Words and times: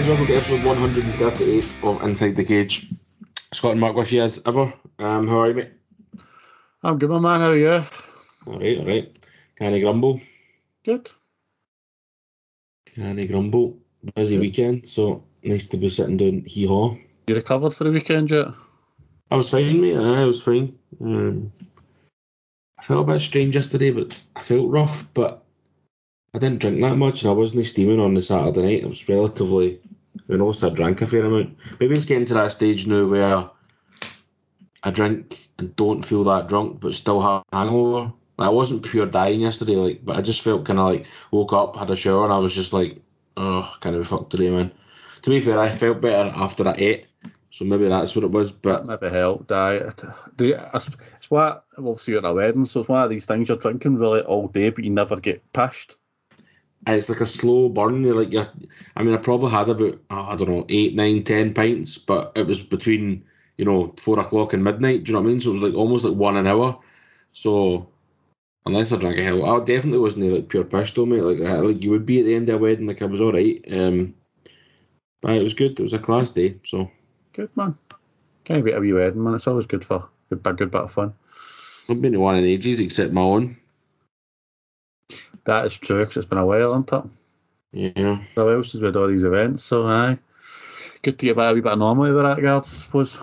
guys, 0.00 0.08
welcome 0.08 0.26
to 0.26 0.34
episode 0.34 0.64
138 0.64 1.64
of 1.82 2.02
Inside 2.02 2.36
the 2.36 2.44
Cage. 2.44 2.88
Scott 3.52 3.72
and 3.72 3.80
Mark 3.80 3.94
with 3.96 4.10
you 4.10 4.22
as 4.22 4.40
ever. 4.46 4.72
Um, 4.98 5.28
how 5.28 5.40
are 5.40 5.48
you, 5.48 5.54
mate? 5.54 5.72
I'm 6.82 6.98
good, 6.98 7.10
my 7.10 7.18
man. 7.18 7.40
How 7.40 7.50
are 7.50 7.56
you? 7.56 7.84
Alright, 8.46 8.78
alright. 8.78 9.28
Can 9.56 9.74
I 9.74 9.80
grumble? 9.80 10.22
Good. 10.84 11.10
Can 12.94 13.18
I 13.18 13.26
grumble? 13.26 13.76
Busy 14.14 14.38
weekend, 14.38 14.88
so 14.88 15.22
nice 15.42 15.66
to 15.66 15.76
be 15.76 15.90
sitting 15.90 16.16
down 16.16 16.44
hee 16.46 16.66
haw. 16.66 16.96
You 17.26 17.34
recovered 17.34 17.74
for 17.74 17.84
the 17.84 17.92
weekend 17.92 18.30
yet? 18.30 18.46
I 19.30 19.36
was 19.36 19.50
fine, 19.50 19.82
mate. 19.82 19.96
I 19.96 20.24
was 20.24 20.42
fine. 20.42 20.78
Um, 20.98 21.52
I 22.78 22.82
felt 22.82 23.06
a 23.06 23.12
bit 23.12 23.20
strange 23.20 23.54
yesterday, 23.54 23.90
but 23.90 24.18
I 24.34 24.40
felt 24.40 24.70
rough, 24.70 25.06
but 25.12 25.44
I 26.32 26.38
didn't 26.38 26.60
drink 26.60 26.80
that 26.80 26.96
much, 26.96 27.22
and 27.22 27.30
I 27.30 27.34
wasn't 27.34 27.66
steaming 27.66 27.98
on 27.98 28.14
the 28.14 28.22
Saturday 28.22 28.62
night. 28.62 28.82
It 28.82 28.88
was 28.88 29.08
relatively, 29.08 29.80
you 30.28 30.36
know, 30.36 30.52
so 30.52 30.70
I 30.70 30.74
drank 30.74 31.02
a 31.02 31.06
fair 31.06 31.24
amount. 31.24 31.56
Maybe 31.80 31.96
it's 31.96 32.04
getting 32.04 32.26
to 32.26 32.34
that 32.34 32.52
stage 32.52 32.86
now 32.86 33.06
where 33.06 33.50
I 34.82 34.90
drink 34.90 35.48
and 35.58 35.74
don't 35.74 36.04
feel 36.04 36.24
that 36.24 36.48
drunk, 36.48 36.80
but 36.80 36.94
still 36.94 37.20
have 37.20 37.42
a 37.52 37.56
hangover. 37.56 38.12
I 38.38 38.48
wasn't 38.48 38.84
pure 38.84 39.06
dying 39.06 39.40
yesterday, 39.40 39.76
like, 39.76 40.04
but 40.04 40.16
I 40.16 40.22
just 40.22 40.40
felt 40.40 40.64
kind 40.64 40.78
of 40.78 40.86
like 40.86 41.06
woke 41.30 41.52
up, 41.52 41.76
had 41.76 41.90
a 41.90 41.96
shower, 41.96 42.24
and 42.24 42.32
I 42.32 42.38
was 42.38 42.54
just 42.54 42.72
like, 42.72 42.98
oh, 43.36 43.70
kind 43.80 43.96
of 43.96 44.06
fucked 44.06 44.30
today, 44.30 44.50
man. 44.50 44.70
To 45.22 45.30
be 45.30 45.40
fair, 45.40 45.58
I 45.58 45.68
felt 45.70 46.00
better 46.00 46.30
after 46.30 46.66
I 46.66 46.74
ate, 46.78 47.06
so 47.50 47.66
maybe 47.66 47.88
that's 47.88 48.14
what 48.14 48.24
it 48.24 48.30
was. 48.30 48.50
But 48.50 48.86
Maybe 48.86 49.10
helped. 49.10 49.48
diet. 49.48 50.02
do 50.36 50.46
you, 50.46 50.58
it's, 50.72 51.30
what 51.30 51.66
obviously 51.76 52.12
you're 52.14 52.24
at 52.24 52.30
a 52.30 52.32
wedding, 52.32 52.64
so 52.64 52.80
it's 52.80 52.88
one 52.88 53.02
of 53.02 53.10
these 53.10 53.26
things 53.26 53.48
you're 53.48 53.58
drinking 53.58 53.96
really 53.96 54.22
all 54.22 54.48
day, 54.48 54.70
but 54.70 54.84
you 54.84 54.90
never 54.90 55.16
get 55.20 55.52
pushed. 55.52 55.96
It's 56.86 57.08
like 57.08 57.20
a 57.20 57.26
slow 57.26 57.68
burn. 57.68 58.02
You're 58.02 58.14
like, 58.14 58.32
you're, 58.32 58.48
I 58.96 59.02
mean, 59.02 59.14
I 59.14 59.18
probably 59.18 59.50
had 59.50 59.68
about, 59.68 60.00
oh, 60.10 60.20
I 60.20 60.36
don't 60.36 60.48
know, 60.48 60.66
eight, 60.68 60.94
nine, 60.94 61.24
ten 61.24 61.54
pints, 61.54 61.98
but 61.98 62.32
it 62.36 62.46
was 62.46 62.62
between, 62.62 63.24
you 63.56 63.64
know, 63.64 63.94
four 63.98 64.18
o'clock 64.18 64.52
and 64.52 64.64
midnight. 64.64 65.04
Do 65.04 65.12
you 65.12 65.14
know 65.14 65.22
what 65.22 65.28
I 65.28 65.32
mean? 65.32 65.40
So 65.40 65.50
it 65.50 65.54
was 65.54 65.62
like 65.62 65.74
almost 65.74 66.04
like 66.04 66.14
one 66.14 66.36
an 66.36 66.46
hour. 66.46 66.78
So 67.32 67.88
unless 68.66 68.92
I 68.92 68.96
drank 68.96 69.18
a 69.18 69.22
hell, 69.22 69.44
I 69.44 69.64
definitely 69.64 70.00
wasn't 70.00 70.32
like 70.32 70.48
pure 70.48 70.64
piss 70.64 70.92
though, 70.92 71.06
mate. 71.06 71.22
Like, 71.22 71.38
like 71.38 71.82
you 71.82 71.90
would 71.90 72.06
be 72.06 72.20
at 72.20 72.26
the 72.26 72.34
end 72.34 72.48
of 72.48 72.56
a 72.56 72.58
wedding. 72.58 72.86
Like 72.86 73.02
I 73.02 73.06
was 73.06 73.20
all 73.20 73.32
right. 73.32 73.62
Um, 73.70 74.14
but 75.20 75.32
it 75.32 75.42
was 75.42 75.54
good. 75.54 75.78
It 75.78 75.82
was 75.82 75.92
a 75.92 75.98
class 75.98 76.30
day. 76.30 76.58
So 76.64 76.90
Good, 77.32 77.56
man. 77.56 77.76
Can't 78.44 78.64
wait 78.64 78.74
a 78.74 78.80
wee 78.80 78.92
wedding, 78.92 79.22
man. 79.22 79.34
It's 79.34 79.46
always 79.46 79.66
good 79.66 79.84
for 79.84 80.08
good, 80.28 80.40
a 80.44 80.52
good 80.52 80.70
bit 80.70 80.82
of 80.82 80.92
fun. 80.92 81.14
I've 81.88 82.02
been 82.02 82.12
to 82.12 82.20
one 82.20 82.36
in 82.36 82.44
ages 82.44 82.80
except 82.80 83.12
my 83.12 83.20
own. 83.20 83.56
That 85.44 85.66
is 85.66 85.76
true, 85.76 86.04
'cause 86.04 86.18
it's 86.18 86.26
been 86.26 86.38
a 86.38 86.46
while, 86.46 86.72
hasn't 86.72 86.92
it? 87.72 87.96
Yeah. 87.96 88.22
So 88.34 88.48
else 88.48 88.72
has 88.72 88.80
with 88.80 88.96
all 88.96 89.08
these 89.08 89.24
events, 89.24 89.62
so 89.62 89.86
aye. 89.86 90.18
Good 91.02 91.18
to 91.18 91.26
get 91.26 91.36
back 91.36 91.52
a 91.52 91.54
wee 91.54 91.60
bit 91.60 91.72
of 91.72 91.78
normality 91.78 92.14
with 92.14 92.24
that 92.24 92.36
regard, 92.36 92.64
I 92.64 92.66
suppose. 92.66 93.18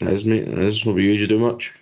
It 0.00 0.08
is, 0.08 0.24
mate. 0.24 0.48
It 0.48 0.58
is. 0.58 0.84
What 0.84 0.92
about 0.92 1.02
you? 1.02 1.12
Did 1.12 1.20
you 1.20 1.26
do 1.26 1.38
much? 1.38 1.74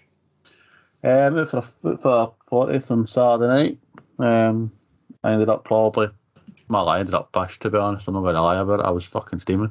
Um, 1.03 1.35
went 1.35 1.49
for 1.49 1.59
a, 1.59 1.97
for 1.97 2.13
a 2.23 2.51
40th 2.51 2.91
on 2.91 3.07
Saturday 3.07 3.47
night. 3.47 3.79
Um, 4.19 4.73
I 5.25 5.33
ended 5.33 5.49
up 5.49 5.65
probably, 5.65 6.09
well, 6.69 6.89
I 6.89 7.01
ended 7.01 7.15
up 7.15 7.33
bashed, 7.33 7.63
to 7.63 7.71
be 7.71 7.79
honest. 7.79 8.07
I'm 8.09 8.15
not 8.15 8.23
going 8.23 8.35
to 8.35 8.43
lie 8.43 8.59
about 8.59 8.81
it. 8.81 8.87
I 8.87 8.91
was 8.91 9.07
fucking 9.07 9.39
steaming. 9.39 9.71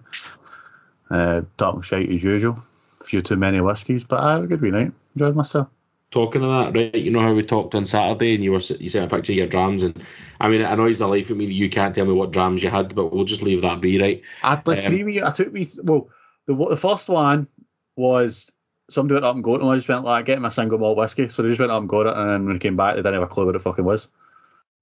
Uh, 1.10 1.42
talking 1.58 1.82
shite 1.82 2.12
as 2.12 2.24
usual. 2.24 2.58
A 3.02 3.04
few 3.04 3.22
too 3.22 3.36
many 3.36 3.62
whiskies, 3.62 4.04
but 4.04 4.20
I 4.20 4.34
had 4.34 4.44
a 4.44 4.48
good 4.48 4.62
wee 4.62 4.72
night. 4.72 4.92
Enjoyed 5.16 5.36
myself. 5.36 5.68
Talking 6.12 6.44
of 6.44 6.50
that, 6.50 6.80
right? 6.80 6.96
You 6.96 7.12
know 7.12 7.22
how 7.22 7.34
we 7.34 7.44
talked 7.44 7.76
on 7.76 7.86
Saturday, 7.86 8.36
and 8.36 8.44
you 8.44 8.52
were 8.52 8.60
you 8.60 8.90
sent 8.90 9.12
a 9.12 9.16
picture 9.16 9.34
of 9.34 9.38
your 9.38 9.48
drams, 9.48 9.84
and 9.84 10.02
I 10.40 10.50
mean, 10.50 10.62
it 10.62 10.72
annoys 10.72 11.00
the 11.00 11.08
life 11.08 11.30
of 11.30 11.38
me 11.38 11.46
that 11.46 11.54
you 11.54 11.70
can't 11.70 11.94
tell 11.94 12.06
me 12.06 12.14
what 12.14 12.32
drams 12.32 12.64
you 12.64 12.70
had, 12.70 12.96
but 12.96 13.14
we'll 13.14 13.26
just 13.26 13.42
leave 13.42 13.62
that 13.62 13.82
be, 13.82 14.00
right? 14.02 14.22
I 14.44 14.56
had 14.56 14.68
like 14.68 14.80
Um, 14.80 14.86
three 14.86 15.04
wee, 15.04 15.24
I 15.24 15.32
took 15.32 15.52
me, 15.52 15.68
well, 15.84 16.10
the 16.46 16.56
the 16.56 16.78
first 16.78 17.10
one 17.10 17.48
was 17.96 18.50
somebody 18.90 19.16
went 19.16 19.26
up 19.26 19.36
and 19.36 19.44
got 19.44 19.56
it, 19.56 19.62
and 19.62 19.70
I 19.70 19.76
just 19.76 19.90
went 19.90 20.06
like, 20.06 20.26
getting 20.26 20.42
my 20.42 20.50
single 20.50 20.78
malt 20.78 20.98
whiskey. 20.98 21.28
So 21.30 21.42
they 21.42 21.50
just 21.50 21.60
went 21.60 21.72
up 21.72 21.82
and 21.82 21.90
got 21.90 22.08
it, 22.08 22.16
and 22.16 22.30
then 22.30 22.46
when 22.46 22.54
they 22.54 22.60
came 22.60 22.78
back, 22.78 22.96
they 22.96 23.02
didn't 23.02 23.16
have 23.16 23.24
a 23.24 23.28
clue 23.28 23.46
what 23.46 23.56
it 23.56 23.62
fucking 23.62 23.86
was. 23.86 24.08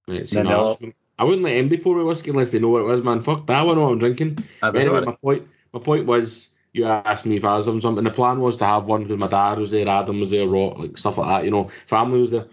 Right, 0.08 0.32
no, 0.32 0.78
I 1.18 1.24
wouldn't 1.24 1.42
let 1.42 1.54
anybody 1.54 1.82
pour 1.82 1.96
me 1.96 2.04
whiskey 2.04 2.30
unless 2.30 2.50
they 2.50 2.60
know 2.60 2.68
what 2.68 2.82
it 2.82 2.84
was, 2.84 3.02
man. 3.02 3.22
Fuck 3.22 3.46
that, 3.46 3.66
one, 3.66 3.80
what 3.80 3.90
I'm 3.90 3.98
drinking. 3.98 4.38
Anyway, 4.62 5.00
my 5.00 5.16
point, 5.16 5.48
my 5.72 5.80
point 5.80 6.06
was, 6.06 6.50
you 6.76 6.84
asked 6.84 7.24
me 7.24 7.36
if 7.36 7.44
I 7.44 7.56
was 7.56 7.66
having 7.66 7.80
something. 7.80 8.04
The 8.04 8.10
plan 8.10 8.40
was 8.40 8.56
to 8.58 8.66
have 8.66 8.86
one 8.86 9.04
because 9.04 9.18
my 9.18 9.28
dad 9.28 9.58
was 9.58 9.70
there, 9.70 9.88
Adam 9.88 10.20
was 10.20 10.30
there, 10.30 10.46
Rock, 10.46 10.78
like 10.78 10.98
stuff 10.98 11.18
like 11.18 11.28
that. 11.28 11.44
You 11.44 11.50
know, 11.50 11.68
family 11.86 12.20
was 12.20 12.30
there, 12.30 12.46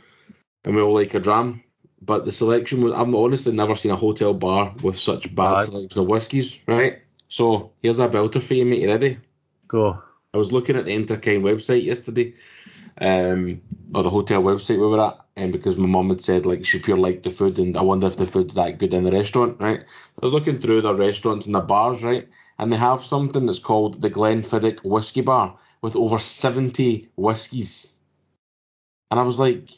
and 0.63 0.75
we 0.75 0.81
all 0.81 0.93
like 0.93 1.13
a 1.13 1.19
dram. 1.19 1.63
But 2.01 2.25
the 2.25 2.31
selection 2.31 2.81
was, 2.83 2.93
I've 2.93 3.13
honestly 3.13 3.53
never 3.53 3.75
seen 3.75 3.91
a 3.91 3.95
hotel 3.95 4.33
bar 4.33 4.73
with 4.81 4.97
such 4.97 5.33
bad 5.35 5.55
Bad. 5.55 5.63
selection 5.65 6.01
of 6.01 6.07
whiskies, 6.07 6.59
right? 6.67 7.01
So 7.27 7.71
here's 7.81 7.99
a 7.99 8.07
belter 8.07 8.41
for 8.41 8.53
you, 8.53 8.65
mate. 8.65 8.81
You 8.81 8.87
ready? 8.87 9.19
Go. 9.67 10.01
I 10.33 10.37
was 10.37 10.51
looking 10.51 10.75
at 10.75 10.85
the 10.85 10.91
Interkine 10.91 11.41
website 11.41 11.83
yesterday, 11.83 12.33
um, 12.99 13.61
or 13.93 14.03
the 14.03 14.09
hotel 14.09 14.41
website 14.41 14.79
we 14.79 14.87
were 14.87 15.05
at, 15.05 15.19
and 15.35 15.51
because 15.51 15.77
my 15.77 15.87
mum 15.87 16.09
had 16.09 16.21
said 16.21 16.45
like 16.45 16.65
she 16.65 16.79
pure 16.79 16.97
liked 16.97 17.23
the 17.23 17.29
food, 17.29 17.57
and 17.59 17.77
I 17.77 17.81
wonder 17.81 18.07
if 18.07 18.17
the 18.17 18.25
food's 18.25 18.55
that 18.55 18.79
good 18.79 18.93
in 18.93 19.03
the 19.03 19.11
restaurant, 19.11 19.59
right? 19.59 19.81
I 19.81 20.25
was 20.25 20.33
looking 20.33 20.59
through 20.59 20.81
the 20.81 20.95
restaurants 20.95 21.45
and 21.45 21.55
the 21.55 21.61
bars, 21.61 22.03
right, 22.03 22.27
and 22.63 22.71
they 22.71 22.77
have 22.77 23.03
something 23.03 23.45
that's 23.45 23.59
called 23.59 24.01
the 24.01 24.09
Glenfiddich 24.09 24.85
Whiskey 24.85 25.19
Bar 25.19 25.57
with 25.81 25.97
over 25.97 26.17
seventy 26.17 27.09
whiskies, 27.17 27.91
and 29.11 29.19
I 29.19 29.23
was 29.23 29.37
like, 29.37 29.65
do 29.67 29.73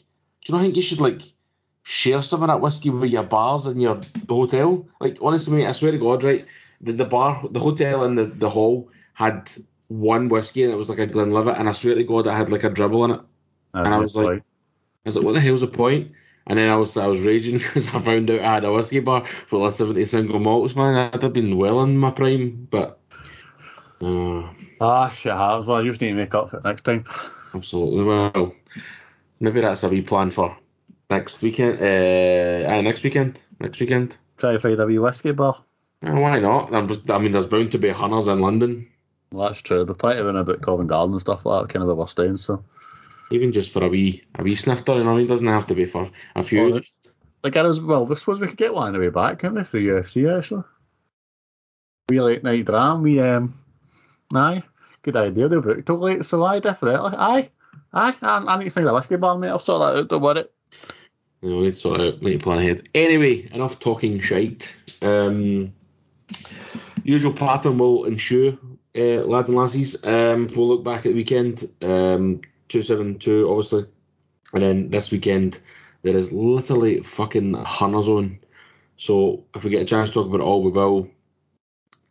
you 0.46 0.54
not 0.54 0.60
think 0.60 0.76
you 0.76 0.82
should 0.82 1.00
like 1.00 1.22
share 1.82 2.22
some 2.22 2.42
of 2.44 2.48
that 2.48 2.60
whiskey 2.60 2.90
with 2.90 3.10
your 3.10 3.24
bars 3.24 3.66
in 3.66 3.80
your 3.80 4.00
hotel? 4.28 4.86
Like 5.00 5.18
honestly, 5.20 5.56
mate, 5.56 5.66
I 5.66 5.72
swear 5.72 5.90
to 5.90 5.98
God, 5.98 6.22
right, 6.22 6.46
the, 6.80 6.92
the 6.92 7.04
bar, 7.04 7.42
the 7.50 7.58
hotel, 7.58 8.04
and 8.04 8.16
the 8.16 8.26
the 8.26 8.50
hall 8.50 8.88
had 9.14 9.50
one 9.88 10.28
whiskey 10.28 10.62
and 10.62 10.72
it 10.72 10.76
was 10.76 10.88
like 10.88 11.00
a 11.00 11.08
Glenlivet, 11.08 11.58
and 11.58 11.68
I 11.68 11.72
swear 11.72 11.96
to 11.96 12.04
God, 12.04 12.28
it 12.28 12.34
had 12.34 12.52
like 12.52 12.62
a 12.62 12.70
dribble 12.70 13.04
in 13.06 13.10
it. 13.10 13.20
And 13.74 13.88
I 13.88 13.98
was 13.98 14.14
like, 14.14 14.38
I 14.38 14.42
was 15.06 15.16
like, 15.16 15.24
what 15.24 15.32
the 15.34 15.40
hell's 15.40 15.62
the 15.62 15.66
point? 15.66 16.12
And 16.46 16.58
then 16.58 16.70
I 16.70 16.76
was 16.76 16.96
I 16.96 17.06
was 17.06 17.22
raging 17.22 17.58
because 17.58 17.88
I 17.88 18.00
found 18.00 18.30
out 18.30 18.40
I 18.40 18.54
had 18.54 18.64
a 18.64 18.72
whiskey 18.72 19.00
bar 19.00 19.26
full 19.26 19.66
of 19.66 19.74
70 19.74 20.04
single 20.06 20.38
malts, 20.38 20.76
man. 20.76 21.10
I'd 21.12 21.22
have 21.22 21.32
been 21.32 21.56
well 21.56 21.82
in 21.82 21.96
my 21.96 22.10
prime, 22.10 22.68
but 22.70 22.98
uh, 24.00 24.48
ah, 24.80 25.08
shit 25.08 25.32
happens. 25.32 25.66
Well, 25.66 25.84
you 25.84 25.90
just 25.90 26.00
need 26.00 26.10
to 26.10 26.14
make 26.14 26.34
up 26.34 26.50
for 26.50 26.58
it 26.58 26.64
next 26.64 26.82
time. 26.82 27.04
absolutely 27.54 28.04
well. 28.04 28.54
Maybe 29.40 29.60
that's 29.60 29.82
a 29.82 29.88
wee 29.88 30.02
plan 30.02 30.30
for 30.30 30.56
next 31.10 31.42
weekend. 31.42 31.80
Uh, 31.80 32.68
aye, 32.68 32.80
next 32.80 33.02
weekend. 33.02 33.38
Next 33.60 33.80
weekend. 33.80 34.16
Try 34.36 34.52
to 34.52 34.58
find 34.58 34.80
a 34.80 34.86
wee 34.86 34.98
whiskey 34.98 35.32
bar. 35.32 35.62
Uh, 36.02 36.12
why 36.12 36.38
not? 36.38 36.72
I 36.74 37.18
mean, 37.18 37.32
there's 37.32 37.46
bound 37.46 37.72
to 37.72 37.78
be 37.78 37.88
hunters 37.88 38.26
in 38.26 38.38
London, 38.40 38.88
Well, 39.32 39.48
that's 39.48 39.62
true. 39.62 39.84
There's 39.84 39.96
plenty 39.96 40.20
of 40.20 40.34
about 40.34 40.62
Covent 40.62 40.88
Garden 40.88 41.14
and 41.14 41.20
stuff 41.20 41.44
like 41.44 41.62
that, 41.62 41.72
kind 41.72 41.82
of 41.82 41.88
where 41.88 41.96
we're 41.96 42.06
staying, 42.06 42.36
so. 42.36 42.62
Even 43.30 43.52
just 43.52 43.70
for 43.70 43.84
a 43.84 43.88
wee 43.88 44.24
a 44.36 44.42
wee 44.42 44.56
snifter. 44.56 44.94
You 44.94 45.00
know, 45.00 45.12
what 45.12 45.16
I 45.16 45.18
mean, 45.18 45.26
doesn't 45.26 45.46
have 45.46 45.66
to 45.68 45.74
be 45.74 45.86
for 45.86 46.10
a 46.34 46.42
few. 46.42 46.70
Well, 46.70 46.80
Like, 47.42 47.56
I 47.56 47.62
was, 47.62 47.80
well, 47.80 48.06
we 48.06 48.16
suppose 48.16 48.40
we 48.40 48.48
could 48.48 48.56
get 48.56 48.74
one 48.74 48.88
on 48.88 48.92
the 48.92 48.98
way 48.98 49.08
back, 49.08 49.38
couldn't 49.38 49.56
we, 49.56 49.64
for 49.64 49.78
the 49.78 49.88
UFC, 49.88 50.36
actually? 50.36 50.64
We 52.08 52.20
late 52.20 52.42
night 52.44 52.64
dram, 52.64 53.02
we, 53.02 53.20
um, 53.20 53.58
aye, 54.34 54.62
good 55.02 55.16
idea, 55.16 55.48
they'll 55.48 55.60
book 55.60 55.84
till 55.84 55.98
late, 55.98 56.24
so 56.24 56.42
aye, 56.44 56.60
definitely, 56.60 57.16
aye, 57.16 57.50
aye, 57.92 58.16
I, 58.22 58.36
I 58.46 58.58
need 58.58 58.66
to 58.66 58.70
find 58.70 58.88
a 58.88 58.94
whiskey 58.94 59.16
bar, 59.16 59.36
mate, 59.38 59.48
I'll 59.48 59.58
sort 59.58 59.80
that 59.80 60.00
out, 60.00 60.08
don't 60.08 60.22
worry. 60.22 60.44
You 61.42 61.50
know, 61.50 61.56
we 61.56 61.62
need 61.64 61.74
to 61.74 61.76
sort 61.76 62.00
out, 62.00 62.20
we 62.20 62.30
need 62.30 62.40
to 62.40 62.44
plan 62.44 62.58
ahead. 62.58 62.88
Anyway, 62.94 63.48
enough 63.52 63.78
talking 63.78 64.20
shite. 64.20 64.74
Um, 65.02 65.72
usual 67.02 67.32
pattern 67.32 67.78
will 67.78 68.04
ensue, 68.04 68.58
uh, 68.96 69.24
lads 69.24 69.48
and 69.48 69.58
lassies. 69.58 69.96
Um, 70.04 70.46
if 70.46 70.56
we 70.56 70.62
look 70.62 70.84
back 70.84 71.06
at 71.06 71.10
the 71.10 71.14
weekend, 71.14 71.72
um, 71.82 72.40
272, 72.68 73.48
obviously. 73.48 73.86
And 74.52 74.62
then 74.62 74.90
this 74.90 75.10
weekend, 75.10 75.58
there 76.02 76.16
is 76.16 76.32
literally 76.32 77.00
fucking 77.00 77.54
Hunter 77.54 78.02
Zone. 78.02 78.38
So 78.96 79.44
if 79.54 79.64
we 79.64 79.70
get 79.70 79.82
a 79.82 79.86
chance 79.86 80.10
to 80.10 80.14
talk 80.14 80.26
about 80.26 80.40
it 80.40 80.44
all, 80.44 80.62
we 80.62 80.70
will. 80.70 81.08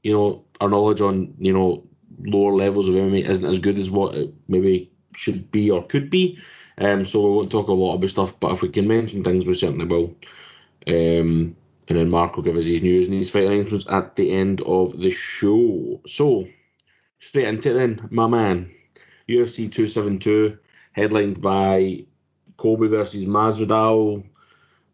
You 0.04 0.14
know, 0.14 0.46
our 0.62 0.70
knowledge 0.70 1.02
on, 1.02 1.34
you 1.40 1.54
know, 1.54 1.88
lower 2.20 2.54
levels 2.54 2.88
of 2.88 2.96
MMA 2.96 3.28
isn't 3.28 3.46
as 3.46 3.60
good 3.60 3.80
as 3.80 3.90
what 3.90 4.16
it 4.16 4.34
maybe 4.48 4.92
should 5.16 5.52
be 5.52 5.72
or 5.72 5.84
could 5.84 6.10
be. 6.10 6.40
Um, 6.78 7.06
so 7.06 7.22
we 7.22 7.36
won't 7.36 7.52
talk 7.52 7.70
a 7.70 7.74
lot 7.74 7.96
about 7.96 8.10
stuff, 8.10 8.40
but 8.40 8.52
if 8.52 8.62
we 8.62 8.70
can 8.70 8.88
mention 8.88 9.24
things, 9.24 9.46
we 9.46 9.54
certainly 9.54 9.86
will. 9.86 10.16
Um, 10.88 11.56
and 11.88 11.98
then 11.98 12.10
Mark 12.10 12.36
will 12.36 12.44
give 12.44 12.58
us 12.58 12.66
his 12.66 12.82
news 12.82 13.08
and 13.08 13.18
his 13.18 13.30
fight 13.30 13.46
announcements 13.46 13.86
at 13.90 14.16
the 14.16 14.32
end 14.32 14.62
of 14.62 14.98
the 14.98 15.12
show. 15.12 16.02
So, 16.08 16.48
straight 17.20 17.48
into 17.48 17.72
it 17.72 17.74
then, 17.74 18.08
my 18.12 18.28
man. 18.28 18.72
UFC 19.30 19.72
272, 19.72 20.58
headlined 20.94 21.42
by 21.42 22.06
Colby 22.58 22.88
versus 22.88 23.26
Masvidal, 23.26 24.24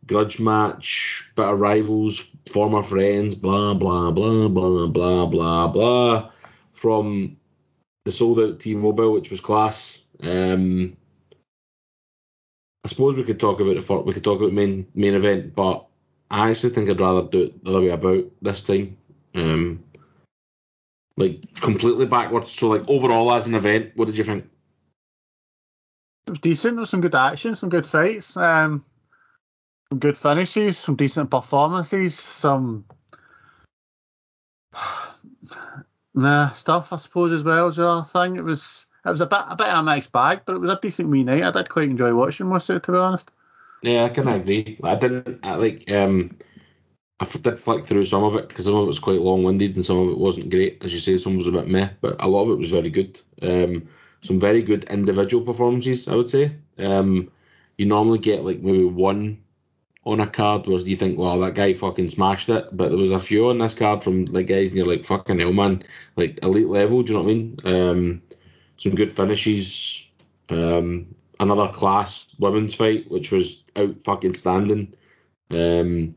grudge 0.07 0.39
match, 0.39 1.31
bit 1.35 1.45
of 1.45 1.59
rivals, 1.59 2.29
former 2.51 2.83
friends, 2.83 3.35
blah, 3.35 3.73
blah, 3.73 4.11
blah, 4.11 4.47
blah, 4.47 4.87
blah, 4.87 5.25
blah, 5.25 5.67
blah. 5.67 6.31
From 6.73 7.37
the 8.05 8.11
sold 8.11 8.39
out 8.39 8.59
T 8.59 8.73
Mobile, 8.73 9.13
which 9.13 9.29
was 9.29 9.41
class. 9.41 10.01
Um, 10.21 10.97
I 12.83 12.87
suppose 12.87 13.15
we 13.15 13.23
could 13.23 13.39
talk 13.39 13.59
about 13.59 13.75
the 13.75 13.81
fir- 13.81 13.99
we 13.99 14.13
could 14.13 14.23
talk 14.23 14.39
about 14.39 14.53
main 14.53 14.87
main 14.95 15.13
event, 15.13 15.55
but 15.55 15.85
I 16.31 16.49
actually 16.49 16.73
think 16.73 16.89
I'd 16.89 16.99
rather 16.99 17.27
do 17.27 17.43
it 17.43 17.63
the 17.63 17.69
other 17.69 17.81
way 17.81 17.89
about 17.89 18.25
this 18.41 18.63
time. 18.63 18.97
Um, 19.35 19.83
Like 21.17 21.53
completely 21.55 22.05
backwards. 22.05 22.51
So 22.51 22.69
like 22.69 22.87
overall 22.87 23.31
as 23.33 23.47
an 23.47 23.55
event, 23.55 23.91
what 23.95 24.05
did 24.05 24.17
you 24.17 24.23
think? 24.23 24.45
It 26.27 26.31
was 26.31 26.39
decent. 26.39 26.75
There 26.75 26.81
was 26.81 26.89
some 26.89 27.01
good 27.01 27.15
action, 27.15 27.55
some 27.55 27.69
good 27.69 27.85
fights, 27.85 28.37
um, 28.37 28.83
some 29.89 29.99
good 29.99 30.17
finishes, 30.17 30.77
some 30.77 30.95
decent 30.95 31.29
performances, 31.29 32.17
some 32.17 32.85
nah 36.13 36.51
stuff 36.51 36.93
I 36.93 36.97
suppose 36.97 37.31
as 37.33 37.43
well 37.43 37.67
as 37.67 37.79
other 37.79 38.03
thing. 38.03 38.37
It 38.37 38.43
was 38.43 38.87
it 39.05 39.09
was 39.09 39.21
a 39.21 39.25
bit 39.25 39.39
a 39.47 39.55
bit 39.55 39.67
of 39.67 39.79
a 39.79 39.83
mixed 39.83 40.11
bag, 40.11 40.41
but 40.45 40.55
it 40.55 40.59
was 40.59 40.73
a 40.73 40.79
decent 40.81 41.09
wee 41.09 41.23
night. 41.23 41.43
I 41.43 41.51
did 41.51 41.69
quite 41.69 41.89
enjoy 41.89 42.13
watching 42.13 42.47
most 42.47 42.69
of 42.69 42.77
it 42.77 42.83
to 42.83 42.91
be 42.91 42.97
honest. 42.97 43.29
Yeah, 43.81 44.05
I 44.05 44.09
can 44.09 44.27
agree. 44.27 44.79
I 44.83 44.95
didn't 44.95 45.39
I 45.43 45.55
like 45.55 45.89
um 45.91 46.37
I 47.21 47.25
did 47.25 47.59
flick 47.59 47.85
through 47.85 48.05
some 48.05 48.23
of 48.23 48.35
it 48.35 48.49
because 48.49 48.65
some 48.65 48.73
of 48.73 48.83
it 48.83 48.87
was 48.87 48.97
quite 48.97 49.21
long 49.21 49.43
winded 49.43 49.75
and 49.75 49.85
some 49.85 49.99
of 49.99 50.09
it 50.09 50.17
wasn't 50.17 50.49
great. 50.49 50.83
As 50.83 50.91
you 50.91 50.99
say, 50.99 51.17
some 51.17 51.37
was 51.37 51.45
a 51.45 51.51
bit 51.51 51.67
meh, 51.67 51.89
but 52.01 52.15
a 52.19 52.27
lot 52.27 52.45
of 52.45 52.49
it 52.49 52.59
was 52.59 52.71
very 52.71 52.89
good. 52.89 53.21
Um, 53.43 53.87
some 54.23 54.39
very 54.39 54.63
good 54.63 54.85
individual 54.85 55.45
performances, 55.45 56.07
I 56.07 56.15
would 56.15 56.31
say. 56.31 56.55
Um, 56.79 57.29
you 57.77 57.85
normally 57.85 58.17
get 58.17 58.43
like 58.43 58.61
maybe 58.61 58.85
one 58.85 59.43
on 60.03 60.19
a 60.19 60.25
card 60.25 60.65
where 60.65 60.79
you 60.79 60.95
think, 60.95 61.19
well, 61.19 61.39
that 61.41 61.53
guy 61.53 61.73
fucking 61.73 62.09
smashed 62.09 62.49
it, 62.49 62.75
but 62.75 62.89
there 62.89 62.97
was 62.97 63.11
a 63.11 63.19
few 63.19 63.49
on 63.49 63.59
this 63.59 63.75
card 63.75 64.03
from 64.03 64.25
like 64.25 64.47
guys 64.47 64.69
and 64.69 64.77
you're 64.77 64.87
like, 64.87 65.05
fucking 65.05 65.39
hell, 65.39 65.53
man, 65.53 65.83
like 66.15 66.39
elite 66.41 66.69
level. 66.69 67.03
Do 67.03 67.13
you 67.13 67.19
know 67.19 67.23
what 67.23 67.31
I 67.31 67.33
mean? 67.33 67.59
Um, 67.63 68.21
some 68.77 68.95
good 68.95 69.15
finishes. 69.15 70.07
Um, 70.49 71.13
another 71.39 71.71
class 71.71 72.25
women's 72.39 72.73
fight, 72.73 73.11
which 73.11 73.31
was 73.31 73.63
out 73.75 73.95
fucking 74.03 74.33
standing. 74.33 74.95
Um, 75.51 76.15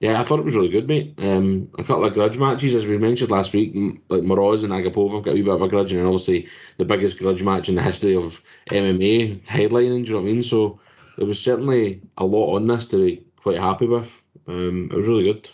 yeah, 0.00 0.18
I 0.18 0.24
thought 0.24 0.38
it 0.38 0.46
was 0.46 0.54
really 0.54 0.70
good, 0.70 0.88
mate. 0.88 1.14
Um, 1.18 1.70
a 1.78 1.84
couple 1.84 2.06
of 2.06 2.14
grudge 2.14 2.38
matches, 2.38 2.74
as 2.74 2.86
we 2.86 2.96
mentioned 2.96 3.30
last 3.30 3.52
week, 3.52 3.74
like 4.08 4.22
Moroz 4.22 4.64
and 4.64 4.72
Agapova 4.72 5.22
got 5.22 5.32
a 5.32 5.34
wee 5.34 5.42
bit 5.42 5.52
of 5.52 5.60
a 5.60 5.68
grudge, 5.68 5.92
and 5.92 6.06
obviously 6.06 6.48
the 6.78 6.86
biggest 6.86 7.18
grudge 7.18 7.42
match 7.42 7.68
in 7.68 7.74
the 7.74 7.82
history 7.82 8.16
of 8.16 8.40
MMA 8.70 9.44
headlining. 9.44 10.04
Do 10.04 10.08
you 10.08 10.12
know 10.12 10.16
what 10.16 10.22
I 10.22 10.32
mean? 10.32 10.42
So 10.42 10.80
there 11.18 11.26
was 11.26 11.38
certainly 11.38 12.00
a 12.16 12.24
lot 12.24 12.56
on 12.56 12.66
this 12.66 12.86
to 12.88 12.96
be 12.96 13.22
quite 13.36 13.58
happy 13.58 13.86
with. 13.86 14.10
Um, 14.48 14.88
it 14.90 14.96
was 14.96 15.06
really 15.06 15.24
good. 15.24 15.50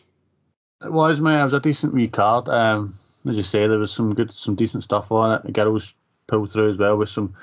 It 0.84 0.93
was, 0.93 1.20
mate. 1.20 1.40
It 1.40 1.44
was 1.44 1.52
a 1.52 1.60
decent 1.60 1.93
wee 1.93 2.06
card. 2.06 2.48
Um, 2.48 2.94
as 3.28 3.37
you 3.37 3.43
say, 3.43 3.66
there 3.66 3.81
was 3.81 3.93
some 3.93 4.14
good, 4.14 4.31
some 4.31 4.54
decent 4.54 4.84
stuff 4.84 5.10
on 5.10 5.32
it. 5.32 5.44
The 5.44 5.50
girls 5.50 5.93
pulled 6.28 6.52
through 6.52 6.70
as 6.70 6.76
well 6.76 6.96
with 6.96 7.08
some 7.08 7.34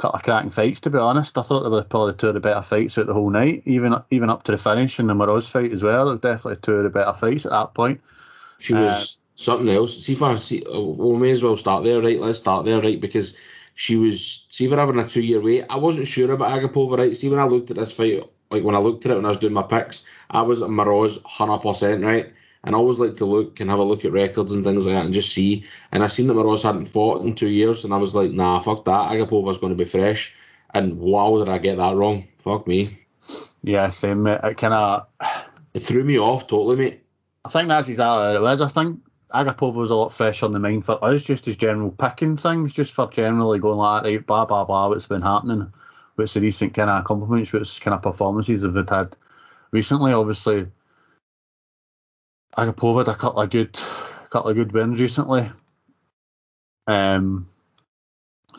couple 0.00 0.16
of 0.16 0.22
cracking 0.22 0.50
fights. 0.50 0.80
To 0.80 0.90
be 0.90 0.98
honest, 0.98 1.36
I 1.36 1.42
thought 1.42 1.62
they 1.62 1.68
were 1.68 1.82
probably 1.84 2.14
two 2.14 2.28
of 2.28 2.34
the 2.34 2.40
better 2.40 2.62
fights 2.62 2.98
out 2.98 3.06
the 3.06 3.14
whole 3.14 3.30
night, 3.30 3.62
even 3.66 3.94
even 4.10 4.30
up 4.30 4.42
to 4.44 4.52
the 4.52 4.58
finish 4.58 4.98
and 4.98 5.08
the 5.08 5.14
Moroz 5.14 5.48
fight 5.48 5.72
as 5.72 5.82
well. 5.82 6.06
There 6.06 6.14
was 6.14 6.20
definitely 6.20 6.60
two 6.62 6.74
of 6.74 6.84
the 6.84 6.90
better 6.90 7.12
fights 7.12 7.44
at 7.44 7.52
that 7.52 7.74
point. 7.74 8.00
She 8.58 8.74
was 8.74 8.92
uh, 8.92 9.04
something 9.36 9.68
else. 9.68 10.02
See, 10.04 10.14
for 10.14 10.36
see, 10.38 10.64
we 10.66 11.16
may 11.16 11.30
as 11.30 11.42
well 11.42 11.56
start 11.56 11.84
there, 11.84 12.00
right? 12.00 12.18
Let's 12.18 12.38
start 12.38 12.64
there, 12.64 12.80
right? 12.80 13.00
Because 13.00 13.36
she 13.74 13.96
was 13.96 14.46
see 14.48 14.68
for 14.68 14.76
having 14.76 14.98
a 14.98 15.08
two 15.08 15.22
year 15.22 15.40
wait. 15.40 15.66
I 15.68 15.76
wasn't 15.76 16.08
sure 16.08 16.32
about 16.32 16.50
Agapova, 16.50 16.98
right? 16.98 17.16
See, 17.16 17.28
when 17.28 17.38
I 17.38 17.44
looked 17.44 17.70
at 17.70 17.76
this 17.76 17.92
fight, 17.92 18.22
like 18.50 18.64
when 18.64 18.74
I 18.74 18.78
looked 18.78 19.04
at 19.04 19.12
it 19.12 19.16
when 19.16 19.26
I 19.26 19.30
was 19.30 19.38
doing 19.38 19.52
my 19.52 19.62
picks, 19.62 20.04
I 20.30 20.42
was 20.42 20.62
at 20.62 20.68
Moroz 20.68 21.22
hundred 21.24 21.58
percent, 21.58 22.02
right? 22.02 22.32
And 22.62 22.74
I 22.74 22.78
always 22.78 22.98
like 22.98 23.16
to 23.16 23.24
look 23.24 23.60
and 23.60 23.70
have 23.70 23.78
a 23.78 23.84
look 23.84 24.04
at 24.04 24.12
records 24.12 24.52
and 24.52 24.64
things 24.64 24.84
like 24.84 24.94
that 24.94 25.06
and 25.06 25.14
just 25.14 25.32
see. 25.32 25.64
And 25.92 26.02
I 26.02 26.08
seen 26.08 26.26
that 26.26 26.34
Moroz 26.34 26.62
hadn't 26.62 26.86
fought 26.86 27.24
in 27.24 27.34
two 27.34 27.48
years, 27.48 27.84
and 27.84 27.94
I 27.94 27.96
was 27.96 28.14
like, 28.14 28.30
nah, 28.30 28.60
fuck 28.60 28.84
that. 28.84 29.10
Agapova's 29.12 29.58
going 29.58 29.76
to 29.76 29.82
be 29.82 29.88
fresh. 29.88 30.34
And 30.74 30.98
wow, 30.98 31.38
did 31.38 31.48
I 31.48 31.58
get 31.58 31.78
that 31.78 31.96
wrong? 31.96 32.28
Fuck 32.38 32.66
me. 32.66 33.00
Yeah, 33.62 33.90
same, 33.90 34.24
mate. 34.24 34.40
It 34.44 34.56
kind 34.56 34.74
of. 34.74 35.06
It 35.72 35.80
threw 35.80 36.04
me 36.04 36.18
off 36.18 36.48
totally, 36.48 36.76
mate. 36.76 37.04
I 37.44 37.48
think 37.48 37.68
that's 37.68 37.88
exactly 37.88 38.26
what 38.26 38.36
it 38.36 38.42
was. 38.42 38.60
I 38.60 38.68
think 38.68 39.00
Agapova 39.32 39.74
was 39.74 39.90
a 39.90 39.94
lot 39.94 40.12
fresh 40.12 40.42
on 40.42 40.52
the 40.52 40.58
mind 40.58 40.84
for 40.84 41.02
us, 41.04 41.22
just 41.22 41.48
as 41.48 41.56
general 41.56 41.90
picking 41.90 42.36
things, 42.36 42.72
just 42.72 42.92
for 42.92 43.08
generally 43.08 43.58
going 43.58 43.78
like, 43.78 44.04
right, 44.04 44.26
blah, 44.26 44.44
blah, 44.44 44.64
blah, 44.64 44.88
what's 44.88 45.06
been 45.06 45.22
happening, 45.22 45.72
what's 46.16 46.34
the 46.34 46.40
recent 46.40 46.74
kind 46.74 46.90
of 46.90 47.00
accomplishments, 47.02 47.52
what's 47.52 47.78
kind 47.78 47.94
of 47.94 48.02
performances 48.02 48.62
they've 48.62 48.88
had 48.88 49.16
recently. 49.70 50.12
Obviously, 50.12 50.66
Agapova 52.56 52.98
had 52.98 53.08
a 53.08 53.16
couple 53.16 53.40
of 53.40 53.50
good, 53.50 53.78
couple 54.30 54.50
of 54.50 54.56
good 54.56 54.72
wins 54.72 55.00
recently. 55.00 55.50
Um, 56.86 57.48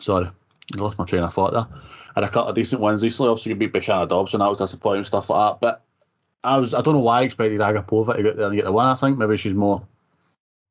sorry, 0.00 0.30
I 0.74 0.80
lost 0.80 0.98
my 0.98 1.04
train 1.04 1.22
of 1.22 1.34
thought 1.34 1.52
there. 1.52 1.66
Had 2.14 2.24
a 2.24 2.28
couple 2.28 2.48
of 2.48 2.54
decent 2.54 2.80
wins 2.80 3.02
recently. 3.02 3.30
Obviously, 3.30 3.54
beat 3.54 3.72
Bashana 3.72 4.08
Dobson, 4.08 4.40
that 4.40 4.48
was 4.48 4.58
disappointing 4.58 4.98
and 4.98 5.06
stuff 5.06 5.30
like 5.30 5.52
that. 5.52 5.60
But 5.60 5.84
I 6.44 6.58
was, 6.58 6.74
I 6.74 6.80
don't 6.80 6.94
know 6.94 7.00
why 7.00 7.20
I 7.20 7.22
expected 7.22 7.60
Agapova 7.60 8.16
to 8.16 8.22
get 8.22 8.36
there 8.36 8.46
and 8.46 8.56
get 8.56 8.64
the 8.64 8.72
win. 8.72 8.86
I 8.86 8.96
think 8.96 9.18
maybe 9.18 9.36
she's 9.36 9.54
more 9.54 9.86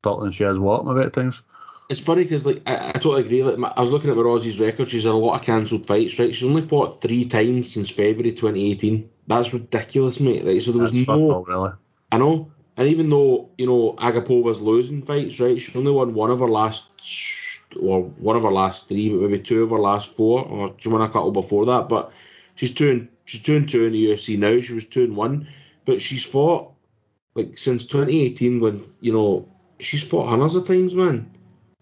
built 0.01 0.21
than 0.21 0.31
she 0.31 0.43
has 0.43 0.57
what 0.57 0.85
maybe 0.85 1.05
at 1.05 1.13
times. 1.13 1.41
It's 1.89 1.99
funny 1.99 2.23
because 2.23 2.45
like 2.45 2.61
I, 2.65 2.89
I, 2.89 2.91
totally 2.93 3.21
agree. 3.21 3.43
Like 3.43 3.57
my, 3.57 3.73
I 3.75 3.81
was 3.81 3.89
looking 3.89 4.09
at 4.09 4.15
Rossi's 4.15 4.59
record. 4.59 4.89
She's 4.89 5.03
had 5.03 5.11
a 5.11 5.15
lot 5.15 5.35
of 5.35 5.45
cancelled 5.45 5.87
fights. 5.87 6.17
Right, 6.17 6.33
she's 6.33 6.47
only 6.47 6.61
fought 6.61 7.01
three 7.01 7.25
times 7.25 7.73
since 7.73 7.91
February 7.91 8.31
2018. 8.31 9.09
That's 9.27 9.53
ridiculous, 9.53 10.19
mate. 10.19 10.45
Right, 10.45 10.63
so 10.63 10.71
there 10.71 10.81
was 10.81 10.91
That's 10.91 11.07
no. 11.07 11.43
really. 11.43 11.71
I 12.13 12.17
know, 12.17 12.51
and 12.81 12.89
even 12.89 13.09
though, 13.09 13.51
you 13.59 13.67
know, 13.67 13.93
Agapova's 13.99 14.59
losing 14.59 15.03
fights, 15.03 15.39
right, 15.39 15.61
she 15.61 15.77
only 15.77 15.91
won 15.91 16.15
one 16.15 16.31
of 16.31 16.39
her 16.39 16.47
last, 16.47 16.89
or 17.79 18.01
one 18.01 18.35
of 18.35 18.41
her 18.41 18.51
last 18.51 18.87
three, 18.87 19.09
but 19.09 19.21
maybe 19.21 19.37
two 19.37 19.61
of 19.61 19.69
her 19.69 19.77
last 19.77 20.15
four, 20.15 20.43
or 20.43 20.73
she 20.79 20.89
won 20.89 21.03
a 21.03 21.07
couple 21.07 21.31
before 21.31 21.67
that. 21.67 21.87
But 21.87 22.11
she's 22.55 22.73
two 22.73 22.89
and 22.89 23.07
she's 23.25 23.43
two 23.43 23.55
and 23.55 23.69
two 23.69 23.85
in 23.85 23.93
the 23.93 24.03
UFC 24.07 24.35
now. 24.35 24.59
She 24.59 24.73
was 24.73 24.85
two 24.85 25.03
and 25.03 25.15
one, 25.15 25.47
but 25.85 26.01
she's 26.01 26.25
fought 26.25 26.73
like 27.35 27.55
since 27.55 27.85
2018 27.85 28.59
when 28.59 28.83
you 28.99 29.13
know 29.13 29.47
she's 29.79 30.03
fought 30.03 30.29
hundreds 30.29 30.55
of 30.55 30.65
times, 30.65 30.95
man. 30.95 31.29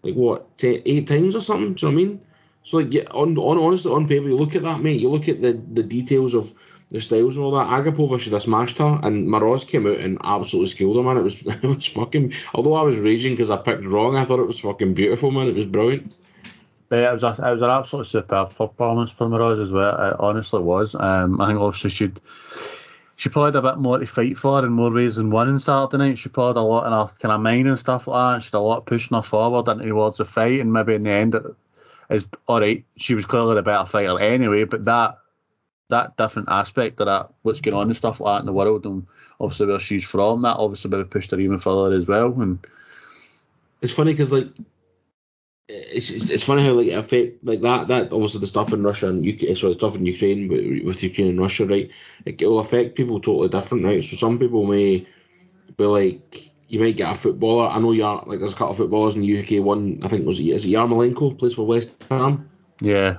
Like 0.02 0.16
what, 0.16 0.58
ten, 0.58 0.82
eight 0.84 1.06
times 1.06 1.34
or 1.34 1.40
something? 1.40 1.72
Do 1.72 1.86
you 1.86 1.92
know 1.92 1.96
what 1.96 2.02
I 2.02 2.08
mean? 2.08 2.20
So 2.64 2.76
like, 2.76 2.92
yeah, 2.92 3.04
on, 3.12 3.38
on 3.38 3.56
honestly 3.56 3.90
on 3.90 4.06
paper, 4.06 4.28
you 4.28 4.36
look 4.36 4.54
at 4.54 4.64
that, 4.64 4.82
mate. 4.82 5.00
You 5.00 5.08
look 5.08 5.30
at 5.30 5.40
the 5.40 5.62
the 5.72 5.82
details 5.82 6.34
of 6.34 6.52
the 6.90 7.00
styles 7.00 7.36
and 7.36 7.44
all 7.44 7.52
that. 7.52 7.68
Agapova 7.68 8.18
should 8.18 8.32
have 8.32 8.42
smashed 8.42 8.78
her, 8.78 9.00
and 9.02 9.28
Moroz 9.28 9.66
came 9.66 9.86
out 9.86 9.98
and 9.98 10.18
absolutely 10.22 10.68
skilled 10.68 10.96
her, 10.96 11.02
man. 11.02 11.16
It 11.16 11.22
was 11.22 11.42
it 11.46 11.62
was 11.62 11.86
fucking. 11.86 12.34
Although 12.54 12.74
I 12.74 12.82
was 12.82 12.98
raging 12.98 13.34
because 13.34 13.50
I 13.50 13.56
picked 13.56 13.84
wrong, 13.84 14.16
I 14.16 14.24
thought 14.24 14.40
it 14.40 14.46
was 14.46 14.60
fucking 14.60 14.94
beautiful, 14.94 15.30
man. 15.30 15.48
It 15.48 15.54
was 15.54 15.66
brilliant. 15.66 16.16
Yeah, 16.90 17.10
it 17.10 17.14
was 17.14 17.22
a, 17.22 17.28
it 17.28 17.52
was 17.52 17.62
an 17.62 17.70
absolutely 17.70 18.10
superb 18.10 18.52
performance 18.52 19.12
from 19.12 19.30
Moroz 19.30 19.64
as 19.64 19.70
well. 19.70 20.10
It 20.10 20.16
honestly 20.18 20.60
was. 20.60 20.94
Um, 20.96 21.40
I 21.40 21.46
think 21.46 21.60
obviously 21.60 21.90
she'd 21.90 22.20
she 23.20 23.28
probably 23.28 23.48
had 23.48 23.64
a 23.64 23.72
bit 23.72 23.78
more 23.78 23.98
to 23.98 24.06
fight 24.06 24.38
for 24.38 24.64
in 24.64 24.72
more 24.72 24.90
ways 24.90 25.16
than 25.16 25.30
one 25.30 25.48
in 25.48 25.58
Saturday 25.58 25.98
night. 25.98 26.18
She 26.18 26.30
probably 26.30 26.58
had 26.58 26.64
a 26.64 26.66
lot 26.66 26.86
in 26.86 26.92
her 26.92 27.14
kind 27.20 27.32
of 27.32 27.42
mind 27.42 27.68
and 27.68 27.78
stuff 27.78 28.06
like 28.06 28.36
that. 28.36 28.42
She 28.42 28.46
had 28.46 28.58
a 28.58 28.60
lot 28.60 28.86
pushing 28.86 29.14
her 29.14 29.22
forward 29.22 29.68
into 29.68 29.86
towards 29.86 30.16
the 30.16 30.24
fight, 30.24 30.58
and 30.58 30.72
maybe 30.72 30.94
in 30.94 31.02
the 31.02 31.10
end, 31.10 31.34
it 31.34 31.44
is 32.08 32.24
all 32.48 32.60
right. 32.60 32.82
She 32.96 33.14
was 33.14 33.26
clearly 33.26 33.56
the 33.56 33.62
better 33.62 33.86
fighter 33.86 34.18
anyway, 34.18 34.64
but 34.64 34.86
that 34.86 35.18
that 35.90 36.16
different 36.16 36.48
aspect 36.50 37.00
of 37.00 37.06
that, 37.06 37.30
what's 37.42 37.60
going 37.60 37.76
on 37.76 37.88
and 37.88 37.96
stuff 37.96 38.20
like 38.20 38.36
that 38.36 38.40
in 38.40 38.46
the 38.46 38.52
world, 38.52 38.84
and 38.86 39.06
obviously 39.40 39.66
where 39.66 39.80
she's 39.80 40.04
from, 40.04 40.42
that 40.42 40.56
obviously 40.56 40.90
maybe 40.90 41.04
pushed 41.04 41.30
her 41.30 41.40
even 41.40 41.58
further 41.58 41.96
as 41.96 42.06
well. 42.06 42.40
And 42.40 42.58
it's 43.80 43.92
funny 43.92 44.12
because 44.12 44.32
like 44.32 44.48
it's, 45.70 46.10
it's 46.10 46.44
funny 46.44 46.64
how 46.64 46.72
like 46.72 46.88
it 46.88 46.98
affect 46.98 47.44
like 47.44 47.60
that 47.60 47.88
that 47.88 48.12
obviously 48.12 48.40
the 48.40 48.46
stuff 48.46 48.72
in 48.72 48.82
Russia 48.82 49.08
and 49.08 49.26
UK 49.26 49.56
sorry 49.56 49.72
the 49.72 49.78
stuff 49.78 49.96
in 49.96 50.06
Ukraine 50.06 50.48
with, 50.48 50.84
with 50.84 51.02
Ukraine 51.02 51.28
and 51.28 51.40
Russia 51.40 51.66
right 51.66 51.90
it 52.24 52.42
will 52.42 52.58
affect 52.58 52.96
people 52.96 53.20
totally 53.20 53.48
different 53.48 53.84
right 53.84 54.02
so 54.02 54.16
some 54.16 54.38
people 54.38 54.66
may 54.66 55.06
be 55.76 55.84
like 55.84 56.50
you 56.68 56.80
might 56.80 56.96
get 56.96 57.12
a 57.12 57.14
footballer 57.14 57.68
I 57.68 57.78
know 57.78 57.92
you're 57.92 58.22
like 58.26 58.40
there's 58.40 58.52
a 58.52 58.56
couple 58.56 58.72
of 58.72 58.76
footballers 58.78 59.14
in 59.14 59.22
the 59.22 59.38
UK 59.40 59.64
one 59.64 60.00
I 60.02 60.08
think 60.08 60.26
was 60.26 60.40
is 60.40 60.64
it 60.64 60.68
Yarmolenko 60.68 61.38
plays 61.38 61.54
for 61.54 61.66
West 61.66 62.04
Ham 62.10 62.50
yeah 62.80 63.18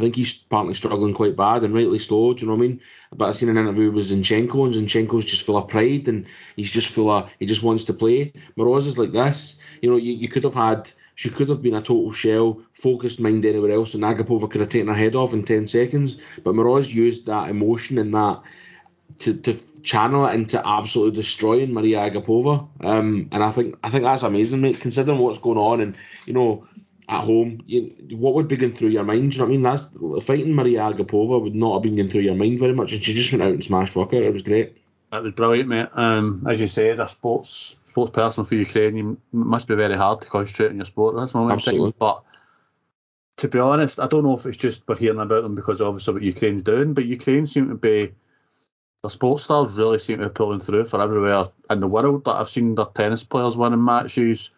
I 0.00 0.02
think 0.02 0.16
he's 0.16 0.42
apparently 0.42 0.74
struggling 0.74 1.12
quite 1.12 1.36
bad 1.36 1.62
and 1.62 1.74
rightly 1.74 1.98
so. 1.98 2.32
Do 2.32 2.40
you 2.40 2.46
know 2.46 2.56
what 2.56 2.64
I 2.64 2.68
mean? 2.68 2.80
But 3.14 3.28
I 3.28 3.32
seen 3.32 3.50
an 3.50 3.58
interview 3.58 3.90
with 3.90 4.10
Zinchenko, 4.10 4.64
and 4.64 4.74
Zinchenko's 4.74 5.26
just 5.26 5.44
full 5.44 5.58
of 5.58 5.68
pride 5.68 6.08
and 6.08 6.26
he's 6.56 6.70
just 6.70 6.88
full 6.88 7.10
of 7.10 7.28
he 7.38 7.44
just 7.44 7.62
wants 7.62 7.84
to 7.84 7.92
play. 7.92 8.32
Moroz 8.56 8.86
is 8.86 8.96
like 8.96 9.12
this. 9.12 9.58
You 9.82 9.90
know, 9.90 9.98
you, 9.98 10.14
you 10.14 10.28
could 10.28 10.44
have 10.44 10.54
had 10.54 10.90
she 11.16 11.28
could 11.28 11.50
have 11.50 11.60
been 11.60 11.74
a 11.74 11.82
total 11.82 12.12
shell, 12.12 12.62
focused 12.72 13.20
mind 13.20 13.44
anywhere 13.44 13.72
else, 13.72 13.92
and 13.92 14.02
Agapova 14.02 14.50
could 14.50 14.62
have 14.62 14.70
taken 14.70 14.88
her 14.88 14.94
head 14.94 15.16
off 15.16 15.34
in 15.34 15.44
ten 15.44 15.66
seconds. 15.66 16.16
But 16.42 16.54
Moroz 16.54 16.90
used 16.90 17.26
that 17.26 17.50
emotion 17.50 17.98
and 17.98 18.14
that 18.14 18.40
to, 19.18 19.34
to 19.34 19.58
channel 19.82 20.24
it 20.24 20.34
into 20.34 20.66
absolutely 20.66 21.20
destroying 21.20 21.74
Maria 21.74 22.10
Agapova. 22.10 22.66
Um, 22.82 23.28
and 23.32 23.44
I 23.44 23.50
think 23.50 23.76
I 23.84 23.90
think 23.90 24.04
that's 24.04 24.22
amazing, 24.22 24.62
mate. 24.62 24.80
Considering 24.80 25.18
what's 25.18 25.36
going 25.36 25.58
on, 25.58 25.82
and 25.82 25.94
you 26.24 26.32
know 26.32 26.66
at 27.10 27.24
home, 27.24 27.60
you, 27.66 27.92
what 28.12 28.34
would 28.34 28.46
be 28.46 28.56
going 28.56 28.72
through 28.72 28.90
your 28.90 29.02
mind? 29.02 29.32
Do 29.32 29.36
you 29.36 29.38
know 29.40 29.44
what 29.44 29.48
I 29.48 29.56
mean? 29.56 29.62
That's 29.62 30.24
fighting 30.24 30.54
Maria 30.54 30.82
Agapova 30.82 31.42
would 31.42 31.56
not 31.56 31.74
have 31.74 31.82
been 31.82 31.96
going 31.96 32.08
through 32.08 32.22
your 32.22 32.36
mind 32.36 32.60
very 32.60 32.72
much, 32.72 32.92
and 32.92 33.02
she 33.02 33.14
just 33.14 33.32
went 33.32 33.42
out 33.42 33.52
and 33.52 33.64
smashed 33.64 33.94
fuck. 33.94 34.12
It 34.12 34.32
was 34.32 34.42
great. 34.42 34.76
That 35.10 35.24
was 35.24 35.34
brilliant, 35.34 35.68
mate. 35.68 35.88
Um, 35.92 36.46
as 36.48 36.60
you 36.60 36.68
said, 36.68 37.00
a 37.00 37.08
sports 37.08 37.76
sports 37.86 38.12
person 38.12 38.44
for 38.44 38.54
Ukraine, 38.54 38.96
you 38.96 39.18
must 39.32 39.66
be 39.66 39.74
very 39.74 39.96
hard 39.96 40.20
to 40.20 40.28
concentrate 40.28 40.68
on 40.68 40.76
your 40.76 40.86
sport 40.86 41.16
at 41.16 41.22
this 41.22 41.34
moment. 41.34 41.54
Absolutely. 41.54 41.94
But 41.98 42.22
to 43.38 43.48
be 43.48 43.58
honest, 43.58 43.98
I 43.98 44.06
don't 44.06 44.22
know 44.22 44.36
if 44.36 44.46
it's 44.46 44.56
just 44.56 44.86
we're 44.86 44.96
hearing 44.96 45.18
about 45.18 45.42
them 45.42 45.56
because 45.56 45.80
obviously 45.80 46.14
what 46.14 46.22
Ukraine's 46.22 46.62
doing, 46.62 46.94
but 46.94 47.06
Ukraine 47.06 47.48
seem 47.48 47.70
to 47.70 47.74
be 47.74 48.12
the 49.02 49.10
sports 49.10 49.42
stars 49.42 49.72
really 49.72 49.98
seem 49.98 50.18
to 50.18 50.28
be 50.28 50.32
pulling 50.32 50.60
through 50.60 50.84
for 50.84 51.00
everywhere 51.02 51.46
in 51.70 51.80
the 51.80 51.88
world. 51.88 52.24
That 52.24 52.36
I've 52.36 52.48
seen 52.48 52.76
their 52.76 52.84
tennis 52.84 53.24
players 53.24 53.56
winning 53.56 53.84
matches 53.84 54.50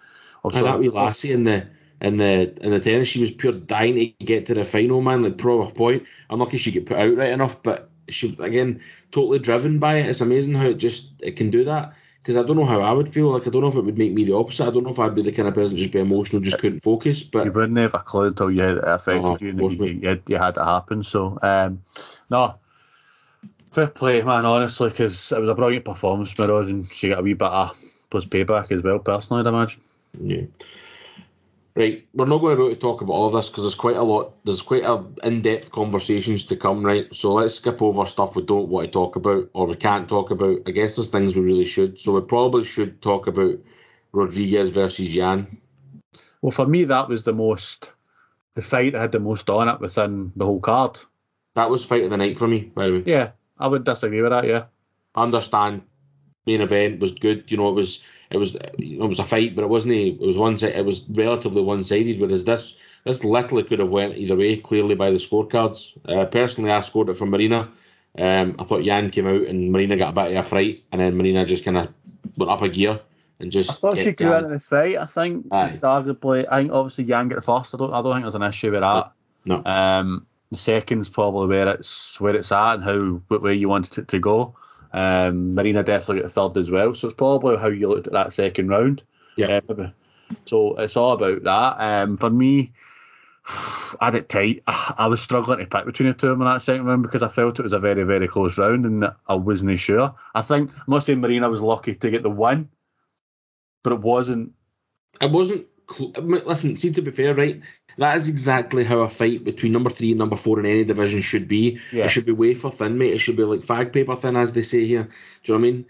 And 0.44 0.66
that 0.66 0.80
wee 0.80 0.90
lassie 0.90 1.32
in 1.32 1.44
the 1.44 1.66
in 2.02 2.16
the 2.16 2.52
in 2.60 2.70
the 2.72 2.80
tennis, 2.80 3.08
she 3.08 3.20
was 3.20 3.30
pure 3.30 3.52
dying 3.52 3.94
to 3.94 4.06
get 4.24 4.46
to 4.46 4.54
the 4.54 4.64
final, 4.64 5.00
man. 5.00 5.22
Like 5.22 5.38
proper 5.38 5.72
point. 5.72 6.02
I'm 6.28 6.40
lucky 6.40 6.58
she 6.58 6.72
get 6.72 6.86
put 6.86 6.98
out 6.98 7.16
right 7.16 7.30
enough, 7.30 7.62
but 7.62 7.90
she 8.08 8.36
again 8.40 8.82
totally 9.12 9.38
driven 9.38 9.78
by 9.78 9.98
it. 9.98 10.06
It's 10.06 10.20
amazing 10.20 10.54
how 10.54 10.66
it 10.66 10.78
just 10.78 11.10
it 11.22 11.36
can 11.36 11.50
do 11.50 11.64
that. 11.64 11.94
Because 12.20 12.36
I 12.36 12.46
don't 12.46 12.56
know 12.56 12.66
how 12.66 12.80
I 12.80 12.92
would 12.92 13.08
feel. 13.08 13.30
Like 13.30 13.46
I 13.46 13.50
don't 13.50 13.62
know 13.62 13.68
if 13.68 13.76
it 13.76 13.84
would 13.84 13.98
make 13.98 14.12
me 14.12 14.24
the 14.24 14.34
opposite. 14.34 14.66
I 14.66 14.70
don't 14.70 14.82
know 14.82 14.90
if 14.90 14.98
I'd 14.98 15.14
be 15.14 15.22
the 15.22 15.32
kind 15.32 15.46
of 15.46 15.54
person 15.54 15.76
just 15.76 15.92
be 15.92 16.00
emotional, 16.00 16.42
just 16.42 16.58
couldn't 16.58 16.80
focus. 16.80 17.22
But 17.22 17.44
you 17.44 17.52
wouldn't 17.52 17.78
have 17.78 17.94
a 17.94 18.00
clue 18.00 18.26
until 18.26 18.50
you 18.50 18.62
had 18.62 18.78
it 18.78 18.84
affected 18.84 19.24
Oh, 19.24 19.38
you 19.40 19.50
and 19.50 19.72
you, 19.72 19.84
you, 19.86 20.08
had, 20.08 20.22
you 20.26 20.36
had 20.36 20.56
it 20.56 20.64
happen. 20.64 21.04
So 21.04 21.38
um, 21.42 21.82
no, 22.30 22.56
fair 23.72 23.88
play, 23.88 24.22
man. 24.22 24.44
Honestly, 24.44 24.90
because 24.90 25.30
it 25.30 25.40
was 25.40 25.48
a 25.48 25.54
brilliant 25.54 25.84
performance, 25.84 26.36
Mirror, 26.36 26.62
and 26.62 26.88
she 26.88 27.08
got 27.08 27.20
a 27.20 27.22
wee 27.22 27.34
bit 27.34 27.46
of 27.48 27.76
plus 28.10 28.24
payback 28.24 28.72
as 28.72 28.82
well. 28.82 28.98
Personally, 28.98 29.40
I'd 29.40 29.46
imagine. 29.46 29.80
Yeah. 30.20 30.42
Right, 31.74 32.06
we're 32.12 32.26
not 32.26 32.38
going 32.38 32.54
to 32.54 32.62
be 32.62 32.66
able 32.66 32.74
to 32.74 32.80
talk 32.80 33.00
about 33.00 33.14
all 33.14 33.28
of 33.28 33.32
this 33.32 33.48
because 33.48 33.64
there's 33.64 33.74
quite 33.74 33.96
a 33.96 34.02
lot, 34.02 34.34
there's 34.44 34.60
quite 34.60 34.84
a 34.84 35.02
in-depth 35.22 35.72
conversations 35.72 36.44
to 36.44 36.56
come, 36.56 36.84
right? 36.84 37.06
So 37.14 37.32
let's 37.32 37.54
skip 37.54 37.80
over 37.80 38.04
stuff 38.04 38.36
we 38.36 38.42
don't 38.42 38.68
want 38.68 38.88
to 38.88 38.92
talk 38.92 39.16
about 39.16 39.48
or 39.54 39.66
we 39.66 39.76
can't 39.76 40.06
talk 40.06 40.30
about. 40.30 40.58
I 40.66 40.70
guess 40.72 40.96
there's 40.96 41.08
things 41.08 41.34
we 41.34 41.40
really 41.40 41.64
should. 41.64 41.98
So 41.98 42.12
we 42.12 42.20
probably 42.20 42.64
should 42.64 43.00
talk 43.00 43.26
about 43.26 43.58
Rodriguez 44.12 44.68
versus 44.68 45.14
Yan. 45.14 45.56
Well, 46.42 46.50
for 46.50 46.66
me, 46.66 46.84
that 46.84 47.08
was 47.08 47.22
the 47.24 47.32
most, 47.32 47.90
the 48.54 48.60
fight 48.60 48.92
that 48.92 49.00
had 49.00 49.12
the 49.12 49.20
most 49.20 49.48
on 49.48 49.68
it 49.68 49.80
within 49.80 50.32
the 50.36 50.44
whole 50.44 50.60
card. 50.60 50.98
That 51.54 51.70
was 51.70 51.86
fight 51.86 52.04
of 52.04 52.10
the 52.10 52.18
night 52.18 52.36
for 52.36 52.48
me, 52.48 52.60
by 52.60 52.88
the 52.88 52.92
way. 52.94 53.02
Yeah, 53.06 53.30
I 53.58 53.68
would 53.68 53.84
disagree 53.84 54.20
with 54.20 54.32
that. 54.32 54.46
Yeah. 54.46 54.64
I 55.14 55.22
understand 55.22 55.82
main 56.46 56.60
event 56.60 57.00
was 57.00 57.12
good. 57.12 57.50
You 57.50 57.56
know, 57.56 57.70
it 57.70 57.74
was 57.74 58.02
it 58.32 58.38
was 58.38 58.56
it 58.56 58.98
was 58.98 59.18
a 59.18 59.24
fight, 59.24 59.54
but 59.54 59.62
it 59.62 59.68
wasn't. 59.68 59.94
It 59.94 60.18
was 60.18 60.38
one 60.38 60.58
side. 60.58 60.74
It 60.74 60.84
was 60.84 61.04
relatively 61.08 61.62
one 61.62 61.84
sided. 61.84 62.20
Whereas 62.20 62.44
this 62.44 62.74
this 63.04 63.24
literally 63.24 63.64
could 63.64 63.78
have 63.78 63.90
went 63.90 64.16
either 64.16 64.36
way. 64.36 64.56
Clearly 64.56 64.94
by 64.94 65.10
the 65.10 65.18
scorecards. 65.18 65.92
Uh, 66.08 66.26
personally, 66.26 66.70
I 66.70 66.80
scored 66.80 67.08
it 67.10 67.16
for 67.16 67.26
Marina. 67.26 67.70
Um, 68.18 68.56
I 68.58 68.64
thought 68.64 68.84
Yan 68.84 69.10
came 69.10 69.26
out 69.26 69.42
and 69.46 69.72
Marina 69.72 69.96
got 69.96 70.10
a 70.10 70.12
bit 70.12 70.36
of 70.36 70.44
a 70.44 70.48
fright, 70.48 70.82
and 70.92 71.00
then 71.00 71.16
Marina 71.16 71.44
just 71.44 71.64
kind 71.64 71.78
of 71.78 71.88
went 72.36 72.50
up 72.50 72.62
a 72.62 72.68
gear 72.68 73.00
and 73.38 73.52
just. 73.52 73.70
I 73.70 73.74
thought 73.74 73.98
she 73.98 74.12
grew 74.12 74.30
Yan. 74.30 74.44
into 74.44 74.54
the 74.54 74.60
fight. 74.60 74.96
I 74.96 75.06
think 75.06 75.48
arguably, 75.48 76.46
I 76.50 76.60
think 76.60 76.72
obviously 76.72 77.04
Yang 77.04 77.28
got 77.28 77.36
the 77.36 77.42
first. 77.42 77.74
I 77.74 77.78
don't, 77.78 77.92
I 77.92 78.02
don't 78.02 78.12
think 78.12 78.24
there's 78.24 78.34
an 78.34 78.42
issue 78.42 78.70
with 78.70 78.80
that. 78.80 79.12
No. 79.44 79.62
Um, 79.64 80.26
the 80.50 80.58
second's 80.58 81.08
probably 81.08 81.48
where 81.48 81.68
it's 81.68 82.20
where 82.20 82.36
it's 82.36 82.52
at 82.52 82.74
and 82.74 82.84
how 82.84 83.20
what 83.28 83.42
way 83.42 83.54
you 83.54 83.68
wanted 83.68 83.98
it 83.98 84.08
to 84.08 84.18
go. 84.18 84.54
Um, 84.92 85.54
Marina 85.54 85.82
definitely 85.82 86.22
got 86.22 86.32
third 86.32 86.60
as 86.60 86.70
well, 86.70 86.94
so 86.94 87.08
it's 87.08 87.16
probably 87.16 87.56
how 87.56 87.68
you 87.68 87.88
looked 87.88 88.06
at 88.06 88.12
that 88.12 88.32
second 88.32 88.68
round. 88.68 89.02
Yeah. 89.36 89.60
Um, 89.68 89.92
so 90.46 90.76
it's 90.76 90.96
all 90.96 91.12
about 91.12 91.42
that. 91.44 91.80
Um, 91.82 92.16
for 92.16 92.30
me, 92.30 92.72
I 93.46 94.06
had 94.06 94.14
it 94.14 94.28
tight. 94.28 94.62
I, 94.66 94.94
I 94.98 95.06
was 95.06 95.20
struggling 95.20 95.58
to 95.58 95.66
pick 95.66 95.84
between 95.84 96.08
the 96.08 96.14
two 96.14 96.28
of 96.28 96.38
them 96.38 96.46
in 96.46 96.52
that 96.52 96.62
second 96.62 96.86
round 96.86 97.02
because 97.02 97.22
I 97.22 97.28
felt 97.28 97.58
it 97.58 97.62
was 97.62 97.72
a 97.72 97.78
very, 97.78 98.04
very 98.04 98.28
close 98.28 98.58
round 98.58 98.86
and 98.86 99.04
I 99.26 99.34
wasn't 99.34 99.78
sure. 99.80 100.14
I 100.34 100.42
think, 100.42 100.70
I'm 100.70 100.84
not 100.86 101.04
saying 101.04 101.20
Marina 101.20 101.50
was 101.50 101.60
lucky 101.60 101.94
to 101.94 102.10
get 102.10 102.22
the 102.22 102.30
win, 102.30 102.68
but 103.82 103.92
it 103.92 104.00
wasn't. 104.00 104.52
It 105.20 105.30
wasn't. 105.30 105.66
Cl- 105.90 106.12
I 106.16 106.20
listen, 106.20 106.76
see, 106.76 106.92
to 106.92 107.02
be 107.02 107.10
fair, 107.10 107.34
right? 107.34 107.60
That 107.98 108.16
is 108.16 108.28
exactly 108.28 108.84
how 108.84 109.00
a 109.00 109.08
fight 109.08 109.44
between 109.44 109.72
number 109.72 109.90
three 109.90 110.10
and 110.10 110.18
number 110.18 110.36
four 110.36 110.58
in 110.60 110.66
any 110.66 110.84
division 110.84 111.22
should 111.22 111.48
be. 111.48 111.80
Yeah. 111.92 112.04
It 112.04 112.10
should 112.10 112.26
be 112.26 112.32
wafer 112.32 112.70
thin, 112.70 112.98
mate. 112.98 113.14
It 113.14 113.18
should 113.18 113.36
be 113.36 113.44
like 113.44 113.60
fag 113.60 113.92
paper 113.92 114.16
thin, 114.16 114.36
as 114.36 114.52
they 114.52 114.62
say 114.62 114.86
here. 114.86 115.04
Do 115.04 115.52
you 115.52 115.58
know 115.58 115.60
what 115.60 115.68
I 115.68 115.72
mean? 115.72 115.86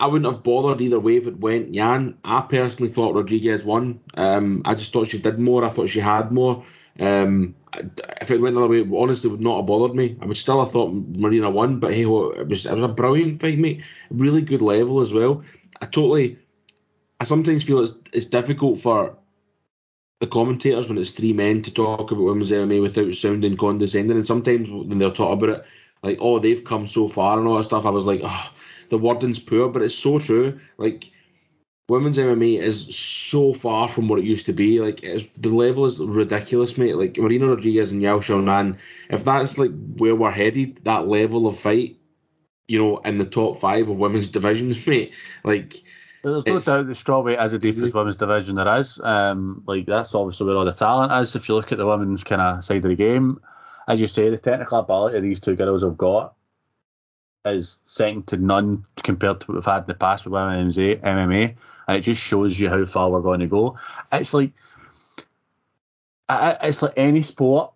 I 0.00 0.06
wouldn't 0.06 0.32
have 0.32 0.42
bothered 0.42 0.80
either 0.80 0.98
way 0.98 1.16
if 1.16 1.26
it 1.28 1.38
went 1.38 1.74
Yan. 1.74 2.18
I 2.24 2.40
personally 2.40 2.90
thought 2.90 3.14
Rodriguez 3.14 3.64
won. 3.64 4.00
Um, 4.14 4.62
I 4.64 4.74
just 4.74 4.92
thought 4.92 5.06
she 5.06 5.18
did 5.18 5.38
more. 5.38 5.64
I 5.64 5.68
thought 5.68 5.88
she 5.88 6.00
had 6.00 6.32
more. 6.32 6.64
Um, 6.98 7.54
if 8.20 8.30
it 8.30 8.40
went 8.40 8.54
the 8.54 8.64
other 8.64 8.68
way, 8.68 8.88
honestly, 8.96 9.30
would 9.30 9.40
not 9.40 9.58
have 9.58 9.66
bothered 9.66 9.94
me. 9.94 10.18
I 10.20 10.26
would 10.26 10.36
still 10.36 10.62
have 10.62 10.72
thought 10.72 10.92
Marina 10.92 11.50
won, 11.50 11.78
but 11.78 11.94
hey, 11.94 12.02
it 12.02 12.06
was 12.06 12.66
it 12.66 12.74
was 12.74 12.84
a 12.84 12.88
brilliant 12.88 13.40
fight, 13.40 13.58
mate. 13.58 13.82
Really 14.10 14.42
good 14.42 14.60
level 14.60 15.00
as 15.00 15.12
well. 15.12 15.42
I 15.80 15.86
totally. 15.86 16.38
I 17.20 17.24
sometimes 17.24 17.62
feel 17.62 17.80
it's 17.80 17.94
it's 18.12 18.26
difficult 18.26 18.80
for 18.80 19.16
the 20.22 20.28
commentators 20.28 20.88
when 20.88 20.98
it's 20.98 21.10
three 21.10 21.32
men 21.32 21.62
to 21.62 21.74
talk 21.74 22.12
about 22.12 22.22
women's 22.22 22.52
MMA 22.52 22.80
without 22.80 23.12
sounding 23.12 23.56
condescending. 23.56 24.16
And 24.16 24.24
sometimes 24.24 24.70
when 24.70 25.00
they're 25.00 25.10
talk 25.10 25.32
about 25.32 25.48
it, 25.48 25.64
like, 26.04 26.18
oh, 26.20 26.38
they've 26.38 26.62
come 26.62 26.86
so 26.86 27.08
far 27.08 27.36
and 27.36 27.48
all 27.48 27.56
that 27.56 27.64
stuff, 27.64 27.86
I 27.86 27.90
was 27.90 28.06
like, 28.06 28.20
oh, 28.22 28.52
the 28.88 28.98
wording's 28.98 29.40
poor, 29.40 29.68
but 29.68 29.82
it's 29.82 29.96
so 29.96 30.20
true. 30.20 30.60
Like, 30.78 31.10
women's 31.88 32.18
MMA 32.18 32.60
is 32.60 32.96
so 32.96 33.52
far 33.52 33.88
from 33.88 34.06
what 34.06 34.20
it 34.20 34.24
used 34.24 34.46
to 34.46 34.52
be. 34.52 34.78
Like, 34.78 35.00
the 35.00 35.48
level 35.48 35.86
is 35.86 35.98
ridiculous, 35.98 36.78
mate. 36.78 36.96
Like, 36.96 37.18
Marina 37.18 37.48
Rodriguez 37.48 37.90
and 37.90 38.00
Yao 38.00 38.20
Xiaonan, 38.20 38.78
if 39.10 39.24
that's 39.24 39.58
like 39.58 39.72
where 39.96 40.14
we're 40.14 40.30
headed, 40.30 40.76
that 40.84 41.08
level 41.08 41.48
of 41.48 41.58
fight, 41.58 41.96
you 42.68 42.78
know, 42.78 42.98
in 42.98 43.18
the 43.18 43.26
top 43.26 43.58
five 43.58 43.88
of 43.88 43.96
women's 43.96 44.28
divisions, 44.38 44.86
mate, 44.86 45.14
like, 45.42 45.82
There's 46.22 46.46
no 46.46 46.60
doubt 46.60 46.86
the 46.86 46.92
strawweight 46.92 47.44
is 47.44 47.52
the 47.52 47.58
deepest 47.58 47.94
women's 47.94 48.16
division 48.16 48.54
there 48.54 48.78
is. 48.78 49.00
Um, 49.02 49.64
like 49.66 49.86
that's 49.86 50.14
obviously 50.14 50.46
where 50.46 50.56
all 50.56 50.64
the 50.64 50.72
talent 50.72 51.12
is. 51.20 51.34
If 51.34 51.48
you 51.48 51.56
look 51.56 51.72
at 51.72 51.78
the 51.78 51.86
women's 51.86 52.22
kind 52.22 52.40
of 52.40 52.64
side 52.64 52.84
of 52.84 52.90
the 52.90 52.94
game, 52.94 53.40
as 53.88 54.00
you 54.00 54.06
say, 54.06 54.30
the 54.30 54.38
technical 54.38 54.78
ability 54.78 55.20
these 55.20 55.40
two 55.40 55.56
girls 55.56 55.82
have 55.82 55.98
got 55.98 56.34
is 57.44 57.78
second 57.86 58.28
to 58.28 58.36
none 58.36 58.84
compared 59.02 59.40
to 59.40 59.46
what 59.48 59.54
we've 59.56 59.64
had 59.64 59.78
in 59.78 59.86
the 59.88 59.94
past 59.94 60.24
with 60.24 60.32
women's 60.32 60.76
MMA, 60.76 61.56
and 61.88 61.96
it 61.96 62.02
just 62.02 62.22
shows 62.22 62.56
you 62.58 62.68
how 62.68 62.84
far 62.84 63.10
we're 63.10 63.20
going 63.20 63.40
to 63.40 63.48
go. 63.48 63.76
It's 64.12 64.32
like 64.32 64.52
it's 66.30 66.82
like 66.82 66.94
any 66.96 67.22
sport 67.22 67.72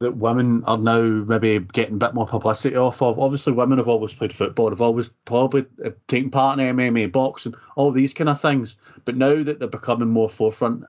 that 0.00 0.16
women 0.16 0.64
are 0.64 0.78
now 0.78 1.02
maybe 1.02 1.58
getting 1.58 1.96
a 1.96 1.98
bit 1.98 2.14
more 2.14 2.26
publicity 2.26 2.74
off 2.74 3.02
of. 3.02 3.18
Obviously, 3.18 3.52
women 3.52 3.76
have 3.76 3.88
always 3.88 4.14
played 4.14 4.32
football, 4.32 4.70
have 4.70 4.80
always 4.80 5.10
probably 5.26 5.66
uh, 5.84 5.90
taken 6.08 6.30
part 6.30 6.58
in 6.58 6.74
MMA, 6.74 7.12
boxing, 7.12 7.54
all 7.76 7.90
these 7.90 8.14
kind 8.14 8.30
of 8.30 8.40
things. 8.40 8.76
But 9.04 9.16
now 9.16 9.42
that 9.42 9.58
they're 9.58 9.68
becoming 9.68 10.08
more 10.08 10.30
forefront 10.30 10.84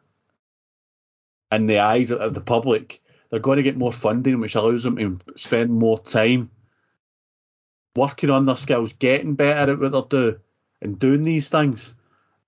in 1.51 1.67
the 1.67 1.79
eyes 1.79 2.09
of 2.09 2.33
the 2.33 2.41
public, 2.41 3.01
they're 3.29 3.41
going 3.41 3.57
to 3.57 3.63
get 3.63 3.77
more 3.77 3.91
funding, 3.91 4.39
which 4.39 4.55
allows 4.55 4.83
them 4.83 4.95
to 4.95 5.19
spend 5.35 5.71
more 5.71 5.99
time 5.99 6.49
working 7.97 8.29
on 8.29 8.45
their 8.45 8.55
skills, 8.55 8.93
getting 8.93 9.35
better 9.35 9.73
at 9.73 9.79
what 9.79 10.09
they 10.09 10.17
do, 10.17 10.39
and 10.81 10.97
doing 10.97 11.23
these 11.23 11.49
things. 11.49 11.95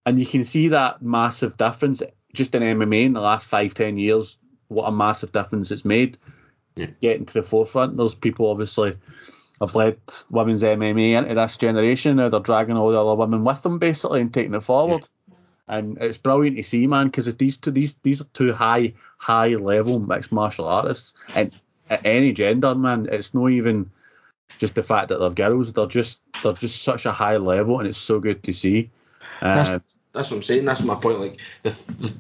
And 0.06 0.18
you 0.18 0.26
can 0.26 0.46
see 0.46 0.70
that 0.70 1.02
massive 1.02 1.58
difference 1.58 2.02
just 2.34 2.56
in 2.56 2.64
MMA 2.64 3.04
in 3.04 3.14
the 3.14 3.22
last 3.22 3.48
five, 3.48 3.74
ten 3.74 3.98
years. 3.98 4.38
What 4.70 4.88
a 4.88 4.94
massive 4.94 5.34
difference 5.34 5.70
it's 5.70 5.84
made 5.84 6.18
Yeah. 6.76 6.88
getting 7.02 7.26
to 7.28 7.34
the 7.36 7.44
forefront. 7.44 7.98
There's 7.98 8.16
people 8.16 8.50
obviously 8.50 8.96
have 9.60 9.76
led 9.76 9.98
women's 10.30 10.64
MMA 10.64 11.18
into 11.18 11.34
this 11.34 11.58
generation. 11.58 12.18
Now 12.18 12.30
they're 12.30 12.40
dragging 12.40 12.78
all 12.78 12.92
the 12.92 13.00
other 13.00 13.16
women 13.16 13.44
with 13.44 13.62
them 13.62 13.80
basically 13.80 14.22
and 14.22 14.34
taking 14.34 14.54
it 14.54 14.64
forward. 14.64 15.08
And 15.68 15.98
it's 16.02 16.18
brilliant 16.18 16.58
to 16.58 16.64
see, 16.64 16.88
man, 16.88 17.08
because 17.08 17.34
these 17.36 17.58
two 17.58 17.72
these 17.72 17.96
these 18.04 18.22
are 18.22 18.28
two 18.34 18.52
high 18.52 18.94
high 19.18 19.56
level 19.56 20.00
mixed 20.00 20.32
martial 20.32 20.68
artists, 20.68 21.14
and 21.36 21.54
at 21.90 22.06
any 22.06 22.34
gender, 22.34 22.76
man, 22.76 23.08
it's 23.10 23.34
not 23.34 23.48
even 23.48 23.90
just 24.58 24.76
the 24.76 24.84
fact 24.84 25.08
that 25.10 25.20
they're 25.20 25.30
girls. 25.30 25.72
They're 25.72 25.86
just 25.86 26.20
they're 26.44 26.54
just 26.54 26.84
such 26.84 27.06
a 27.06 27.14
high 27.14 27.38
level, 27.38 27.80
and 27.80 27.88
it's 27.88 27.98
so 27.98 28.20
good 28.20 28.44
to 28.44 28.54
see. 28.54 28.90
Uh, 29.42 29.56
That's, 29.64 30.00
that's 30.12 30.32
what 30.32 30.38
I'm 30.38 30.44
saying. 30.44 30.66
That's 30.66 30.84
my 30.84 30.96
point. 30.96 31.20
Like 31.20 31.40
the, 31.64 31.70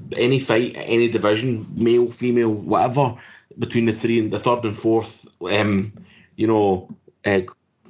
the, 0.09 0.17
any 0.17 0.39
fight, 0.39 0.73
any 0.75 1.09
division, 1.09 1.67
male, 1.75 2.11
female, 2.11 2.53
whatever, 2.53 3.15
between 3.57 3.85
the 3.85 3.93
three 3.93 4.19
and 4.19 4.31
the 4.31 4.39
third 4.39 4.65
and 4.65 4.77
fourth, 4.77 5.27
um, 5.41 5.93
you 6.35 6.47
know, 6.47 6.95
uh, 7.25 7.41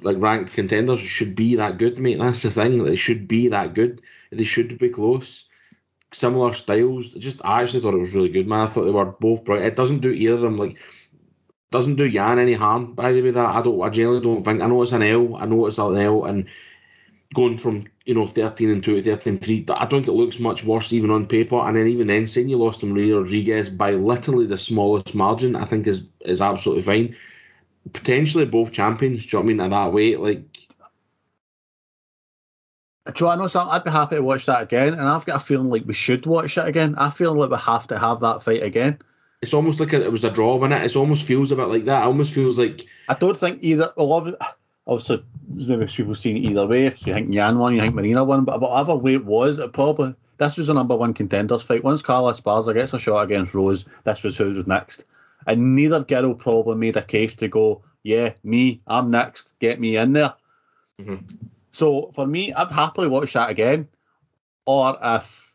like 0.02 0.16
ranked 0.18 0.52
contenders 0.52 1.00
should 1.00 1.34
be 1.34 1.56
that 1.56 1.78
good, 1.78 1.98
mate. 1.98 2.18
That's 2.18 2.42
the 2.42 2.50
thing. 2.50 2.84
They 2.84 2.96
should 2.96 3.26
be 3.26 3.48
that 3.48 3.74
good. 3.74 4.00
They 4.30 4.44
should 4.44 4.78
be 4.78 4.90
close. 4.90 5.46
Similar 6.12 6.52
styles. 6.54 7.08
Just 7.10 7.44
I 7.44 7.62
actually 7.62 7.80
thought 7.80 7.94
it 7.94 7.98
was 7.98 8.14
really 8.14 8.28
good, 8.28 8.46
man. 8.46 8.60
I 8.60 8.66
thought 8.66 8.84
they 8.84 8.90
were 8.90 9.06
both 9.06 9.44
bright. 9.44 9.62
It 9.62 9.76
doesn't 9.76 10.00
do 10.00 10.10
either 10.10 10.34
of 10.34 10.40
them 10.42 10.56
like 10.56 10.76
doesn't 11.70 11.96
do 11.96 12.06
Yan 12.06 12.38
any 12.38 12.52
harm. 12.52 12.94
By 12.94 13.12
the 13.12 13.22
way, 13.22 13.32
that 13.32 13.46
I 13.46 13.60
don't. 13.62 13.80
I 13.82 13.88
generally 13.88 14.20
don't 14.20 14.44
think. 14.44 14.62
I 14.62 14.66
know 14.66 14.82
it's 14.82 14.92
an 14.92 15.02
L. 15.02 15.34
I 15.36 15.46
know 15.46 15.66
it's 15.66 15.78
an 15.78 15.96
L, 15.96 16.24
and 16.24 16.46
going 17.34 17.58
from 17.58 17.86
you 18.04 18.14
know 18.14 18.26
13 18.26 18.70
and 18.70 18.84
2 18.84 19.02
13 19.02 19.34
and 19.34 19.42
3 19.42 19.64
I 19.70 19.86
don't 19.86 20.04
think 20.04 20.08
it 20.08 20.12
looks 20.12 20.38
much 20.38 20.64
worse 20.64 20.92
even 20.92 21.10
on 21.10 21.26
paper 21.26 21.56
and 21.56 21.76
then 21.76 21.86
even 21.86 22.06
then 22.06 22.26
saying 22.26 22.48
you 22.48 22.58
lost 22.58 22.80
to 22.80 22.86
Maria 22.86 23.16
Rodriguez 23.16 23.70
by 23.70 23.92
literally 23.92 24.46
the 24.46 24.58
smallest 24.58 25.14
margin 25.14 25.56
I 25.56 25.64
think 25.64 25.86
is 25.86 26.04
is 26.20 26.40
absolutely 26.40 26.82
fine 26.82 27.16
potentially 27.92 28.44
both 28.44 28.72
champions 28.72 29.26
do 29.26 29.36
you 29.36 29.42
know 29.42 29.44
what 29.44 29.44
I 29.44 29.54
mean 29.54 29.60
at 29.60 29.70
that 29.70 29.92
way, 29.92 30.16
like 30.16 30.44
Do 33.14 33.28
I 33.28 33.36
know 33.36 33.48
something? 33.48 33.74
I'd 33.74 33.84
be 33.84 33.90
happy 33.90 34.16
to 34.16 34.22
watch 34.22 34.46
that 34.46 34.62
again, 34.62 34.94
and 34.94 35.06
I've 35.06 35.26
got 35.26 35.36
a 35.36 35.44
feeling 35.44 35.68
like 35.68 35.84
we 35.84 35.92
should 35.92 36.24
watch 36.24 36.56
it 36.56 36.66
again. 36.66 36.94
I 36.96 37.10
feel 37.10 37.34
like 37.34 37.50
we 37.50 37.58
have 37.58 37.86
to 37.88 37.98
have 37.98 38.20
that 38.20 38.42
fight 38.42 38.62
again. 38.62 38.98
it's 39.42 39.52
almost 39.52 39.78
like 39.78 39.92
a, 39.92 40.02
it 40.02 40.10
was 40.10 40.24
a 40.24 40.30
draw 40.30 40.62
in 40.64 40.72
it 40.72 40.82
it 40.82 40.96
almost 40.96 41.24
feels 41.24 41.52
a 41.52 41.56
bit 41.56 41.68
like 41.68 41.84
that 41.84 42.02
it 42.02 42.06
almost 42.06 42.32
feels 42.32 42.58
like 42.58 42.86
I 43.08 43.14
don't 43.14 43.36
think 43.36 43.62
either. 43.62 43.92
Well, 43.96 44.36
obviously, 44.86 45.24
maybe 45.48 45.86
people 45.86 46.14
seeing 46.14 46.36
it 46.36 46.50
either 46.50 46.66
way. 46.66 46.86
If 46.86 47.06
you 47.06 47.14
think 47.14 47.32
Yan 47.32 47.58
won, 47.58 47.74
you 47.74 47.80
think 47.80 47.94
Marina 47.94 48.24
won, 48.24 48.44
but 48.44 48.60
whatever 48.60 48.94
way 48.94 49.14
it 49.14 49.24
was, 49.24 49.58
it 49.58 49.72
probably 49.72 50.14
this 50.38 50.56
was 50.56 50.68
a 50.68 50.74
number 50.74 50.96
one 50.96 51.14
contenders 51.14 51.62
fight. 51.62 51.84
Once 51.84 52.02
Carla 52.02 52.34
Esparza 52.34 52.74
gets 52.74 52.92
a 52.92 52.98
shot 52.98 53.22
against 53.22 53.54
Rose, 53.54 53.84
this 54.04 54.22
was 54.22 54.36
who 54.36 54.52
was 54.54 54.66
next. 54.66 55.04
And 55.46 55.76
neither 55.76 56.02
girl 56.02 56.34
probably 56.34 56.76
made 56.76 56.96
a 56.96 57.02
case 57.02 57.34
to 57.36 57.48
go, 57.48 57.82
yeah, 58.02 58.32
me, 58.42 58.80
I'm 58.86 59.10
next, 59.10 59.52
get 59.60 59.78
me 59.78 59.96
in 59.96 60.12
there. 60.12 60.34
Mhm. 61.00 61.38
So 61.70 62.12
for 62.14 62.26
me, 62.26 62.52
I'd 62.52 62.70
happily 62.70 63.08
watch 63.08 63.32
that 63.34 63.50
again. 63.50 63.88
Or 64.66 64.96
if, 65.02 65.54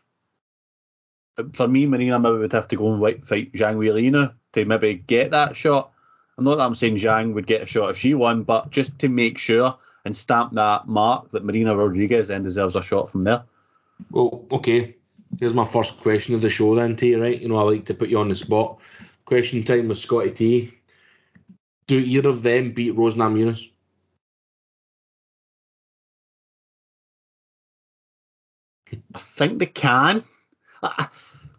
for 1.54 1.68
me, 1.68 1.86
Marina 1.86 2.20
maybe 2.20 2.38
would 2.38 2.54
have 2.54 2.68
to 2.70 2.76
go 2.76 2.94
and 2.94 3.28
fight 3.28 3.54
Zhang 3.54 3.78
Weili 3.78 4.12
now 4.12 4.34
to 4.54 4.66
maybe 4.66 4.94
get 4.96 5.32
that 5.32 5.56
shot. 5.56 5.92
I'm 6.40 6.46
not 6.46 6.56
that 6.56 6.64
I'm 6.64 6.76
saying 6.76 6.96
Zhang 6.96 7.34
would 7.34 7.48
get 7.48 7.64
a 7.64 7.66
shot 7.66 7.90
if 7.90 7.98
she 7.98 8.14
won, 8.14 8.44
but 8.44 8.72
just 8.72 8.98
to 9.00 9.10
make 9.10 9.38
sure 9.38 9.78
and 10.06 10.16
stamp 10.16 10.54
that 10.54 10.88
mark 10.88 11.30
that 11.32 11.44
Marina 11.44 11.76
Rodriguez 11.76 12.30
then 12.30 12.44
deserves 12.44 12.78
a 12.78 12.82
shot 12.82 13.12
from 13.12 13.26
there. 13.26 13.44
Well, 14.10 14.46
okay. 14.50 14.96
Here's 15.38 15.54
my 15.54 15.66
first 15.66 16.00
question 16.00 16.36
of 16.36 16.42
the 16.42 16.50
show 16.50 16.76
then 16.76 16.96
to 16.96 17.06
you, 17.06 17.22
right? 17.22 17.40
You 17.40 17.50
know, 17.50 17.58
I 17.58 17.64
like 17.64 17.84
to 17.86 17.94
put 17.94 18.08
you 18.08 18.20
on 18.20 18.30
the 18.30 18.38
spot. 18.38 18.80
Question 19.26 19.66
time 19.66 19.90
with 19.90 20.00
Scotty 20.00 20.32
T. 20.32 20.74
Do 21.88 22.00
either 22.00 22.30
of 22.30 22.42
them 22.42 22.72
beat 22.72 22.96
Rose 22.96 23.16
Namajunas? 23.16 23.70
I 29.14 29.20
think 29.20 29.60
they 29.60 29.66
can. 29.66 30.24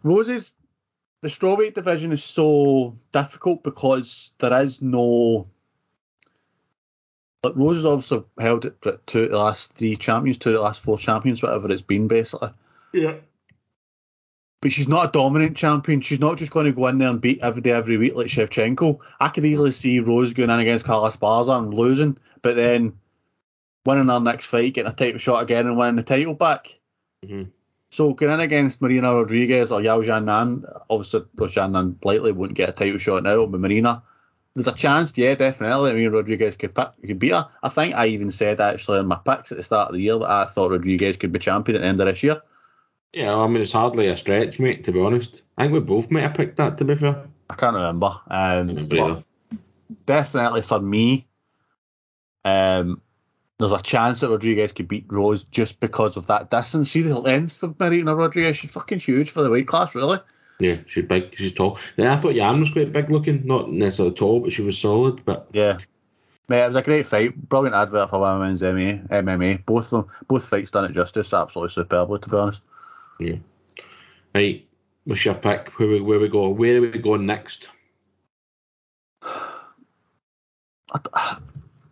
Rose's 0.01 0.55
the 1.21 1.29
strawweight 1.29 1.75
division 1.75 2.11
is 2.11 2.23
so 2.23 2.95
difficult 3.11 3.63
because 3.63 4.31
there 4.39 4.61
is 4.61 4.81
no. 4.81 5.47
Like 7.43 7.55
Rose 7.55 7.77
has 7.77 7.85
obviously 7.85 8.23
held 8.39 8.65
it 8.65 8.75
for 8.81 8.99
two 9.05 9.27
the 9.27 9.37
last 9.37 9.73
three 9.73 9.95
champions, 9.95 10.37
two 10.37 10.49
of 10.49 10.55
the 10.55 10.61
last 10.61 10.81
four 10.81 10.97
champions, 10.97 11.41
whatever 11.41 11.71
it's 11.71 11.81
been 11.81 12.07
basically. 12.07 12.49
Yeah. 12.93 13.15
But 14.61 14.71
she's 14.71 14.87
not 14.87 15.09
a 15.09 15.11
dominant 15.11 15.57
champion. 15.57 16.01
She's 16.01 16.19
not 16.19 16.37
just 16.37 16.51
going 16.51 16.67
to 16.67 16.71
go 16.71 16.85
in 16.85 16.99
there 16.99 17.09
and 17.09 17.19
beat 17.19 17.39
every 17.41 17.63
day, 17.63 17.71
every 17.71 17.97
week 17.97 18.15
like 18.15 18.27
Shevchenko. 18.27 18.99
I 19.19 19.29
could 19.29 19.45
easily 19.45 19.71
see 19.71 19.99
Rose 19.99 20.33
going 20.33 20.51
in 20.51 20.59
against 20.59 20.85
Carla 20.85 21.11
Esparza 21.11 21.57
and 21.57 21.73
losing, 21.73 22.15
but 22.43 22.55
then 22.55 22.93
winning 23.87 24.07
her 24.07 24.19
next 24.19 24.45
fight, 24.45 24.75
getting 24.75 24.91
a 24.91 24.95
title 24.95 25.17
shot 25.17 25.41
again, 25.41 25.65
and 25.65 25.77
winning 25.77 25.95
the 25.95 26.03
title 26.03 26.35
back. 26.35 26.77
Mhm. 27.25 27.49
So 27.91 28.13
going 28.13 28.31
in 28.31 28.39
against 28.39 28.81
Marina 28.81 29.13
Rodriguez 29.13 29.69
or 29.69 29.81
Yao 29.81 29.99
Nan, 29.99 30.63
obviously 30.89 31.23
Nan 31.37 31.99
likely 32.03 32.31
wouldn't 32.31 32.57
get 32.57 32.69
a 32.69 32.71
title 32.71 32.97
shot 32.97 33.23
now, 33.23 33.45
but 33.45 33.59
Marina, 33.59 34.01
there's 34.55 34.67
a 34.67 34.73
chance, 34.73 35.11
yeah, 35.15 35.35
definitely. 35.35 35.91
I 35.91 35.93
mean, 35.93 36.09
Rodriguez 36.09 36.55
could 36.55 36.73
pick, 36.73 36.87
could 37.05 37.19
beat 37.19 37.33
her. 37.33 37.49
I 37.61 37.67
think 37.67 37.93
I 37.93 38.07
even 38.07 38.31
said 38.31 38.61
actually 38.61 38.99
in 38.99 39.07
my 39.07 39.19
picks 39.25 39.51
at 39.51 39.57
the 39.57 39.63
start 39.63 39.89
of 39.89 39.95
the 39.95 40.01
year 40.01 40.17
that 40.17 40.29
I 40.29 40.45
thought 40.45 40.71
Rodriguez 40.71 41.17
could 41.17 41.33
be 41.33 41.39
champion 41.39 41.75
at 41.75 41.81
the 41.81 41.87
end 41.87 41.99
of 41.99 42.07
this 42.07 42.23
year. 42.23 42.41
Yeah, 43.11 43.35
I 43.35 43.45
mean, 43.47 43.61
it's 43.61 43.73
hardly 43.73 44.07
a 44.07 44.15
stretch, 44.15 44.57
mate, 44.57 44.85
to 44.85 44.93
be 44.93 45.01
honest. 45.01 45.41
I 45.57 45.63
think 45.63 45.73
we 45.73 45.81
both 45.81 46.09
might 46.09 46.21
have 46.21 46.33
picked 46.33 46.55
that, 46.57 46.77
to 46.77 46.85
be 46.85 46.95
fair. 46.95 47.25
I 47.49 47.55
can't 47.55 47.75
remember. 47.75 48.07
Um, 48.07 48.21
I 48.29 48.63
remember 48.63 49.23
definitely 50.05 50.61
for 50.61 50.79
me, 50.79 51.27
um, 52.45 53.01
there's 53.61 53.71
a 53.71 53.81
chance 53.81 54.19
that 54.19 54.29
Rodriguez 54.29 54.71
could 54.71 54.87
beat 54.87 55.05
Rose 55.09 55.43
just 55.45 55.79
because 55.79 56.17
of 56.17 56.27
that 56.27 56.49
distance. 56.51 56.91
See 56.91 57.01
the 57.01 57.19
length 57.19 57.63
of 57.63 57.79
Marina 57.79 58.15
Rodriguez; 58.15 58.57
she's 58.57 58.71
fucking 58.71 58.99
huge 58.99 59.29
for 59.29 59.41
the 59.43 59.49
weight 59.49 59.67
class, 59.67 59.95
really. 59.95 60.19
Yeah, 60.59 60.77
she's 60.85 61.05
big, 61.05 61.33
she's 61.35 61.53
tall. 61.53 61.79
Then 61.95 62.07
I 62.07 62.15
thought 62.17 62.35
Yan 62.35 62.59
was 62.59 62.69
quite 62.71 62.91
big 62.91 63.09
looking, 63.09 63.45
not 63.47 63.71
necessarily 63.71 64.13
tall, 64.13 64.39
but 64.41 64.53
she 64.53 64.61
was 64.61 64.77
solid. 64.77 65.23
But 65.25 65.47
Yeah. 65.53 65.77
Mate, 66.47 66.63
it 66.63 66.67
was 66.67 66.75
a 66.75 66.81
great 66.81 67.05
fight. 67.05 67.35
Brilliant 67.49 67.75
advert 67.75 68.09
for 68.09 68.19
women's 68.19 68.61
MMA. 68.61 69.07
MMA. 69.09 69.65
Both 69.65 69.93
of 69.93 70.07
them, 70.07 70.15
both 70.27 70.47
fights 70.47 70.69
done 70.69 70.85
it 70.85 70.91
justice. 70.91 71.33
Absolutely 71.33 71.73
superbly, 71.73 72.19
to 72.19 72.29
be 72.29 72.37
honest. 72.37 72.61
yeah. 73.19 73.35
Right, 74.35 74.67
what's 75.05 75.23
your 75.25 75.35
pick? 75.35 75.69
Where 75.79 75.87
we, 75.87 76.01
where 76.01 76.19
we 76.19 76.27
go? 76.29 76.49
Where 76.49 76.77
are 76.77 76.81
we 76.81 76.99
going 76.99 77.25
next? 77.25 77.69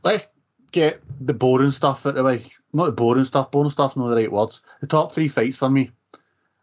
Let's 0.03 0.27
get 0.71 1.01
the 1.19 1.33
boring 1.33 1.71
stuff 1.71 2.05
out 2.05 2.09
of 2.09 2.15
the 2.15 2.23
way. 2.23 2.51
Not 2.73 2.85
the 2.85 2.91
boring 2.91 3.25
stuff. 3.25 3.51
Boring 3.51 3.71
stuff's 3.71 3.95
not 3.95 4.09
the 4.09 4.15
right 4.15 4.31
words. 4.31 4.61
The 4.81 4.87
top 4.87 5.13
three 5.13 5.27
fights 5.27 5.57
for 5.57 5.69
me. 5.69 5.91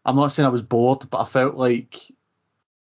I'm 0.05 0.15
not 0.15 0.31
saying 0.31 0.45
I 0.45 0.49
was 0.49 0.61
bored, 0.61 1.09
but 1.09 1.21
I 1.21 1.25
felt 1.25 1.55
like 1.55 1.99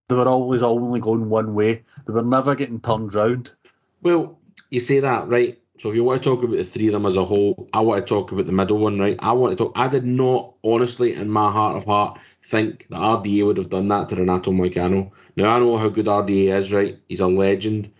they 0.09 0.15
were 0.15 0.27
always 0.27 0.63
only 0.63 0.99
going 0.99 1.29
one 1.29 1.53
way. 1.53 1.83
They 2.05 2.13
were 2.13 2.23
never 2.23 2.55
getting 2.55 2.81
turned 2.81 3.13
round. 3.13 3.51
Well, 4.01 4.39
you 4.69 4.79
say 4.79 4.99
that, 4.99 5.27
right? 5.27 5.59
So 5.79 5.89
if 5.89 5.95
you 5.95 6.03
want 6.03 6.21
to 6.21 6.29
talk 6.29 6.43
about 6.43 6.57
the 6.57 6.63
three 6.63 6.87
of 6.87 6.93
them 6.93 7.05
as 7.05 7.15
a 7.15 7.25
whole, 7.25 7.67
I 7.73 7.79
want 7.81 8.05
to 8.05 8.07
talk 8.07 8.31
about 8.31 8.45
the 8.45 8.51
middle 8.51 8.77
one, 8.77 8.99
right? 8.99 9.17
I 9.19 9.31
want 9.33 9.57
to 9.57 9.63
talk. 9.63 9.73
I 9.75 9.87
did 9.87 10.05
not, 10.05 10.53
honestly, 10.63 11.13
in 11.13 11.29
my 11.29 11.51
heart 11.51 11.75
of 11.75 11.85
heart, 11.85 12.19
think 12.45 12.87
that 12.89 12.97
RDA 12.97 13.45
would 13.45 13.57
have 13.57 13.69
done 13.69 13.87
that 13.87 14.09
to 14.09 14.15
Renato 14.15 14.51
Moicano. 14.51 15.11
Now 15.35 15.55
I 15.55 15.59
know 15.59 15.77
how 15.77 15.89
good 15.89 16.05
RDA 16.05 16.57
is, 16.59 16.73
right? 16.73 16.99
He's 17.07 17.21
a 17.21 17.27
legend, 17.27 17.91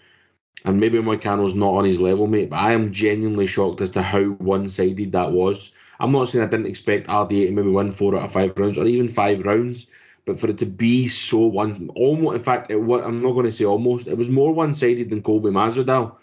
and 0.65 0.80
maybe 0.80 0.97
Moicano's 0.99 1.56
not 1.56 1.73
on 1.73 1.86
his 1.86 1.99
level, 1.99 2.28
mate. 2.28 2.49
But 2.49 2.58
I 2.58 2.73
am 2.73 2.91
genuinely 2.91 3.47
shocked 3.47 3.82
as 3.82 3.91
to 3.91 4.02
how 4.02 4.23
one-sided 4.23 5.12
that 5.12 5.32
was. 5.32 5.71
I'm 5.99 6.12
not 6.12 6.30
saying 6.30 6.43
I 6.43 6.47
didn't 6.47 6.67
expect 6.67 7.08
RDA 7.08 7.47
to 7.47 7.52
maybe 7.52 7.69
win 7.69 7.91
four 7.91 8.15
out 8.15 8.23
of 8.23 8.32
five 8.32 8.58
rounds 8.58 8.78
or 8.78 8.86
even 8.86 9.08
five 9.10 9.45
rounds, 9.45 9.88
but 10.26 10.39
for 10.39 10.49
it 10.49 10.58
to 10.60 10.65
be 10.65 11.08
so 11.08 11.39
one, 11.39 11.89
almost, 11.95 12.38
in 12.38 12.43
fact, 12.43 12.71
it 12.71 12.82
was, 12.82 13.04
I'm 13.04 13.21
not 13.21 13.34
going 13.34 13.45
to 13.45 13.52
say 13.52 13.65
almost, 13.65 14.08
it 14.08 14.17
was 14.17 14.30
more 14.30 14.54
one-sided 14.54 15.10
than 15.10 15.21
Colby 15.21 15.49
Masvidal. 15.49 16.15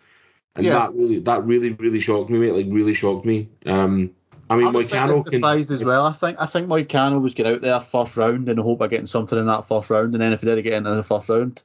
And 0.56 0.66
Yeah. 0.66 0.72
that 0.74 0.94
really, 0.94 1.20
that 1.20 1.44
really, 1.44 1.72
really 1.72 2.00
shocked 2.00 2.30
me, 2.30 2.38
mate. 2.38 2.54
Like 2.54 2.66
really 2.68 2.94
shocked 2.94 3.24
me. 3.24 3.48
Um, 3.66 4.10
I 4.50 4.56
mean, 4.56 4.66
I 4.66 4.70
was 4.70 4.88
slightly 4.88 5.14
Moicano 5.14 5.22
can. 5.22 5.32
surprised 5.32 5.70
as 5.70 5.84
well. 5.84 6.04
I 6.04 6.12
think 6.12 6.36
I 6.40 6.46
think 6.46 6.66
Moicano 6.66 7.22
was 7.22 7.34
get 7.34 7.46
out 7.46 7.60
there 7.60 7.78
first 7.78 8.16
round 8.16 8.48
in 8.48 8.56
the 8.56 8.62
hope 8.62 8.80
of 8.80 8.90
getting 8.90 9.06
something 9.06 9.38
in 9.38 9.46
that 9.46 9.68
first 9.68 9.88
round, 9.90 10.12
and 10.14 10.20
then 10.20 10.32
if 10.32 10.40
he 10.40 10.46
did 10.46 10.60
get 10.62 10.72
into 10.72 10.92
the 10.92 11.04
first 11.04 11.28
round, 11.28 11.62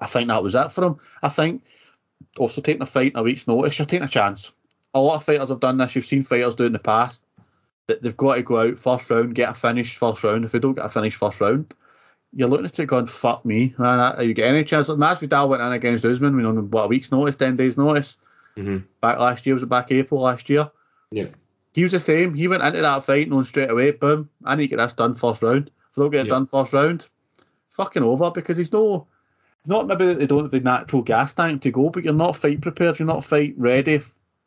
I 0.00 0.06
think 0.06 0.28
that 0.28 0.42
was 0.42 0.54
it 0.54 0.72
for 0.72 0.84
him. 0.84 0.96
I 1.22 1.28
think 1.28 1.62
also 2.36 2.60
taking 2.60 2.82
a 2.82 2.86
fight 2.86 3.12
in 3.12 3.18
a 3.18 3.22
week's 3.22 3.46
notice, 3.46 3.78
you're 3.78 3.86
taking 3.86 4.04
a 4.04 4.08
chance. 4.08 4.52
A 4.94 5.00
lot 5.00 5.16
of 5.16 5.24
fighters 5.24 5.48
have 5.48 5.60
done 5.60 5.76
this. 5.78 5.94
You've 5.94 6.04
seen 6.04 6.22
fighters 6.22 6.54
do 6.54 6.64
it 6.64 6.68
in 6.68 6.72
the 6.72 6.78
past. 6.78 7.22
That 7.86 8.02
they've 8.02 8.16
got 8.16 8.34
to 8.34 8.42
go 8.42 8.60
out 8.60 8.78
first 8.78 9.08
round, 9.10 9.34
get 9.34 9.50
a 9.50 9.54
finish 9.54 9.96
first 9.96 10.22
round. 10.22 10.44
If 10.44 10.52
they 10.52 10.58
don't 10.58 10.74
get 10.74 10.84
a 10.84 10.90
finish 10.90 11.14
first 11.16 11.40
round, 11.40 11.74
you're 12.34 12.48
looking 12.48 12.66
at 12.66 12.78
it 12.78 12.86
going, 12.86 13.06
fuck 13.06 13.44
me, 13.46 13.74
man. 13.78 13.98
Are 13.98 14.22
you 14.22 14.34
getting 14.34 14.54
any 14.56 14.64
chance? 14.64 14.88
Masvidal 14.88 15.48
went 15.48 15.62
in 15.62 15.72
against 15.72 16.04
Usman, 16.04 16.36
we 16.36 16.42
know 16.42 16.52
what 16.52 16.84
a 16.84 16.88
week's 16.88 17.10
notice, 17.10 17.36
ten 17.36 17.56
days 17.56 17.78
notice. 17.78 18.18
Mhm. 18.56 18.84
Back 19.00 19.18
last 19.18 19.46
year 19.46 19.54
was 19.54 19.62
it 19.62 19.70
back 19.70 19.90
April 19.90 20.20
last 20.20 20.50
year? 20.50 20.70
Yeah. 21.10 21.28
He 21.72 21.82
was 21.82 21.92
the 21.92 22.00
same. 22.00 22.34
He 22.34 22.48
went 22.48 22.62
into 22.62 22.82
that 22.82 23.04
fight 23.04 23.28
knowing 23.30 23.44
straight 23.44 23.70
away, 23.70 23.92
boom, 23.92 24.28
I 24.44 24.56
need 24.56 24.64
to 24.64 24.76
get 24.76 24.82
this 24.82 24.92
done 24.92 25.14
first 25.14 25.42
round. 25.42 25.70
If 25.90 25.98
I 25.98 26.00
don't 26.02 26.10
get 26.10 26.20
it 26.20 26.26
Yeah. 26.26 26.34
done 26.34 26.46
first 26.46 26.72
round, 26.74 27.06
fucking 27.70 28.02
over 28.02 28.30
because 28.30 28.58
he's 28.58 28.72
no. 28.72 29.06
Not 29.68 29.86
maybe 29.86 30.06
that 30.06 30.18
they 30.18 30.26
don't 30.26 30.44
have 30.44 30.50
the 30.50 30.60
natural 30.60 31.02
gas 31.02 31.34
tank 31.34 31.60
to 31.62 31.70
go, 31.70 31.90
but 31.90 32.02
you're 32.02 32.14
not 32.14 32.36
fight 32.36 32.62
prepared. 32.62 32.98
You're 32.98 33.06
not 33.06 33.22
fight 33.22 33.52
ready 33.58 34.00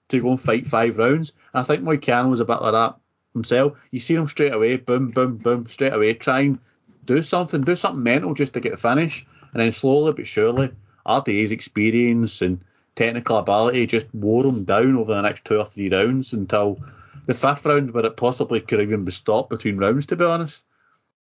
to 0.09 0.19
go 0.19 0.31
and 0.31 0.41
fight 0.41 0.65
five 0.65 0.97
rounds. 0.97 1.31
And 1.53 1.61
I 1.61 1.63
think 1.63 1.83
Moicano 1.83 2.31
was 2.31 2.39
a 2.39 2.45
bit 2.45 2.59
like 2.59 2.73
that 2.73 2.95
himself. 3.33 3.77
You 3.91 3.99
see 3.99 4.15
him 4.15 4.27
straight 4.27 4.51
away, 4.51 4.77
boom, 4.77 5.11
boom, 5.11 5.37
boom, 5.37 5.67
straight 5.67 5.93
away, 5.93 6.15
try 6.15 6.39
and 6.39 6.59
do 7.05 7.21
something, 7.21 7.61
do 7.61 7.75
something 7.75 8.01
mental 8.01 8.33
just 8.33 8.53
to 8.53 8.59
get 8.59 8.71
the 8.71 8.77
finish. 8.77 9.23
And 9.53 9.61
then 9.61 9.71
slowly 9.71 10.11
but 10.13 10.25
surely, 10.25 10.71
RDA's 11.05 11.51
experience 11.51 12.41
and 12.41 12.59
technical 12.95 13.37
ability 13.37 13.85
just 13.85 14.07
wore 14.15 14.43
him 14.43 14.63
down 14.63 14.95
over 14.95 15.13
the 15.13 15.21
next 15.21 15.45
two 15.45 15.59
or 15.59 15.65
three 15.65 15.89
rounds 15.89 16.33
until 16.33 16.79
the 17.27 17.35
fifth 17.35 17.63
round, 17.63 17.91
where 17.91 18.07
it 18.07 18.17
possibly 18.17 18.59
could 18.59 18.81
even 18.81 19.05
be 19.05 19.11
stopped 19.11 19.51
between 19.51 19.77
rounds, 19.77 20.07
to 20.07 20.15
be 20.15 20.25
honest. 20.25 20.63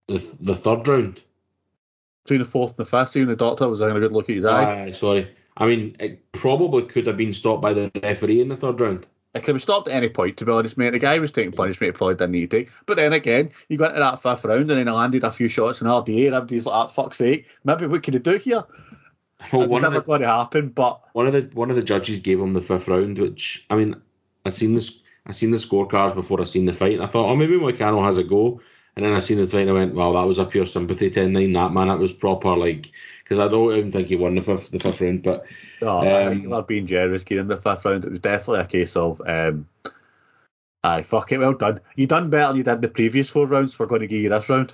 The, 0.08 0.38
the 0.42 0.56
third 0.56 0.88
round. 0.88 1.24
Between 2.24 2.40
the 2.40 2.46
fourth 2.46 2.72
and 2.72 2.78
the 2.78 2.86
fifth, 2.86 3.16
even 3.16 3.30
the 3.30 3.36
doctor 3.36 3.68
was 3.68 3.80
having 3.80 3.98
a 3.98 4.00
good 4.00 4.12
look 4.12 4.30
at 4.30 4.36
his 4.36 4.46
eye. 4.46 4.86
Aye, 4.88 4.92
sorry. 4.92 5.30
I 5.58 5.66
mean, 5.66 5.96
it 6.00 6.32
probably 6.32 6.84
could 6.84 7.08
have 7.08 7.18
been 7.18 7.34
stopped 7.34 7.62
by 7.62 7.74
the 7.74 7.92
referee 8.02 8.42
in 8.42 8.50
the 8.50 8.56
third 8.56 8.80
round. 8.80 9.08
It 9.36 9.44
could 9.44 9.56
have 9.56 9.62
stopped 9.62 9.88
at 9.88 9.94
any 9.94 10.10
point, 10.10 10.38
to 10.38 10.46
be 10.46 10.52
honest, 10.52 10.78
mate. 10.78 10.92
The 10.92 11.00
guy 11.00 11.20
was 11.20 11.32
taking 11.32 11.52
punishment 11.52 11.94
he 11.94 11.98
probably 11.98 12.16
didn't 12.16 12.32
need 12.32 12.50
to 12.50 12.58
take. 12.58 12.72
But 12.86 12.98
then 12.98 13.14
again, 13.14 13.52
you 13.68 13.78
got 13.78 13.92
into 13.92 14.00
that 14.00 14.24
fifth 14.24 14.44
round 14.44 14.62
and 14.62 14.70
then 14.72 14.88
he 14.88 14.92
landed 14.92 15.24
a 15.24 15.32
few 15.32 15.50
shots 15.50 15.82
in 15.82 15.88
RDA 15.88 16.28
and 16.28 16.36
everybody's 16.36 16.66
like, 16.66 16.76
ah, 16.76 16.88
fuck's 16.88 17.18
sake, 17.18 17.48
maybe 17.64 17.86
what 17.86 18.02
could 18.02 18.16
he 18.16 18.20
do 18.20 18.38
here? 18.38 18.64
Well, 19.54 19.70
one 19.70 19.86
of 19.86 19.94
never 19.94 20.02
the 20.02 20.06
going 20.06 20.22
to 20.22 20.28
happen, 20.28 20.68
but 20.68 21.02
one 21.14 21.26
of 21.26 21.32
the 21.32 21.50
one 21.54 21.70
of 21.70 21.78
the 21.78 21.82
judges 21.82 22.20
gave 22.20 22.42
him 22.42 22.52
the 22.52 22.62
fifth 22.62 22.90
round, 22.90 23.18
which 23.20 23.66
I 23.70 23.78
mean, 23.78 23.96
I 24.46 24.50
seen 24.50 24.74
this, 24.74 25.00
I 25.26 25.32
seen 25.32 25.52
the 25.52 25.58
scorecards 25.58 26.14
before 26.14 26.42
I 26.42 26.44
seen 26.44 26.66
the 26.66 26.74
fight, 26.74 26.96
and 26.96 27.02
I 27.02 27.08
thought, 27.08 27.30
oh, 27.30 27.38
maybe 27.38 27.54
Moicano 27.54 28.04
has 28.04 28.18
a 28.18 28.26
go, 28.26 28.60
and 29.00 29.06
then 29.06 29.16
I 29.16 29.22
seen 29.22 29.40
the 29.40 29.48
fight, 29.48 29.62
and 29.62 29.70
I 29.70 29.74
went, 29.74 29.96
wow, 29.96 30.12
that 30.12 30.28
was 30.28 30.40
a 30.40 30.46
pure 30.46 30.66
sympathy 30.66 31.10
10-9, 31.10 31.54
that 31.54 31.72
man, 31.72 31.88
that 31.88 32.00
was 32.00 32.12
proper 32.12 32.54
like, 32.58 32.92
because 33.24 33.40
I 33.40 33.48
don't 33.48 33.74
even 33.74 33.94
think 33.94 34.10
he 34.10 34.18
won 34.18 34.36
the 34.36 34.42
fifth 34.42 34.72
the 34.72 34.80
fifth 34.80 35.00
round, 35.00 35.24
but 35.24 35.46
oh, 35.82 36.00
Um, 36.00 36.50
they're 36.50 36.62
being 36.64 36.86
generous, 36.86 37.24
Kieran, 37.24 37.48
the 37.48 37.56
fifth 37.56 37.86
round. 37.86 38.04
It 38.04 38.12
was 38.12 38.20
definitely 38.20 38.60
a 38.60 38.66
case 38.66 38.98
of, 38.98 39.22
um, 39.26 39.70
aye, 40.84 41.04
fuck 41.04 41.32
it, 41.32 41.38
well 41.38 41.54
done. 41.54 41.80
You 41.96 42.08
done 42.08 42.30
better 42.30 42.48
than 42.48 42.58
you 42.58 42.64
did 42.64 42.82
the 42.82 42.90
previous 42.90 43.30
four 43.30 43.48
rounds. 43.48 43.80
We're 43.80 43.86
going 43.86 44.02
to 44.02 44.08
give 44.08 44.22
you 44.22 44.28
this 44.28 44.50
round. 44.50 44.74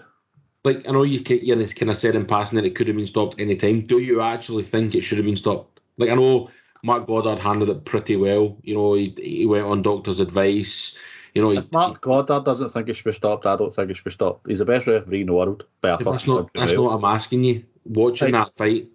like 0.63 0.89
I 0.89 0.91
know 0.91 1.03
you 1.03 1.23
kind 1.23 1.91
of 1.91 1.97
said 1.99 2.15
in 2.15 2.25
passing 2.25 2.55
that 2.55 2.65
it 2.65 2.73
could 2.73 2.87
have 2.87 2.97
been 2.97 3.05
stopped 3.05 3.39
any 3.39 3.55
time. 3.55 3.85
Do 3.85 3.99
you 3.99 4.21
actually 4.21 4.63
think 4.63 4.95
it 4.95 5.01
should 5.01 5.19
have 5.19 5.25
been 5.25 5.37
stopped? 5.37 5.81
Like 5.99 6.09
I 6.09 6.15
know 6.15 6.49
Marc 6.83 7.05
Goddard 7.05 7.37
handled 7.37 7.69
it 7.69 7.85
pretty 7.85 8.15
well. 8.15 8.57
You 8.63 8.73
know, 8.73 8.95
he, 8.95 9.13
he 9.21 9.45
went 9.45 9.65
on 9.65 9.83
doctor's 9.83 10.19
advice. 10.19 10.97
You 11.35 11.41
know, 11.41 11.49
he, 11.49 11.61
Marc 11.73 11.99
Goddard 11.99 12.45
doesn't 12.45 12.69
think 12.69 12.87
it 12.87 12.93
should 12.93 13.03
be 13.03 13.11
stopped, 13.11 13.45
I 13.45 13.57
don't 13.57 13.73
think 13.73 13.89
it 13.91 13.95
should 13.95 14.05
be 14.05 14.11
stopped. 14.11 14.47
He's 14.47 14.59
the 14.59 14.65
best 14.65 14.87
referee 14.87 15.21
in 15.21 15.27
the 15.27 15.33
world 15.33 15.65
by 15.81 15.89
a 15.89 15.97
that's 15.97 16.25
not 16.25 16.51
that's 16.53 16.71
not 16.71 16.83
what 16.83 16.93
I'm 16.95 17.03
asking 17.03 17.43
you. 17.43 17.63
Watching 17.83 18.31
Right. 18.31 18.45
that 18.45 18.55
fight. 18.55 18.87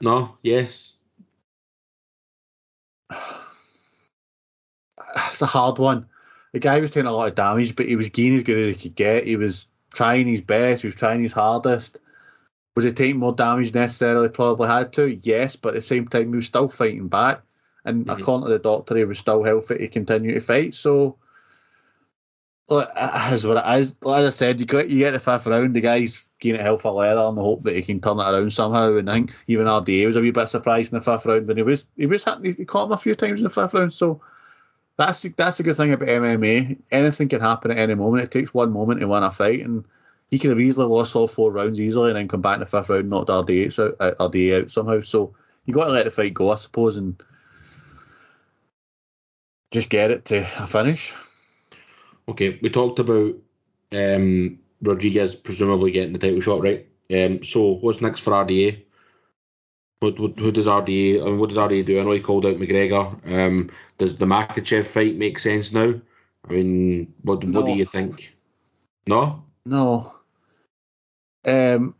No, 0.00 0.36
yes. 0.42 0.94
It's 5.30 5.42
a 5.42 5.46
hard 5.46 5.78
one. 5.78 6.06
The 6.52 6.58
guy 6.58 6.78
was 6.80 6.90
taking 6.90 7.06
a 7.06 7.12
lot 7.12 7.28
of 7.28 7.34
damage, 7.34 7.74
but 7.74 7.86
he 7.86 7.96
was 7.96 8.08
getting 8.10 8.36
as 8.36 8.42
good 8.42 8.58
as 8.58 8.76
he 8.76 8.82
could 8.88 8.94
get. 8.94 9.26
He 9.26 9.36
was 9.36 9.66
trying 9.92 10.28
his 10.28 10.42
best. 10.42 10.82
He 10.82 10.88
was 10.88 10.94
trying 10.94 11.22
his 11.22 11.32
hardest. 11.32 11.98
Was 12.76 12.84
he 12.84 12.92
taking 12.92 13.18
more 13.18 13.32
damage 13.32 13.72
necessarily? 13.74 14.28
Probably 14.28 14.68
had 14.68 14.92
to. 14.94 15.18
Yes, 15.22 15.56
but 15.56 15.70
at 15.70 15.74
the 15.76 15.80
same 15.82 16.06
time, 16.08 16.30
he 16.30 16.36
was 16.36 16.46
still 16.46 16.68
fighting 16.68 17.08
back. 17.08 17.42
And 17.84 18.06
Mhm. 18.06 18.20
according 18.20 18.46
to 18.46 18.52
the 18.52 18.58
doctor, 18.58 18.96
he 18.96 19.04
was 19.04 19.18
still 19.18 19.42
healthy 19.42 19.78
to 19.78 19.88
continue 19.88 20.34
to 20.34 20.40
fight. 20.40 20.74
So, 20.74 21.16
look, 22.68 22.90
it 22.94 23.32
is 23.32 23.46
what 23.46 23.64
it 23.64 23.80
is. 23.80 23.94
Like 24.02 24.26
I 24.26 24.30
said, 24.30 24.60
you 24.60 24.66
got 24.66 24.88
you 24.88 24.98
get 24.98 25.12
the 25.12 25.20
fifth 25.20 25.46
round. 25.46 25.74
The 25.74 25.80
guy's 25.80 26.24
getting 26.40 26.60
a 26.60 26.64
hell 26.64 26.78
for 26.78 26.92
leather 26.92 27.20
and 27.20 27.36
the 27.36 27.42
hope 27.42 27.64
that 27.64 27.74
he 27.74 27.82
can 27.82 28.00
turn 28.00 28.18
it 28.18 28.22
around 28.22 28.52
somehow. 28.52 28.96
And 28.96 29.10
I 29.10 29.14
think 29.14 29.34
even 29.46 29.66
RDA 29.66 30.06
was 30.06 30.16
a 30.16 30.20
wee 30.20 30.30
bit 30.30 30.48
surprised 30.48 30.92
in 30.92 30.98
the 30.98 31.04
fifth 31.04 31.26
round 31.26 31.46
when 31.46 31.56
he 31.56 31.62
was 31.62 31.86
he 31.96 32.06
was 32.06 32.24
hitting, 32.24 32.54
he 32.54 32.64
caught 32.64 32.86
him 32.86 32.92
a 32.92 32.98
few 32.98 33.14
times 33.14 33.40
in 33.40 33.44
the 33.44 33.50
fifth 33.50 33.74
round. 33.74 33.92
So 33.92 34.20
that's 34.96 35.22
the- 35.22 35.32
that's 35.36 35.56
the 35.56 35.62
good 35.62 35.76
thing 35.76 35.92
about 35.92 36.08
MMA. 36.08 36.76
Anything 36.90 37.28
can 37.28 37.40
happen 37.40 37.70
at 37.70 37.78
any 37.78 37.94
moment. 37.94 38.24
It 38.24 38.30
takes 38.30 38.52
one 38.52 38.72
moment 38.72 39.00
to 39.00 39.08
win 39.08 39.22
a 39.22 39.30
fight, 39.30 39.64
and 39.64 39.84
he 40.30 40.38
could 40.38 40.50
have 40.50 40.60
easily 40.60 40.86
lost 40.86 41.16
all 41.16 41.28
four 41.28 41.52
rounds 41.52 41.80
easily, 41.80 42.10
and 42.10 42.16
then 42.16 42.28
come 42.28 42.42
back 42.42 42.54
in 42.54 42.60
the 42.60 42.66
fifth 42.66 42.90
round, 42.90 43.08
knocked 43.08 43.30
RDA 43.30 43.78
out, 43.78 43.96
RDA 44.18 44.62
out 44.62 44.70
somehow. 44.70 45.00
So 45.00 45.32
you 45.64 45.74
got 45.74 45.86
to 45.86 45.92
let 45.92 46.04
the 46.04 46.10
fight 46.10 46.34
go, 46.34 46.50
I 46.50 46.56
suppose, 46.56 46.96
and 46.96 47.14
just 49.70 49.90
get 49.90 50.10
it 50.10 50.24
to 50.26 50.46
a 50.62 50.66
finish. 50.66 51.14
Okay, 52.28 52.58
we 52.62 52.70
talked 52.70 52.98
about 52.98 53.34
um, 53.92 54.58
Rodriguez 54.82 55.34
presumably 55.34 55.90
getting 55.90 56.12
the 56.12 56.18
title 56.18 56.40
shot, 56.40 56.62
right? 56.62 56.86
Um, 57.10 57.42
so 57.42 57.74
what's 57.74 58.00
next 58.00 58.20
for 58.20 58.32
RDA? 58.32 58.84
What, 60.00 60.18
what, 60.20 60.38
who 60.38 60.52
does 60.52 60.66
RDA? 60.66 61.22
I 61.22 61.24
mean, 61.24 61.38
what 61.38 61.48
does 61.48 61.58
RDA 61.58 61.84
do? 61.84 61.98
I 61.98 62.04
know 62.04 62.12
he 62.12 62.20
called 62.20 62.46
out 62.46 62.56
McGregor. 62.56 63.18
Um, 63.30 63.70
does 63.96 64.16
the 64.16 64.26
Makhachev 64.26 64.86
fight 64.86 65.16
make 65.16 65.38
sense 65.38 65.72
now? 65.72 65.94
I 66.48 66.52
mean, 66.52 67.12
what 67.22 67.42
what 67.44 67.66
do 67.66 67.72
you 67.72 67.84
think? 67.84 68.32
No. 69.06 69.42
No. 69.66 70.14
Um, 71.44 71.94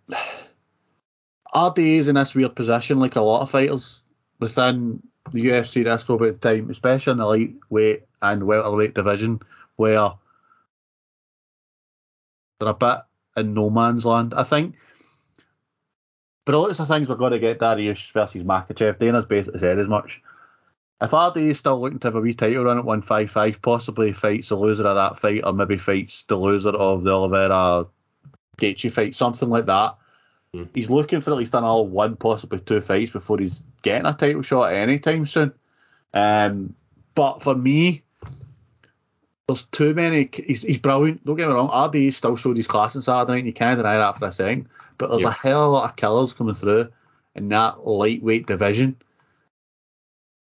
RDA 1.54 1.98
is 1.98 2.09
in 2.09 2.14
this 2.14 2.35
weird 2.35 2.54
position, 2.54 3.00
like 3.00 3.16
a 3.16 3.20
lot 3.20 3.42
of 3.42 3.50
fighters 3.50 4.02
within 4.38 5.02
the 5.32 5.46
UFC 5.46 5.84
this 5.84 6.08
moment 6.08 6.34
in 6.34 6.38
time, 6.38 6.70
especially 6.70 7.12
in 7.12 7.18
the 7.18 7.26
lightweight 7.26 8.04
and 8.22 8.46
welterweight 8.46 8.94
division, 8.94 9.40
where 9.76 10.12
they're 12.60 12.70
a 12.70 12.74
bit 12.74 12.98
in 13.36 13.54
no 13.54 13.70
man's 13.70 14.04
land. 14.04 14.34
I 14.34 14.44
think. 14.44 14.76
But 16.44 16.54
a 16.54 16.58
lot 16.58 16.80
of 16.80 16.88
things 16.88 17.08
we're 17.08 17.16
going 17.16 17.32
to 17.32 17.38
get 17.38 17.58
Dariush 17.58 18.10
versus 18.12 18.42
Makhachev. 18.42 18.98
Dana's 18.98 19.26
basically 19.26 19.60
said 19.60 19.78
as 19.78 19.86
much. 19.86 20.22
If 21.00 21.10
RDA 21.10 21.50
is 21.50 21.58
still 21.58 21.80
looking 21.80 21.98
to 22.00 22.06
have 22.08 22.16
a 22.16 22.20
wee 22.20 22.34
title 22.34 22.64
run 22.64 22.78
at 22.78 22.84
155, 22.84 23.62
possibly 23.62 24.12
fights 24.12 24.48
the 24.48 24.56
loser 24.56 24.86
of 24.86 24.96
that 24.96 25.20
fight, 25.20 25.42
or 25.44 25.52
maybe 25.52 25.76
fights 25.76 26.24
the 26.26 26.36
loser 26.36 26.70
of 26.70 27.04
the 27.04 27.10
Oliveira 27.10 27.86
Gaethje 28.56 28.90
fight, 28.90 29.14
something 29.14 29.48
like 29.48 29.66
that. 29.66 29.96
Hmm. 30.54 30.64
He's 30.74 30.90
looking 30.90 31.20
for 31.20 31.30
at 31.32 31.36
least 31.36 31.54
another 31.54 31.82
one, 31.82 32.16
possibly 32.16 32.60
two 32.60 32.80
fights 32.80 33.12
before 33.12 33.38
he's 33.38 33.62
getting 33.82 34.06
a 34.06 34.14
title 34.14 34.42
shot 34.42 34.72
any 34.72 34.98
time 34.98 35.26
soon. 35.26 35.52
Um, 36.14 36.74
but 37.14 37.42
for 37.42 37.54
me, 37.54 38.02
there's 39.46 39.64
too 39.64 39.94
many. 39.94 40.28
He's, 40.32 40.62
he's 40.62 40.78
brilliant. 40.78 41.24
Don't 41.24 41.36
get 41.36 41.48
me 41.48 41.54
wrong. 41.54 41.68
RDA 41.70 42.12
still 42.12 42.36
showed 42.36 42.56
his 42.56 42.66
class 42.66 42.94
on 42.96 43.02
Saturday 43.02 43.32
night. 43.32 43.38
and 43.38 43.46
You 43.46 43.52
can't 43.52 43.78
deny 43.78 43.96
that 43.96 44.18
for 44.18 44.26
a 44.26 44.32
second. 44.32 44.68
But 44.98 45.10
there's 45.10 45.22
Yeah. 45.22 45.28
a 45.28 45.32
hell 45.32 45.62
of 45.62 45.68
a 45.68 45.70
lot 45.70 45.90
of 45.90 45.96
killers 45.96 46.32
coming 46.32 46.54
through 46.54 46.88
in 47.34 47.48
that 47.48 47.86
lightweight 47.86 48.46
division. 48.46 48.96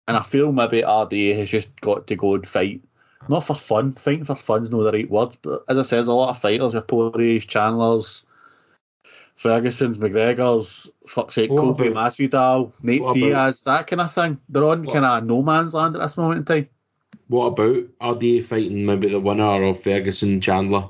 And 0.08 0.18
I 0.18 0.24
feel 0.24 0.52
maybe 0.52 0.82
RDA 0.82 1.38
has 1.38 1.50
just 1.50 1.68
got 1.82 2.08
to 2.08 2.16
go 2.16 2.36
and 2.36 2.48
fight. 2.48 2.82
Not 3.28 3.42
for 3.46 3.54
fun. 3.56 3.94
Fighting 3.94 4.26
for 4.26 4.36
fun's 4.36 4.70
not 4.70 4.80
the 4.84 4.92
right 4.92 5.10
word. 5.10 5.38
But 5.44 5.64
as 5.68 5.78
I 5.78 5.84
said, 5.84 5.98
there's 5.98 6.08
a 6.08 6.14
lot 6.14 6.30
of 6.32 6.40
fighters. 6.40 6.74
Your 6.74 6.82
Poiriers, 6.82 7.46
Chandlers, 7.46 8.24
Ferguson's, 9.40 9.98
McGregor's, 9.98 10.90
fuck's 11.08 11.36
sake, 11.36 11.50
What 11.50 11.62
Colby 11.62 11.88
about- 11.88 12.12
Masvidal, 12.12 12.74
Nate 12.84 13.02
what 13.02 13.16
about- 13.16 13.26
Diaz, 13.30 13.62
that 13.62 13.88
kind 13.88 14.02
of 14.02 14.12
thing. 14.12 14.38
They're 14.50 14.66
on 14.66 14.86
kind 14.86 15.06
of 15.06 15.24
no 15.24 15.42
man's 15.42 15.74
land 15.74 15.96
at 15.96 16.02
this 16.02 16.18
moment 16.18 16.40
in 16.40 16.46
time. 16.46 16.70
What 17.30 17.46
about 17.46 17.86
RDA 18.02 18.44
fighting 18.44 18.86
maybe 18.86 19.08
the 19.08 19.20
winner 19.22 19.64
of 19.64 19.80
Ferguson 19.82 20.42
Chandler? 20.42 20.90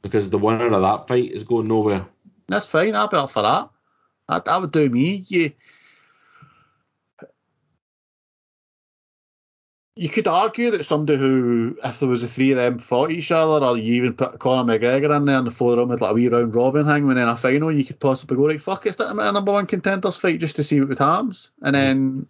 Because 0.00 0.30
the 0.30 0.38
winner 0.38 0.72
of 0.72 0.80
that 0.80 1.08
fight 1.08 1.32
is 1.32 1.42
going 1.42 1.66
nowhere. 1.66 2.06
That's 2.46 2.66
fine. 2.66 2.94
I'll 2.94 3.08
be 3.08 3.16
up 3.16 3.32
for 3.32 3.42
that. 3.42 3.68
That, 4.28 4.44
that 4.44 4.60
would 4.60 4.70
do 4.70 4.88
me. 4.88 5.24
You, 5.26 5.50
you 9.94 10.08
could 10.08 10.26
argue 10.26 10.70
that 10.70 10.84
somebody 10.84 11.18
who, 11.18 11.76
if 11.84 12.00
there 12.00 12.08
was 12.08 12.22
the 12.22 12.28
three 12.28 12.52
of 12.52 12.56
them 12.56 12.78
fought 12.78 13.10
each 13.10 13.30
other, 13.30 13.64
or 13.64 13.76
you 13.76 13.94
even 13.94 14.14
put 14.14 14.38
Conor 14.38 14.78
McGregor 14.78 15.14
in 15.14 15.26
there 15.26 15.38
in 15.38 15.44
the 15.44 15.50
four 15.50 15.76
room 15.76 15.90
with 15.90 16.00
like 16.00 16.12
a 16.12 16.14
wee 16.14 16.28
round 16.28 16.54
robin 16.54 16.86
when 16.86 17.18
in 17.18 17.28
a 17.28 17.36
final 17.36 17.70
you 17.70 17.84
could 17.84 18.00
possibly 18.00 18.36
go 18.36 18.46
right, 18.46 18.60
fuck 18.60 18.86
it, 18.86 18.96
them 18.96 19.18
in 19.20 19.26
a 19.26 19.32
number 19.32 19.52
one 19.52 19.66
contenders 19.66 20.16
fight 20.16 20.40
just 20.40 20.56
to 20.56 20.64
see 20.64 20.80
what 20.80 20.98
happens, 20.98 21.50
and 21.62 21.74
then 21.74 22.26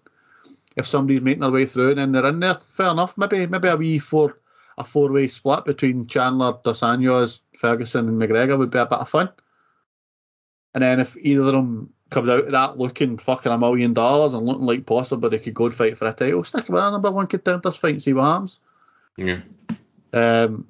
if 0.76 0.86
somebody's 0.86 1.20
making 1.20 1.40
their 1.40 1.50
way 1.50 1.66
through 1.66 1.90
and 1.90 1.98
then 1.98 2.12
they're 2.12 2.26
in 2.26 2.40
there, 2.40 2.54
fair 2.54 2.90
enough. 2.90 3.16
Maybe 3.16 3.46
maybe 3.46 3.68
a 3.68 3.76
wee 3.76 3.98
four 3.98 4.38
a 4.78 4.84
four 4.84 5.12
way 5.12 5.28
split 5.28 5.64
between 5.64 6.06
Chandler, 6.06 6.54
Dos 6.64 6.80
Anjos, 6.80 7.40
Ferguson, 7.56 8.08
and 8.08 8.20
McGregor 8.20 8.58
would 8.58 8.70
be 8.70 8.78
a 8.78 8.86
bit 8.86 8.98
of 8.98 9.08
fun. 9.08 9.30
And 10.74 10.82
then 10.82 10.98
if 11.00 11.16
either 11.18 11.42
of 11.42 11.46
them 11.52 11.92
comes 12.12 12.28
out 12.28 12.44
of 12.44 12.52
that 12.52 12.78
looking 12.78 13.18
fucking 13.18 13.52
a 13.52 13.58
million 13.58 13.94
dollars 13.94 14.34
and 14.34 14.46
looking 14.46 14.66
like 14.66 14.86
possibly 14.86 15.30
they 15.30 15.38
could 15.38 15.54
go 15.54 15.66
and 15.66 15.74
fight 15.74 15.98
for 15.98 16.06
a 16.06 16.12
title, 16.12 16.44
stick 16.44 16.66
them 16.66 16.76
in 16.76 16.82
a 16.82 16.90
number 16.90 17.10
one 17.10 17.26
contenders 17.26 17.76
fight 17.76 17.94
and 17.94 18.02
see 18.02 18.12
what 18.12 18.24
happens. 18.24 18.60
Yeah. 19.16 19.40
Um, 20.12 20.66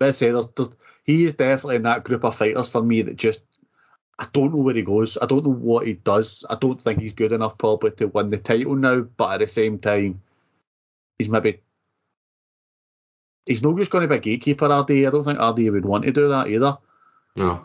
let's 0.00 0.18
say 0.18 0.30
there's, 0.30 0.48
there's 0.48 0.68
he 1.04 1.24
is 1.24 1.34
definitely 1.34 1.76
in 1.76 1.82
that 1.82 2.04
group 2.04 2.24
of 2.24 2.36
fighters 2.36 2.68
for 2.68 2.82
me 2.82 3.02
that 3.02 3.16
just 3.16 3.40
I 4.18 4.26
don't 4.32 4.52
know 4.52 4.60
where 4.60 4.74
he 4.74 4.82
goes. 4.82 5.16
I 5.20 5.26
don't 5.26 5.44
know 5.44 5.52
what 5.52 5.86
he 5.86 5.94
does. 5.94 6.44
I 6.50 6.56
don't 6.56 6.82
think 6.82 7.00
he's 7.00 7.12
good 7.12 7.32
enough 7.32 7.56
probably 7.56 7.92
to 7.92 8.08
win 8.08 8.30
the 8.30 8.38
title 8.38 8.74
now, 8.74 9.00
but 9.00 9.34
at 9.34 9.46
the 9.46 9.48
same 9.48 9.78
time, 9.78 10.20
he's 11.18 11.28
maybe 11.28 11.60
he's 13.46 13.62
not 13.62 13.76
just 13.78 13.90
going 13.90 14.02
to 14.02 14.08
be 14.08 14.16
a 14.16 14.18
gatekeeper 14.18 14.66
RD. 14.66 14.90
I 14.90 15.10
don't 15.10 15.24
think 15.24 15.40
RD 15.40 15.72
would 15.72 15.86
want 15.86 16.04
to 16.04 16.12
do 16.12 16.28
that 16.28 16.48
either. 16.48 16.76
No. 17.36 17.64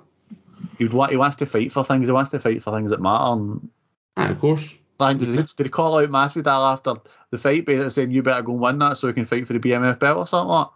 He 0.77 0.83
would 0.85 0.93
want 0.93 1.11
he 1.11 1.17
wants 1.17 1.37
to 1.37 1.45
fight 1.45 1.71
for 1.71 1.83
things. 1.83 2.07
He 2.07 2.11
wants 2.11 2.31
to 2.31 2.39
fight 2.39 2.61
for 2.63 2.71
things 2.75 2.89
that 2.91 3.01
matter. 3.01 3.33
And 3.33 3.69
Ah, 4.15 4.29
of 4.29 4.39
course. 4.39 4.77
like, 4.99 5.17
did, 5.17 5.29
he, 5.29 5.35
did 5.37 5.65
he 5.65 5.69
call 5.69 5.97
out 5.97 6.09
Masvidal 6.09 6.71
after 6.73 6.93
the 7.31 7.37
fight, 7.39 7.65
basically 7.65 7.89
saying 7.91 8.11
you 8.11 8.21
better 8.21 8.43
go 8.43 8.51
and 8.53 8.61
win 8.61 8.77
that 8.79 8.97
so 8.97 9.07
he 9.07 9.13
can 9.13 9.25
fight 9.25 9.47
for 9.47 9.53
the 9.53 9.59
BMF 9.59 9.97
belt 9.99 10.17
or 10.19 10.27
something 10.27 10.49
like? 10.49 10.67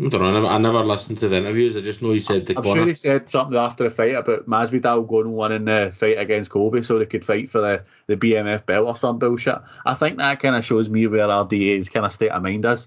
I 0.00 0.08
don't 0.08 0.20
know. 0.22 0.28
I 0.28 0.32
never, 0.32 0.46
I 0.46 0.58
never 0.58 0.84
listened 0.84 1.18
to 1.18 1.28
the 1.28 1.36
interviews. 1.36 1.76
I 1.76 1.80
just 1.80 2.00
know 2.02 2.12
he 2.12 2.20
said 2.20 2.46
to 2.46 2.56
I'm 2.56 2.62
Conor. 2.62 2.76
sure 2.76 2.86
he 2.86 2.94
said 2.94 3.28
something 3.28 3.58
after 3.58 3.84
the 3.84 3.90
fight 3.90 4.14
about 4.14 4.48
Masvidal 4.48 5.06
going 5.06 5.26
and 5.26 5.34
winning 5.36 5.64
the 5.66 5.92
fight 5.94 6.18
against 6.18 6.50
Colby 6.50 6.82
so 6.82 6.98
they 6.98 7.06
could 7.06 7.24
fight 7.26 7.50
for 7.50 7.60
the, 7.60 7.84
the 8.06 8.16
BMF 8.16 8.64
belt 8.64 8.86
or 8.86 8.96
some 8.96 9.18
bullshit. 9.18 9.58
I 9.84 9.94
think 9.94 10.18
that 10.18 10.40
kind 10.40 10.56
of 10.56 10.64
shows 10.64 10.88
me 10.88 11.06
where 11.08 11.26
RDA's 11.28 11.88
kind 11.88 12.06
of 12.06 12.12
state 12.12 12.30
of 12.30 12.42
mind 12.42 12.64
is. 12.64 12.86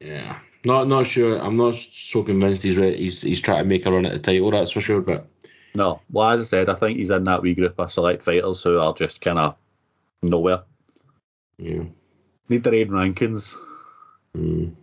Yeah. 0.00 0.38
Not 0.64 0.88
not 0.88 1.06
sure. 1.06 1.38
I'm 1.38 1.56
not 1.56 1.74
so 2.10 2.24
convinced 2.24 2.64
he's 2.64 2.76
re- 2.76 2.96
he's 2.96 3.22
he's 3.22 3.40
trying 3.40 3.62
to 3.62 3.68
make 3.68 3.86
a 3.86 3.92
run 3.92 4.04
at 4.04 4.12
the 4.12 4.18
title. 4.18 4.50
That's 4.50 4.72
for 4.72 4.80
sure. 4.80 5.00
But 5.00 5.26
No, 5.74 6.00
well, 6.10 6.30
as 6.30 6.42
I 6.42 6.44
said, 6.44 6.68
I 6.68 6.74
think 6.74 6.98
he's 6.98 7.10
in 7.10 7.24
that 7.24 7.42
wee 7.42 7.54
group 7.54 7.78
of 7.78 7.92
select 7.92 8.24
fighters 8.24 8.62
who 8.62 8.78
are 8.80 8.92
just 8.94 9.20
kind 9.20 9.38
of 9.38 9.56
nowhere. 10.22 10.62
yeah. 11.58 11.84
Need 12.48 12.64
their 12.64 12.74
own 12.74 12.88
rankings. 12.88 13.54
Mm. 14.36 14.74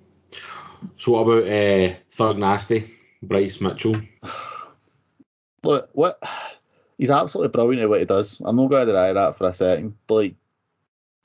So 0.95 1.11
what 1.11 1.19
about 1.21 1.51
uh, 1.51 1.95
Thug 2.11 2.37
Nasty, 2.37 2.95
Bryce 3.21 3.59
Mitchell? 3.59 3.99
Look, 5.63 5.89
what 5.91 6.23
he's 6.97 7.09
absolutely 7.11 7.49
brilliant 7.49 7.83
at 7.83 7.89
what 7.89 7.99
he 7.99 8.05
does. 8.05 8.41
I'm 8.45 8.55
not 8.55 8.69
going 8.69 8.87
to 8.87 8.93
deny 8.93 9.11
that 9.11 9.37
for 9.37 9.47
a 9.47 9.53
second. 9.53 9.95
Like, 10.07 10.35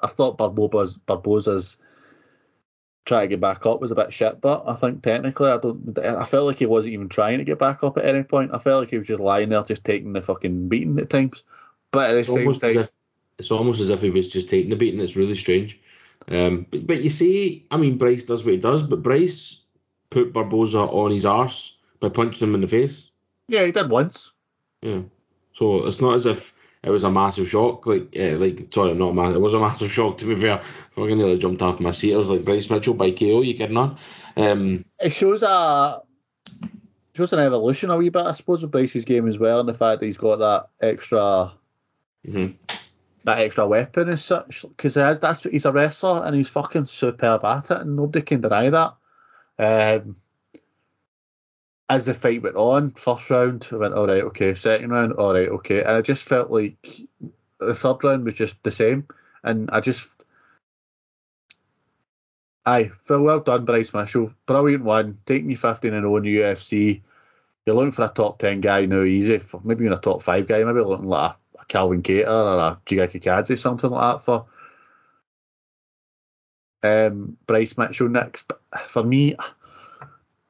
I 0.01 0.09
thought 0.09 0.37
Barbosa's 0.37 0.99
Barbosa's 0.99 1.77
trying 3.05 3.23
to 3.23 3.29
get 3.29 3.41
back 3.41 3.67
up 3.67 3.81
was 3.81 3.91
a 3.91 3.97
bit 3.97 4.13
shit, 4.13 4.41
but 4.41 4.63
I 4.67 4.75
think 4.75 5.03
technically 5.03 5.51
I 5.51 5.59
don't. 5.59 5.99
I 5.99 6.25
felt 6.25 6.47
like 6.47 6.59
he 6.59 6.67
wasn't 6.67 6.95
even 6.95 7.09
trying 7.09 7.39
to 7.39 7.45
get 7.45 7.59
back 7.59 7.83
up 7.83 7.99
at 7.99 8.07
any 8.07 8.23
point. 8.23 8.53
I 8.55 8.59
felt 8.59 8.81
like 8.81 8.91
he 8.91 8.99
was 8.99 9.09
just 9.09 9.21
lying 9.21 9.49
there, 9.49 9.63
just 9.63 9.85
taking 9.85 10.13
the 10.13 10.23
fucking 10.23 10.69
beating 10.69 10.99
at 10.99 11.11
times. 11.11 11.43
But 11.91 12.11
at 12.11 12.13
the 12.15 12.19
It's 12.21 12.29
same 12.29 12.39
almost 12.39 12.65
as 12.65 12.75
time, 12.75 12.83
if 12.85 12.91
it's 13.39 13.51
almost 13.51 13.81
as 13.81 13.91
if 13.91 14.01
he 14.01 14.11
was 14.11 14.29
just 14.29 14.49
taking 14.49 14.71
the 14.71 14.77
beating. 14.77 15.01
It's 15.01 15.17
really 15.17 15.35
strange. 15.35 15.81
Um, 16.29 16.67
but 16.71 16.87
but 16.87 17.03
you 17.03 17.11
see, 17.11 17.67
I 17.71 17.77
mean, 17.77 17.99
Bryce 17.99 18.25
does 18.25 18.45
what 18.45 18.55
he 18.55 18.61
does, 18.61 18.83
but 18.83 19.03
Bryce 19.03 19.59
put 20.11 20.33
Barbosa 20.33 20.93
on 20.93 21.11
his 21.11 21.27
arse 21.27 21.77
by 22.01 22.09
punching 22.09 22.47
him 22.47 22.55
in 22.55 22.61
the 22.61 22.67
face. 22.67 23.11
yeah, 23.49 23.65
he 23.65 23.73
did 23.73 23.91
once. 23.91 24.33
Yeah. 24.83 25.01
So 25.55 25.87
it's 25.87 26.01
not 26.01 26.17
as 26.17 26.27
if 26.27 26.55
it 26.83 26.91
was 26.91 27.05
a 27.05 27.11
massive 27.11 27.49
shock. 27.49 27.87
Like, 27.87 28.15
uh, 28.19 28.37
like 28.39 28.73
sorry, 28.73 28.95
not 28.95 29.11
a 29.11 29.15
massive. 29.15 29.37
It 29.37 29.41
was 29.41 29.55
a 29.55 29.61
massive 29.61 29.91
shock 29.97 30.19
to 30.19 30.27
be 30.27 30.35
fair. 30.35 30.63
Fucking 30.93 31.17
nearly 31.17 31.39
jumped 31.39 31.63
off 31.63 31.81
my 31.81 31.91
seat. 31.93 32.15
I 32.15 32.19
was 32.19 32.31
like, 32.31 32.45
Bryce 32.45 32.69
Mitchell 32.71 32.95
by 32.95 33.11
KO. 33.13 33.43
You 33.43 33.55
kidding 33.55 33.77
on? 33.77 33.97
Um, 34.37 34.85
it 35.01 35.13
shows 35.13 35.43
a 35.43 36.03
shows 37.15 37.33
an 37.33 37.39
evolution 37.41 37.91
a 37.91 37.97
wee 37.97 38.09
bit, 38.09 38.23
I 38.23 38.33
suppose, 38.33 38.63
of 38.63 38.71
Bryce's 38.71 39.05
game 39.05 39.29
as 39.29 39.39
well, 39.39 39.61
and 39.61 39.69
the 39.69 39.75
fact 39.75 40.01
that 40.01 40.07
he's 40.07 40.19
got 40.19 40.37
that 40.37 40.69
extra. 40.87 41.53
mhm. 42.27 42.55
That 43.25 43.39
extra 43.39 43.69
weapon 43.69 44.09
as 44.09 44.25
such, 44.25 44.63
because 44.63 44.95
that's 44.95 45.45
he's 45.45 45.65
a 45.65 45.71
wrestler 45.71 46.25
and 46.25 46.35
he's 46.35 46.49
fucking 46.49 46.87
superb 46.87 47.45
at 47.45 47.71
it, 47.71 47.81
and 47.83 47.95
nobody 47.95 48.21
can 48.23 48.41
deny 48.41 48.69
that. 48.69 48.97
Um, 49.61 50.17
as 51.89 52.07
the 52.07 52.15
fight 52.15 52.43
went 52.43 52.57
on, 52.57 52.93
first 52.93 53.29
round, 53.31 53.69
I 53.71 53.77
went, 53.77 53.95
all 53.95 54.07
right, 54.07 54.25
okay. 54.25 54.55
Second 54.55 54.91
round, 54.91 55.13
all 55.15 55.35
right, 55.35 55.49
okay. 55.49 55.81
And 55.81 55.91
I 55.91 56.03
just 56.03 56.23
felt 56.23 56.51
like 56.51 57.01
the 57.59 57.75
third 57.75 58.03
round 58.05 58.25
was 58.25 58.35
just 58.35 58.55
the 58.63 58.71
same. 58.71 59.07
And 59.45 59.69
I 59.71 59.81
just, 59.81 60.09
aye, 62.65 62.93
well 63.09 63.41
done, 63.41 63.65
Bryce 63.65 63.93
Mitchell. 63.93 64.33
Brilliant 64.47 64.85
one. 64.85 65.19
Taking 65.27 65.51
you 65.51 65.57
15 65.57 65.93
and 65.93 66.03
0 66.03 66.17
in 66.17 66.23
the 66.23 66.37
UFC. 66.39 67.03
You're 67.67 67.77
looking 67.77 67.93
for 67.93 68.05
a 68.05 68.09
top 68.09 68.39
10 68.39 68.61
guy 68.61 68.87
now, 68.87 69.03
easy. 69.03 69.39
For 69.39 69.61
maybe 69.63 69.85
even 69.85 69.97
a 69.97 70.01
top 70.01 70.23
5 70.23 70.47
guy, 70.47 70.65
maybe 70.65 70.81
looking 70.81 71.07
like 71.07 71.33
a, 71.33 71.59
a 71.61 71.65
Calvin 71.67 72.03
Kattar 72.03 72.29
or 72.29 72.59
a 72.59 72.81
Giga 72.87 73.11
Chikadze, 73.11 73.59
something 73.59 73.91
like 73.91 74.17
that 74.17 74.25
for 74.25 74.47
um, 76.83 77.37
Bryce 77.47 77.77
Mitchell 77.77 78.09
next. 78.09 78.47
But 78.49 78.61
for 78.89 79.03
me, 79.03 79.37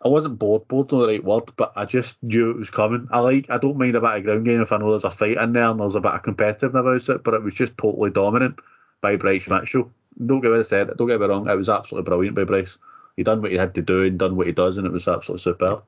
I 0.04 0.08
wasn't 0.08 0.38
bored, 0.38 0.66
bored 0.66 0.90
not 0.90 0.98
the 0.98 1.06
right 1.06 1.24
word, 1.24 1.52
but 1.56 1.72
I 1.76 1.84
just 1.84 2.20
knew 2.22 2.50
it 2.50 2.56
was 2.56 2.70
coming. 2.70 3.08
I 3.12 3.20
like, 3.20 3.48
I 3.50 3.58
don't 3.58 3.76
mind 3.76 3.94
a 3.94 4.00
bit 4.00 4.16
of 4.16 4.24
ground 4.24 4.44
game 4.44 4.60
if 4.60 4.72
I 4.72 4.78
know 4.78 4.90
there's 4.90 5.04
a 5.04 5.10
fight 5.10 5.36
in 5.36 5.52
there 5.52 5.70
and 5.70 5.78
there's 5.78 5.94
a 5.94 6.00
bit 6.00 6.12
of 6.12 6.22
competitiveness 6.22 6.80
about 6.80 7.08
it, 7.08 7.24
but 7.24 7.34
it 7.34 7.42
was 7.42 7.54
just 7.54 7.78
totally 7.78 8.10
dominant 8.10 8.56
by 9.00 9.16
Bryce 9.16 9.48
Mitchell. 9.48 9.92
Don't 10.26 10.40
get 10.40 10.50
me 10.50 10.62
said, 10.64 10.90
don't 10.96 11.06
get 11.06 11.20
me 11.20 11.26
wrong, 11.26 11.48
it 11.48 11.54
was 11.54 11.68
absolutely 11.68 12.08
brilliant 12.08 12.36
by 12.36 12.44
Bryce. 12.44 12.76
He 13.16 13.22
done 13.22 13.42
what 13.42 13.52
he 13.52 13.58
had 13.58 13.74
to 13.76 13.82
do 13.82 14.02
and 14.02 14.18
done 14.18 14.36
what 14.36 14.46
he 14.46 14.52
does, 14.52 14.76
and 14.76 14.86
it 14.86 14.92
was 14.92 15.06
absolutely 15.06 15.42
superb. 15.42 15.82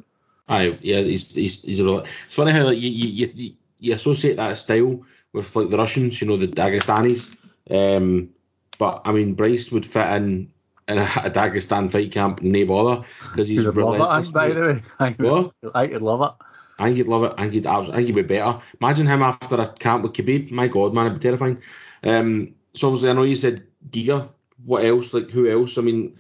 Aye, 0.49 0.79
yeah, 0.83 1.01
he's 1.01 1.35
he's 1.35 1.63
he's 1.63 1.81
a. 1.81 1.97
It's 1.97 2.37
funny 2.37 2.53
how 2.53 2.65
like 2.65 2.79
you 2.79 2.91
you, 2.91 3.33
you, 3.35 3.53
you 3.79 3.95
associate 3.95 4.37
that 4.37 4.59
style 4.59 5.03
with 5.33 5.57
like 5.57 5.71
the 5.71 5.79
Russians, 5.79 6.21
you 6.21 6.29
know, 6.29 6.37
the 6.37 6.47
Dagestanis. 6.47 7.35
Um, 7.71 8.31
but 8.79 9.03
I 9.07 9.13
mean, 9.13 9.35
Bryce 9.35 9.73
would 9.73 9.87
fit 9.87 10.07
in 10.17 10.53
in 10.89 10.99
a, 10.99 11.03
a 11.03 11.31
Dagestan 11.31 11.91
fight 11.91 12.13
camp, 12.13 12.43
no 12.43 12.65
bother, 12.67 13.05
because 13.31 13.49
he's 13.49 13.65
would 13.67 13.77
love 13.77 13.95
it, 13.95 13.99
relentless. 13.99 14.31
by 14.31 14.49
the 14.49 14.61
way. 14.61 14.83
I 15.01 15.11
What? 15.19 15.53
I 15.75 15.87
could 15.87 16.03
love 16.03 16.21
it. 16.23 16.45
I 16.79 16.85
think 16.87 16.97
he'd 16.97 17.09
love 17.09 17.25
it. 17.25 17.33
I 17.39 17.43
think 17.43 17.55
he'd, 17.55 17.67
I 17.67 17.85
think 17.85 18.07
he'd 18.07 18.15
be 18.15 18.23
better. 18.23 18.61
Imagine 18.81 19.07
him 19.07 19.23
after 19.23 19.55
a 19.55 19.67
camp 19.69 20.03
with 20.03 20.13
Khabib. 20.13 20.51
My 20.51 20.67
God, 20.69 20.93
man, 20.93 21.07
it'd 21.07 21.19
be 21.19 21.23
terrifying. 21.23 21.63
Um, 22.03 22.55
so 22.75 22.89
obviously, 22.89 23.11
I 23.11 23.13
know 23.13 23.23
you 23.23 23.37
said 23.37 23.65
Giga. 23.91 24.29
What 24.65 24.85
else? 24.85 25.15
Like 25.15 25.31
who 25.31 25.49
else? 25.49 25.79
I 25.79 25.83
mean, 25.83 26.19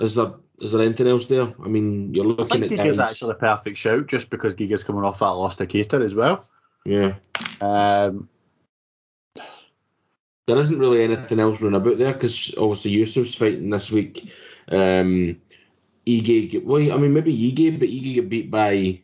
is 0.00 0.16
there 0.16 0.32
is 0.60 0.72
there 0.72 0.82
anything 0.82 1.06
else 1.06 1.26
there? 1.26 1.54
I 1.64 1.68
mean, 1.68 2.14
you're 2.14 2.24
I 2.24 2.28
looking 2.28 2.60
think 2.68 2.72
at 2.72 2.78
Giga's 2.80 2.96
guys- 2.96 3.10
actually 3.12 3.30
a 3.32 3.34
perfect 3.34 3.78
shout 3.78 4.06
just 4.08 4.28
because 4.30 4.54
Giga's 4.54 4.82
coming 4.84 5.04
off 5.04 5.20
that 5.20 5.26
loss 5.26 5.56
to 5.56 5.66
Kattar 5.66 6.04
as 6.04 6.14
well. 6.14 6.44
Yeah, 6.84 7.14
Um, 7.60 8.28
there 10.46 10.58
isn't 10.58 10.78
really 10.78 11.02
anything 11.02 11.40
else 11.40 11.60
running 11.60 11.80
about 11.80 11.98
there 11.98 12.12
because 12.12 12.54
obviously 12.58 12.92
Yusuff's 12.92 13.34
fighting 13.34 13.70
this 13.70 13.90
week. 13.90 14.32
Um, 14.68 15.40
Ige, 16.06 16.64
well, 16.64 16.92
I 16.92 16.96
mean 16.96 17.12
maybe 17.12 17.32
Ige, 17.36 17.78
but 17.78 17.88
Ige 17.88 18.14
get 18.14 18.28
beat 18.28 18.50
by. 18.50 19.00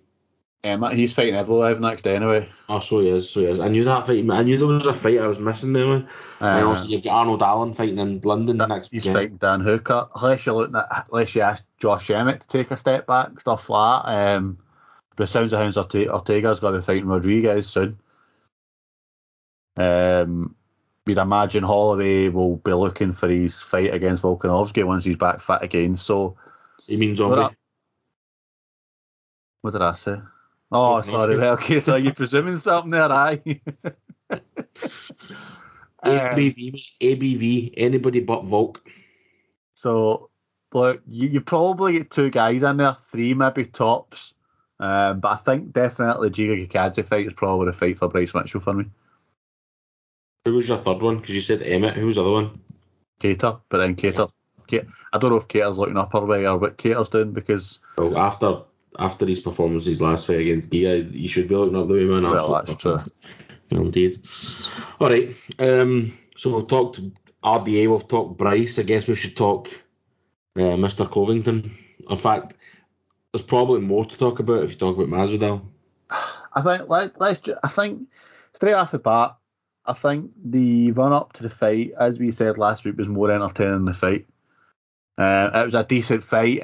Emma, 0.64 0.92
he's 0.92 1.12
fighting 1.12 1.34
Evloev 1.34 1.78
next 1.78 2.02
day 2.02 2.16
anyway. 2.16 2.48
Oh, 2.68 2.80
so 2.80 2.98
he 2.98 3.08
is, 3.08 3.30
so 3.30 3.40
he 3.40 3.46
is. 3.46 3.60
I 3.60 3.68
knew 3.68 3.84
that 3.84 4.04
fight. 4.04 4.28
I 4.28 4.42
knew 4.42 4.58
there 4.58 4.66
was 4.66 4.86
a 4.86 4.92
fight 4.92 5.20
I 5.20 5.26
was 5.28 5.38
missing 5.38 5.72
there. 5.72 5.86
Man. 5.86 6.08
and 6.40 6.64
Uh, 6.64 6.68
also 6.68 6.86
you've 6.88 7.04
got 7.04 7.14
Arnold 7.14 7.44
Allen 7.44 7.72
fighting 7.72 8.00
in 8.00 8.20
London 8.22 8.56
next 8.56 8.90
he's 8.90 9.04
weekend. 9.04 9.14
fighting 9.16 9.36
Dan 9.36 9.60
Hooker. 9.60 10.08
Unless 10.16 10.44
you're 10.44 10.56
looking 10.56 10.74
at, 10.74 11.06
unless 11.12 11.32
you 11.36 11.42
ask 11.42 11.62
Josh 11.78 12.10
Emmett 12.10 12.40
to 12.40 12.46
take 12.48 12.72
a 12.72 12.76
step 12.76 13.06
back, 13.06 13.40
stuff 13.40 13.70
like 13.70 14.02
that. 14.04 14.36
Um, 14.36 14.58
but 15.14 15.24
it 15.24 15.26
sounds 15.28 15.52
like 15.52 15.60
Ortega's 15.60 16.58
going 16.58 16.74
to 16.74 16.80
be 16.80 16.84
fighting 16.84 17.06
Rodriguez 17.06 17.68
soon. 17.68 18.00
Um, 19.76 20.56
we'd 21.08 21.16
imagine 21.16 21.64
Holloway 21.64 22.28
will 22.28 22.56
be 22.56 22.74
looking 22.74 23.12
for 23.12 23.28
his 23.28 23.58
fight 23.58 23.94
against 23.94 24.22
Volkanovski 24.22 24.84
once 24.84 25.04
he's 25.04 25.16
back 25.16 25.40
fit 25.40 25.62
again. 25.62 25.96
So, 25.96 26.36
He 26.86 26.98
means 26.98 27.18
What 27.18 27.30
zombie. 27.30 27.42
up? 27.44 27.54
what 29.62 29.70
did 29.70 29.80
I 29.80 29.94
say? 29.94 30.16
Oh, 30.70 31.00
sorry. 31.00 31.38
Well, 31.38 31.54
okay, 31.54 31.80
so 31.80 31.96
you're 31.96 32.12
presuming 32.12 32.58
something 32.58 32.90
there, 32.92 33.10
aye? 33.10 33.42
Um, 36.00 36.12
ABV, 36.12 36.80
ABV, 37.00 37.74
anybody 37.76 38.20
but 38.20 38.44
Volk. 38.44 38.88
So, 39.74 40.30
look, 40.72 41.02
you, 41.08 41.28
you 41.28 41.40
probably 41.40 41.94
get 41.94 42.12
two 42.12 42.30
guys 42.30 42.62
in 42.62 42.76
there, 42.76 42.94
three 42.94 43.34
maybe 43.34 43.64
tops. 43.64 44.32
Um, 44.78 45.18
but 45.18 45.32
I 45.32 45.36
think 45.36 45.72
definitely 45.72 46.30
Giga 46.30 46.68
Chikadze 46.70 47.04
fight 47.04 47.26
is 47.26 47.32
probably 47.32 47.66
the 47.66 47.72
fight 47.72 47.98
for 47.98 48.08
Bryce 48.08 48.32
Mitchell 48.32 48.60
for 48.60 48.74
me. 48.74 48.84
Who 50.44 50.54
was 50.54 50.68
your 50.68 50.78
third 50.78 51.02
one? 51.02 51.18
Because 51.18 51.34
you 51.34 51.42
said 51.42 51.62
Emmett. 51.62 51.94
Who 51.94 52.06
was 52.06 52.16
the 52.16 52.22
other 52.22 52.30
one? 52.30 52.52
Kattar, 53.20 53.60
but 53.68 53.78
then 53.78 53.96
Kattar, 53.96 54.30
Kattar 54.68 54.86
I 55.12 55.18
don't 55.18 55.30
know 55.30 55.36
if 55.38 55.48
Kattar's 55.48 55.78
looking 55.78 55.96
up 55.96 56.12
her 56.12 56.24
way 56.24 56.46
or 56.46 56.56
what 56.58 56.78
Kattar's 56.78 57.08
doing 57.08 57.32
because, 57.32 57.80
Well, 57.96 58.16
after 58.16 58.62
after 58.98 59.26
his 59.26 59.40
performance, 59.40 59.84
his 59.84 60.00
last 60.00 60.26
fight 60.26 60.40
against 60.40 60.70
Giga, 60.70 61.12
you 61.12 61.28
should 61.28 61.48
be 61.48 61.54
looking 61.54 61.76
up 61.76 61.88
the 61.88 61.94
way, 61.94 62.04
man. 62.04 62.22
well, 62.24 62.62
that's 62.64 62.80
true. 62.80 62.98
Indeed. 63.70 64.22
All 65.00 65.08
right. 65.10 65.36
Um, 65.58 66.16
so 66.36 66.56
we've 66.56 66.66
talked 66.66 67.00
RDA, 67.44 67.90
we've 67.92 68.08
talked 68.08 68.38
Bryce. 68.38 68.78
I 68.78 68.82
guess 68.82 69.06
we 69.06 69.14
should 69.14 69.36
talk 69.36 69.68
uh, 70.56 70.60
Mr. 70.76 71.08
Covington. 71.10 71.76
In 72.08 72.16
fact, 72.16 72.54
there's 73.32 73.44
probably 73.44 73.80
more 73.80 74.04
to 74.04 74.18
talk 74.18 74.38
about 74.40 74.62
if 74.64 74.70
you 74.70 74.76
talk 74.76 74.96
about 74.96 75.08
Masvidal. 75.08 75.62
I 76.10 76.62
think 76.62 76.88
let, 76.88 77.20
let's. 77.20 77.40
Ju- 77.40 77.56
I 77.62 77.68
think 77.68 78.08
straight 78.54 78.72
off 78.72 78.90
the 78.92 78.98
bat, 78.98 79.36
I 79.88 79.94
think 79.94 80.30
the 80.44 80.92
run 80.92 81.12
up 81.12 81.32
to 81.34 81.42
the 81.42 81.50
fight, 81.50 81.92
as 81.98 82.18
we 82.18 82.30
said 82.30 82.58
last 82.58 82.84
week, 82.84 82.98
was 82.98 83.08
more 83.08 83.30
entertaining 83.30 83.72
than 83.72 83.84
the 83.86 83.94
fight. 83.94 84.26
Uh, 85.16 85.50
it 85.54 85.64
was 85.64 85.74
a 85.74 85.82
decent 85.82 86.22
fight. 86.22 86.62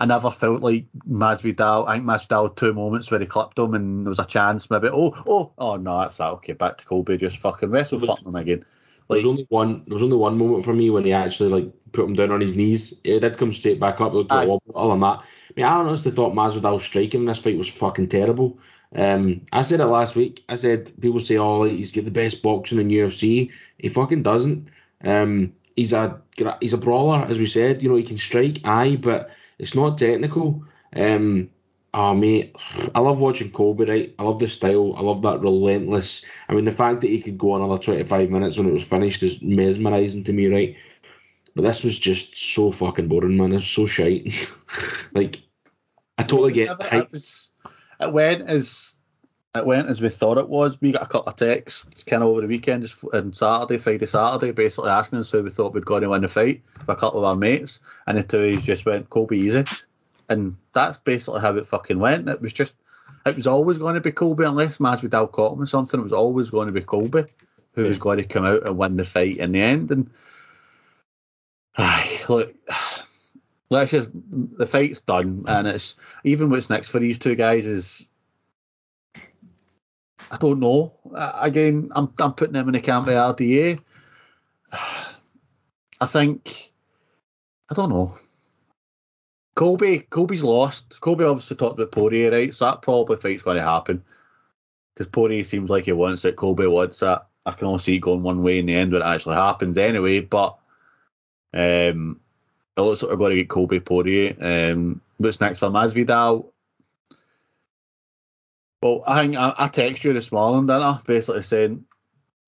I 0.00 0.06
never 0.06 0.30
felt 0.30 0.60
like 0.60 0.86
Masvidal. 1.08 1.88
I 1.88 1.94
think 1.94 2.06
Masvidal 2.06 2.48
had 2.48 2.56
two 2.56 2.72
moments 2.72 3.10
where 3.10 3.20
he 3.20 3.26
clipped 3.26 3.58
him 3.58 3.74
and 3.74 4.04
there 4.04 4.10
was 4.10 4.18
a 4.18 4.24
chance 4.24 4.68
maybe. 4.68 4.88
Oh, 4.88 5.14
oh, 5.26 5.52
oh 5.58 5.76
no, 5.76 5.98
that's 5.98 6.16
that. 6.18 6.32
Okay, 6.34 6.52
back 6.52 6.78
to 6.78 6.84
Colby. 6.84 7.16
Just 7.16 7.38
fucking 7.38 7.70
wrestle 7.70 8.00
fucking 8.00 8.26
him 8.26 8.36
again. 8.36 8.64
There 9.08 9.16
was 9.16 9.24
only 9.24 9.46
one. 9.48 9.84
There 9.86 9.94
was 9.94 10.02
only 10.02 10.16
one 10.16 10.36
moment 10.36 10.64
for 10.64 10.74
me 10.74 10.90
when 10.90 11.04
he 11.04 11.12
actually 11.12 11.48
like 11.48 11.72
put 11.92 12.04
him 12.04 12.14
down 12.14 12.30
on 12.30 12.40
his 12.40 12.54
knees. 12.54 13.00
It 13.04 13.20
did 13.20 13.38
come 13.38 13.52
straight 13.52 13.80
back 13.80 14.00
up. 14.00 14.12
Looked 14.12 14.30
like 14.30 14.40
Aye. 14.40 14.44
a 14.44 14.48
wobble. 14.48 14.72
Other 14.74 14.90
than 14.90 15.00
that, 15.00 15.18
I 15.18 15.52
mean, 15.56 15.66
I 15.66 15.72
honestly 15.72 16.12
thought 16.12 16.34
Masvidal's 16.34 16.84
striking 16.84 17.20
in 17.20 17.26
this 17.26 17.38
fight 17.38 17.58
was 17.58 17.68
fucking 17.68 18.08
terrible. 18.08 18.58
Um, 18.94 19.42
I 19.52 19.62
said 19.62 19.80
it 19.80 19.86
last 19.86 20.16
week. 20.16 20.44
I 20.48 20.56
said 20.56 20.92
people 21.00 21.20
say, 21.20 21.36
"Oh, 21.36 21.64
he's 21.64 21.92
got 21.92 22.04
the 22.04 22.10
best 22.10 22.42
boxing 22.42 22.80
in 22.80 22.88
UFC." 22.88 23.50
He 23.78 23.88
fucking 23.88 24.22
doesn't. 24.22 24.70
Um, 25.04 25.52
he's 25.76 25.92
a 25.92 26.20
he's 26.60 26.72
a 26.72 26.78
brawler, 26.78 27.24
as 27.26 27.38
we 27.38 27.46
said. 27.46 27.82
You 27.82 27.90
know, 27.90 27.96
he 27.96 28.02
can 28.02 28.18
strike, 28.18 28.60
aye, 28.64 28.96
but 28.96 29.30
it's 29.58 29.74
not 29.74 29.98
technical. 29.98 30.64
Um, 30.94 31.50
oh 31.92 32.14
mate, 32.14 32.56
I 32.94 33.00
love 33.00 33.20
watching 33.20 33.50
Colby. 33.50 33.84
Right, 33.84 34.14
I 34.18 34.22
love 34.22 34.38
the 34.38 34.48
style. 34.48 34.94
I 34.96 35.02
love 35.02 35.22
that 35.22 35.40
relentless. 35.40 36.24
I 36.48 36.54
mean, 36.54 36.64
the 36.64 36.72
fact 36.72 37.02
that 37.02 37.10
he 37.10 37.20
could 37.20 37.38
go 37.38 37.56
another 37.56 37.78
25 37.82 38.30
minutes 38.30 38.56
when 38.56 38.68
it 38.68 38.72
was 38.72 38.84
finished 38.84 39.22
is 39.22 39.42
mesmerizing 39.42 40.24
to 40.24 40.32
me, 40.32 40.46
right? 40.46 40.76
But 41.54 41.62
this 41.62 41.82
was 41.82 41.98
just 41.98 42.36
so 42.36 42.70
fucking 42.70 43.08
boring, 43.08 43.36
man. 43.36 43.52
It's 43.52 43.66
so 43.66 43.86
shite. 43.86 44.48
like, 45.12 45.40
I 46.16 46.22
totally 46.22 46.52
get 46.52 46.78
was, 47.10 47.47
it 48.00 48.12
went 48.12 48.48
as 48.48 48.96
it 49.54 49.66
went 49.66 49.88
as 49.88 50.00
we 50.00 50.08
thought 50.08 50.38
it 50.38 50.48
was. 50.48 50.80
We 50.80 50.92
got 50.92 51.02
a 51.02 51.06
couple 51.06 51.30
of 51.30 51.36
texts 51.36 52.02
kind 52.04 52.22
of 52.22 52.28
over 52.28 52.42
the 52.42 52.46
weekend, 52.46 52.92
on 53.12 53.32
Saturday, 53.32 53.78
Friday, 53.78 54.06
Saturday, 54.06 54.52
basically 54.52 54.90
asking 54.90 55.18
us 55.18 55.30
who 55.30 55.42
we 55.42 55.50
thought 55.50 55.74
we'd 55.74 55.86
go 55.86 55.98
to 55.98 56.08
win 56.08 56.22
the 56.22 56.28
fight 56.28 56.62
with 56.78 56.88
a 56.88 56.96
couple 56.96 57.20
of 57.20 57.24
our 57.24 57.36
mates, 57.36 57.80
and 58.06 58.16
the 58.16 58.22
two 58.22 58.44
of 58.44 58.56
us 58.56 58.62
just 58.62 58.84
went 58.84 59.10
Colby 59.10 59.38
easy, 59.38 59.64
and 60.28 60.56
that's 60.74 60.98
basically 60.98 61.40
how 61.40 61.56
it 61.56 61.68
fucking 61.68 61.98
went. 61.98 62.28
It 62.28 62.40
was 62.40 62.52
just, 62.52 62.72
it 63.26 63.36
was 63.36 63.46
always 63.46 63.78
going 63.78 63.94
to 63.94 64.00
be 64.00 64.12
Colby 64.12 64.44
unless 64.44 64.78
Masvidal 64.78 65.32
caught 65.32 65.54
him 65.54 65.62
or 65.62 65.66
something. 65.66 65.98
It 65.98 66.04
was 66.04 66.12
always 66.12 66.50
going 66.50 66.68
to 66.68 66.74
be 66.74 66.82
Colby 66.82 67.24
who 67.74 67.82
hmm. 67.82 67.88
was 67.88 67.98
going 67.98 68.18
to 68.18 68.24
come 68.24 68.44
out 68.44 68.66
and 68.66 68.76
win 68.78 68.96
the 68.96 69.04
fight 69.04 69.38
in 69.38 69.52
the 69.52 69.62
end, 69.62 69.90
and. 69.90 70.10
Aye, 71.80 72.24
look, 72.28 72.54
let's 73.70 73.90
just 73.90 74.08
the 74.12 74.66
fight's 74.66 75.00
done, 75.00 75.44
and 75.48 75.66
it's 75.66 75.94
even 76.24 76.50
what's 76.50 76.70
next 76.70 76.88
for 76.88 76.98
these 76.98 77.18
two 77.18 77.34
guys 77.34 77.66
is 77.66 78.06
I 80.30 80.36
don't 80.36 80.60
know. 80.60 80.94
Again, 81.14 81.90
I'm 81.94 82.12
I'm 82.18 82.34
putting 82.34 82.54
them 82.54 82.68
in 82.68 82.74
the 82.74 82.80
camp 82.80 83.08
of 83.08 83.14
RDA. 83.14 83.80
I 84.72 86.06
think 86.06 86.72
I 87.70 87.74
don't 87.74 87.90
know. 87.90 88.16
Colby, 89.54 90.00
Colby's 90.10 90.44
lost. 90.44 91.00
Colby 91.00 91.24
obviously 91.24 91.56
talked 91.56 91.80
about 91.80 91.90
Poirier, 91.90 92.30
right? 92.30 92.54
So 92.54 92.64
that 92.64 92.82
probably 92.82 93.16
fight's 93.16 93.42
going 93.42 93.56
to 93.56 93.62
happen. 93.62 94.04
because 94.94 95.08
Poirier 95.08 95.42
seems 95.42 95.68
like 95.68 95.84
he 95.84 95.92
wants 95.92 96.24
it, 96.24 96.36
Colby 96.36 96.68
wants 96.68 97.02
it. 97.02 97.18
I 97.44 97.52
can 97.52 97.66
only 97.66 97.80
see 97.80 97.96
it 97.96 98.00
going 98.00 98.22
one 98.22 98.42
way 98.42 98.58
in 98.58 98.66
the 98.66 98.76
end 98.76 98.92
when 98.92 99.02
it 99.02 99.06
actually 99.06 99.34
happens 99.34 99.76
anyway. 99.76 100.20
But 100.20 100.56
um, 101.52 102.20
looks 102.82 103.02
like 103.02 103.10
we're 103.10 103.16
going 103.16 103.30
to 103.30 103.36
get 103.36 103.48
Colby 103.48 103.80
Poirier. 103.80 104.36
Um, 104.40 105.00
what's 105.16 105.40
next 105.40 105.58
for 105.58 105.68
Masvidal? 105.68 106.50
Well, 108.82 109.02
I 109.06 109.20
think 109.20 109.36
I, 109.36 109.54
I 109.58 109.68
texted 109.68 110.04
you 110.04 110.12
this 110.12 110.30
morning, 110.30 110.66
didn't 110.66 110.82
I? 110.82 111.00
Basically 111.04 111.42
saying, 111.42 111.84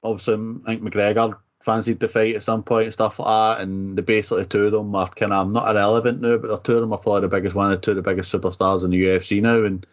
obviously, 0.02 0.34
I 0.34 0.76
think 0.76 0.82
McGregor 0.82 1.36
fancied 1.60 2.00
the 2.00 2.08
fight 2.08 2.36
at 2.36 2.42
some 2.42 2.62
point 2.62 2.84
and 2.84 2.92
stuff 2.92 3.18
like 3.18 3.58
that, 3.58 3.62
and 3.62 3.96
the 3.98 4.02
basically 4.02 4.46
two 4.46 4.66
of 4.66 4.72
them 4.72 4.94
are 4.94 5.08
kind 5.08 5.32
of 5.32 5.50
not 5.50 5.70
irrelevant 5.70 6.20
now, 6.20 6.36
but 6.36 6.48
the 6.48 6.58
two 6.58 6.74
of 6.74 6.80
them 6.80 6.92
are 6.92 6.98
probably 6.98 7.22
the 7.22 7.28
biggest 7.28 7.54
one, 7.54 7.70
the 7.70 7.76
two 7.76 7.90
of 7.92 7.96
the 7.96 8.02
biggest 8.02 8.32
superstars 8.32 8.84
in 8.84 8.90
the 8.90 9.04
UFC 9.04 9.42
now, 9.42 9.64
and 9.64 9.86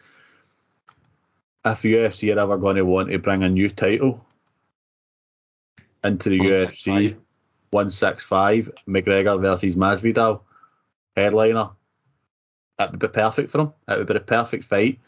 if 1.66 1.82
the 1.82 1.94
UFC 1.96 2.36
are 2.36 2.40
ever 2.40 2.58
going 2.58 2.78
to 2.78 2.86
want 2.86 3.10
to 3.10 3.20
bring 3.20 3.44
a 3.44 3.50
new 3.50 3.70
title 3.70 4.26
into 6.04 6.30
the 6.30 6.40
UFC, 6.40 7.18
165, 7.72 8.72
McGregor 8.88 9.40
versus 9.42 9.76
Masvidal, 9.76 10.42
headliner, 11.16 11.70
that 12.78 12.92
would 12.92 13.00
be 13.00 13.08
perfect 13.08 13.50
for 13.50 13.60
him. 13.62 13.74
It 13.88 13.98
would 13.98 14.08
be 14.08 14.14
the 14.14 14.20
perfect 14.20 14.66
fight 14.66 15.00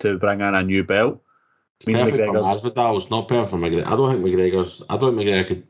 to 0.00 0.18
bring 0.18 0.40
in 0.40 0.54
a 0.54 0.62
new 0.62 0.84
belt. 0.84 1.22
Perfect 1.84 2.16
McGregor's, 2.16 2.60
for 2.62 2.70
Masvidal. 2.70 3.00
It's 3.00 3.10
not 3.10 3.28
perfect 3.28 3.50
for 3.50 3.56
McGregor. 3.58 3.86
I 3.86 3.90
don't 3.96 4.22
think 4.22 4.24
McGregor's. 4.24 4.82
I 4.88 4.96
don't 4.96 5.16
think 5.16 5.28
McGregor 5.28 5.48
could. 5.48 5.64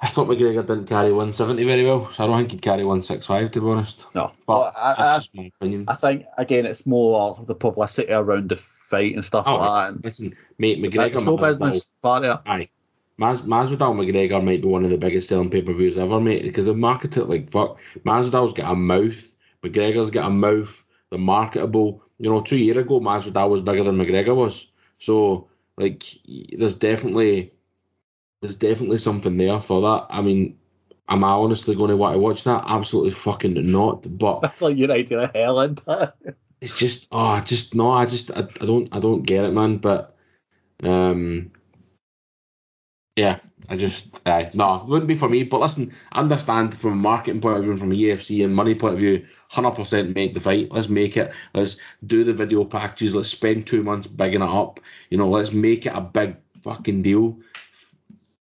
I 0.00 0.06
thought 0.08 0.28
McGregor 0.28 0.66
didn't 0.66 0.86
carry 0.86 1.10
170 1.12 1.64
very 1.64 1.84
well, 1.84 2.10
so 2.12 2.24
I 2.24 2.26
don't 2.26 2.36
think 2.38 2.50
he'd 2.52 2.62
carry 2.62 2.84
165 2.84 3.50
to 3.52 3.60
be 3.60 3.66
honest. 3.66 4.06
No, 4.14 4.32
but 4.46 4.58
well, 4.58 4.72
I, 4.76 4.88
that's 4.90 5.00
I, 5.00 5.16
just 5.18 5.34
my 5.34 5.50
opinion. 5.60 5.84
I 5.88 5.94
think 5.94 6.26
again, 6.38 6.66
it's 6.66 6.86
more 6.86 7.42
the 7.46 7.54
publicity 7.54 8.12
around 8.12 8.50
the 8.50 8.56
fight 8.56 9.14
and 9.14 9.24
stuff 9.24 9.46
Oh, 9.48 9.56
like 9.56 9.94
that. 9.94 10.04
Listen, 10.04 10.36
mate, 10.58 10.78
McGregor. 10.78 11.24
show 11.24 11.36
business 11.36 11.90
part 12.02 12.24
of 12.24 12.40
it. 12.40 12.48
Aye. 12.48 12.68
Mas- 13.16 13.42
Masvidal 13.42 13.94
McGregor 13.94 14.42
might 14.42 14.62
be 14.62 14.68
one 14.68 14.84
of 14.84 14.90
the 14.90 14.98
biggest 14.98 15.28
selling 15.28 15.50
pay 15.50 15.62
per 15.62 15.72
views 15.72 15.98
ever, 15.98 16.20
mate, 16.20 16.42
because 16.42 16.64
they 16.66 16.74
market 16.74 17.16
it 17.16 17.26
like 17.26 17.50
fuck. 17.50 17.78
Masvidal's 18.04 18.52
got 18.52 18.72
a 18.72 18.74
mouth, 18.76 19.36
McGregor's 19.62 20.10
got 20.10 20.26
a 20.26 20.30
mouth, 20.30 20.84
they're 21.10 21.18
marketable. 21.18 22.02
You 22.18 22.30
know, 22.30 22.40
two 22.40 22.56
years 22.56 22.76
ago, 22.78 23.00
Masvidal 23.00 23.50
was 23.50 23.60
bigger 23.60 23.82
than 23.84 23.96
McGregor 23.98 24.34
was. 24.36 24.68
So, 24.98 25.48
like, 25.76 26.04
there's 26.56 26.76
definitely 26.76 27.52
there's 28.40 28.56
definitely 28.56 28.98
something 28.98 29.36
there 29.36 29.60
for 29.60 29.80
that. 29.82 30.06
I 30.10 30.20
mean, 30.20 30.58
am 31.08 31.24
I 31.24 31.30
honestly 31.30 31.74
going 31.74 31.90
to 31.90 31.96
want 31.96 32.14
to 32.14 32.18
watch 32.18 32.44
that? 32.44 32.64
Absolutely 32.66 33.10
fucking 33.12 33.70
not. 33.70 34.06
But 34.18 34.40
That's 34.40 34.62
like 34.62 34.76
United 34.76 35.12
of 35.12 35.32
hell, 35.32 35.60
isn't 35.60 35.82
it? 35.88 36.36
it's 36.60 36.76
just 36.76 37.08
oh 37.12 37.18
I 37.26 37.40
just 37.40 37.74
no 37.74 37.90
I 37.90 38.06
just 38.06 38.30
I, 38.30 38.40
I 38.60 38.64
don't 38.66 38.88
I 38.92 38.98
don't 39.00 39.22
get 39.22 39.44
it 39.44 39.52
man 39.52 39.76
but 39.78 40.16
um 40.82 41.50
yeah 43.16 43.38
I 43.68 43.76
just 43.76 44.20
uh, 44.26 44.44
no 44.54 44.76
it 44.76 44.86
wouldn't 44.86 45.08
be 45.08 45.16
for 45.16 45.28
me 45.28 45.44
but 45.44 45.60
listen 45.60 45.94
understand 46.12 46.76
from 46.76 46.92
a 46.92 46.96
marketing 46.96 47.40
point 47.40 47.58
of 47.58 47.64
view 47.64 47.76
from 47.76 47.92
a 47.92 47.94
UFC 47.94 48.44
and 48.44 48.54
money 48.54 48.74
point 48.74 48.94
of 48.94 49.00
view 49.00 49.24
100% 49.52 50.14
make 50.14 50.34
the 50.34 50.40
fight. 50.40 50.72
Let's 50.72 50.88
make 50.88 51.16
it 51.16 51.32
let's 51.54 51.76
do 52.06 52.24
the 52.24 52.32
video 52.32 52.64
packages 52.64 53.14
let's 53.14 53.28
spend 53.28 53.66
two 53.66 53.82
months 53.82 54.06
bigging 54.06 54.42
it 54.42 54.48
up 54.48 54.80
you 55.10 55.18
know 55.18 55.28
let's 55.28 55.52
make 55.52 55.86
it 55.86 55.92
a 55.94 56.00
big 56.00 56.36
fucking 56.62 57.02
deal. 57.02 57.38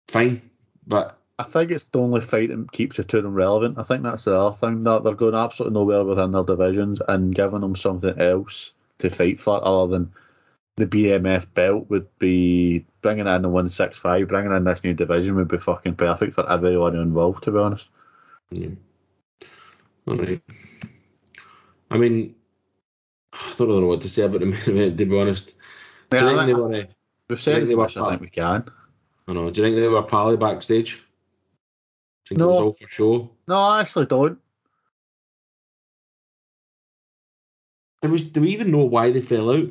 Fine 0.08 0.42
but 0.88 1.20
I 1.40 1.44
think 1.44 1.72
it's 1.72 1.86
the 1.86 2.00
only 2.00 2.22
fight 2.22 2.50
that 2.50 2.72
keeps 2.72 2.98
the 2.98 3.04
two 3.04 3.18
of 3.18 3.24
them 3.24 3.34
relevant. 3.34 3.80
I 3.80 3.84
think 3.84 4.04
that's 4.04 4.26
the 4.26 4.36
other 4.36 4.56
thing 4.56 4.84
that 4.84 5.04
they're 5.04 5.16
going 5.16 5.34
absolutely 5.34 5.74
nowhere 5.74 6.04
within 6.04 6.32
their 6.32 6.44
divisions 6.44 7.02
and 7.08 7.34
giving 7.34 7.62
them 7.62 7.76
something 7.76 8.20
else 8.20 8.72
to 9.00 9.10
fight 9.10 9.40
for 9.40 9.66
other 9.66 9.92
than 9.92 10.14
the 10.76 10.88
BMF 10.88 11.46
belt 11.54 11.90
would 11.90 12.08
be 12.18 12.86
bringing 13.02 13.28
in 13.28 13.42
the 13.42 13.50
165, 13.50 14.28
bringing 14.28 14.52
in 14.52 14.64
this 14.64 14.84
new 14.84 14.94
division 14.94 15.36
would 15.36 15.48
be 15.48 15.58
fucking 15.58 15.96
perfect 15.96 16.34
for 16.34 16.50
everyone 16.52 16.96
involved, 16.96 17.44
to 17.44 17.52
be 17.52 17.60
honest. 17.60 17.88
Yeah. 18.52 18.70
All 20.08 20.16
right. 20.16 20.42
I 21.92 21.98
mean, 21.98 22.36
I 23.34 23.54
don't 23.58 23.70
know 23.70 23.86
what 23.86 24.02
to 24.02 24.10
say 24.10 24.24
about 24.24 24.40
the 24.40 24.46
main 24.48 24.62
event, 24.62 24.98
to 24.98 25.06
be 25.06 25.20
honest. 25.20 25.54
Do 26.10 26.18
you 26.18 26.28
think 26.28 26.46
they 26.48 26.54
were, 26.54 26.74
uh, 26.74 26.84
We've 27.30 27.42
said 27.42 27.68
they 27.68 27.76
were 27.76 27.84
much 27.84 27.98
I 27.98 28.10
think 28.10 28.22
we 28.22 28.30
can. 28.30 28.66
I 29.28 29.34
know, 29.34 29.50
do 29.50 29.62
you 29.62 29.68
think 29.68 29.76
they 29.78 29.88
were 29.88 30.04
pally 30.04 30.38
backstage? 30.38 30.96
Do 32.26 32.36
you 32.36 32.38
think 32.38 32.40
it 32.40 32.44
No. 32.44 32.48
was 32.48 32.60
all 32.60 32.74
for 32.74 32.88
show? 32.88 33.32
No, 33.48 33.56
I 33.56 33.82
actually 33.82 34.08
don't. 34.08 34.40
Do 38.02 38.10
we, 38.10 38.24
do 38.24 38.42
we 38.42 38.50
even 38.50 38.72
know 38.72 38.84
why 38.84 39.12
they 39.12 39.22
fell 39.22 39.52
out? 39.52 39.70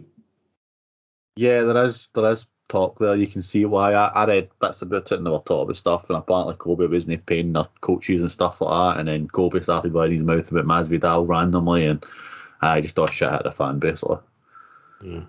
Yeah, 1.36 1.62
there 1.62 1.84
is 1.86 2.08
there 2.14 2.30
is 2.30 2.46
talk 2.68 2.98
there. 2.98 3.14
You 3.14 3.26
can 3.26 3.42
see 3.42 3.64
why. 3.64 3.92
I, 3.92 4.08
I 4.08 4.26
read 4.26 4.48
bits 4.60 4.82
about 4.82 5.12
it 5.12 5.16
and 5.16 5.26
they 5.26 5.30
were 5.30 5.38
talking 5.38 5.64
about 5.64 5.76
stuff, 5.76 6.08
and 6.08 6.18
apparently 6.18 6.54
Colby 6.54 6.86
wasn't 6.86 7.24
paying 7.26 7.52
their 7.52 7.68
coaches 7.80 8.20
and 8.20 8.32
stuff 8.32 8.60
like 8.60 8.96
that. 8.96 9.00
And 9.00 9.08
then 9.08 9.28
Colby 9.28 9.62
started 9.62 9.92
running 9.92 10.18
his 10.18 10.26
mouth 10.26 10.50
about 10.50 10.64
Masvidal 10.64 11.28
randomly, 11.28 11.86
and 11.86 12.04
I 12.60 12.80
just 12.80 12.94
thought 12.94 13.12
shit 13.12 13.28
at 13.28 13.44
the 13.44 13.52
fan 13.52 13.78
basically. 13.78 14.18
Yeah. 15.02 15.24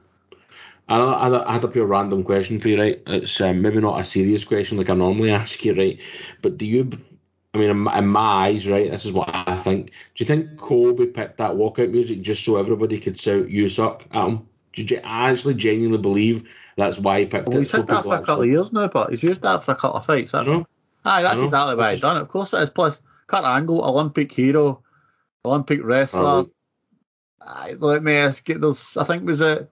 I, 0.89 1.53
had 1.53 1.63
a 1.63 1.67
pure 1.67 1.85
random 1.85 2.23
question 2.23 2.59
for 2.59 2.67
you, 2.67 2.79
right? 2.79 3.01
It's 3.07 3.39
um, 3.41 3.61
maybe 3.61 3.79
not 3.79 3.99
a 3.99 4.03
serious 4.03 4.43
question 4.43 4.77
like 4.77 4.89
I 4.89 4.95
normally 4.95 5.31
ask 5.31 5.63
you, 5.63 5.73
right? 5.73 5.99
But 6.41 6.57
do 6.57 6.65
you, 6.65 6.89
I 7.53 7.57
mean, 7.57 7.69
in 7.69 7.77
my, 7.79 7.99
in 7.99 8.07
my 8.07 8.19
eyes, 8.19 8.67
right, 8.67 8.91
this 8.91 9.05
is 9.05 9.13
what 9.13 9.29
I 9.33 9.55
think. 9.55 9.87
Do 9.87 9.91
you 10.17 10.25
think 10.25 10.57
Colby 10.57 11.05
picked 11.05 11.37
that 11.37 11.51
walkout 11.51 11.89
music 11.89 12.21
just 12.21 12.43
so 12.43 12.57
everybody 12.57 12.99
could 12.99 13.19
shout, 13.19 13.49
you 13.49 13.69
suck 13.69 14.05
at 14.11 14.27
him? 14.27 14.47
Do 14.73 14.83
you 14.83 14.99
actually 15.03 15.53
genuinely 15.53 15.99
believe 15.99 16.49
that's 16.75 16.97
why 16.97 17.19
he 17.19 17.25
picked 17.25 17.47
Well, 17.47 17.57
it? 17.57 17.61
he's 17.61 17.69
so 17.69 17.77
had 17.77 17.87
that 17.87 18.03
for 18.03 18.15
a 18.15 18.21
couple 18.23 18.43
of 18.43 18.49
years 18.49 18.73
now, 18.73 18.87
but 18.87 19.11
he's 19.11 19.23
used 19.23 19.41
that 19.41 19.63
for 19.63 19.71
a 19.71 19.75
couple 19.75 19.99
of 19.99 20.05
fights. 20.05 20.33
I 20.33 20.43
know. 20.43 20.65
aye, 21.05 21.21
that's 21.21 21.39
know. 21.39 21.45
exactly 21.45 21.75
why 21.75 21.91
he's 21.91 22.01
done 22.01 22.17
it. 22.17 22.21
Of 22.21 22.29
course 22.29 22.53
it 22.53 22.61
is. 22.61 22.69
Plus, 22.69 22.99
Kurt 23.27 23.45
Angle, 23.45 23.83
Olympic 23.83 24.31
hero, 24.31 24.81
Olympic 25.45 25.79
wrestler. 25.83 26.21
Oh. 26.21 26.51
Aye, 27.41 27.75
let 27.77 28.03
me 28.03 28.13
ask 28.13 28.47
you. 28.49 28.57
There's, 28.57 28.97
I 28.97 29.03
think 29.03 29.25
was 29.25 29.41
it. 29.41 29.69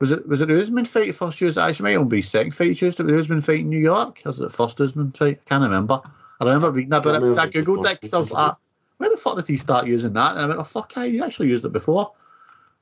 Was 0.00 0.12
it 0.12 0.26
was 0.26 0.40
it 0.40 0.50
Usman 0.50 0.86
fight 0.86 1.14
first 1.14 1.42
used? 1.42 1.58
Actually, 1.58 1.84
might 1.84 1.92
even 1.92 2.08
be 2.08 2.22
second 2.22 2.52
fight 2.52 2.78
he 2.78 2.86
used. 2.86 2.98
It 2.98 3.04
was 3.04 3.26
Usman 3.26 3.42
fight 3.42 3.60
in 3.60 3.68
New 3.68 3.78
York. 3.78 4.20
Or 4.24 4.30
was 4.30 4.40
it 4.40 4.44
the 4.44 4.50
first 4.50 4.80
Usman 4.80 5.12
fight? 5.12 5.40
I 5.44 5.48
can't 5.48 5.62
remember. 5.62 6.00
I 6.40 6.44
remember 6.44 6.70
reading 6.70 6.92
about 6.92 7.14
I 7.14 7.18
it 7.18 7.22
was 7.22 7.36
googled 7.36 7.90
it 7.90 8.00
because 8.00 8.14
I 8.14 8.18
was 8.18 8.30
like, 8.30 8.54
where 8.96 9.10
the 9.10 9.18
fuck 9.18 9.36
did 9.36 9.46
he 9.46 9.56
start 9.56 9.86
using 9.86 10.14
that? 10.14 10.36
And 10.36 10.44
I 10.44 10.46
went, 10.48 10.60
oh 10.60 10.64
fuck, 10.64 10.94
I 10.96 11.08
he 11.08 11.20
actually 11.20 11.48
used 11.48 11.66
it 11.66 11.72
before. 11.72 12.12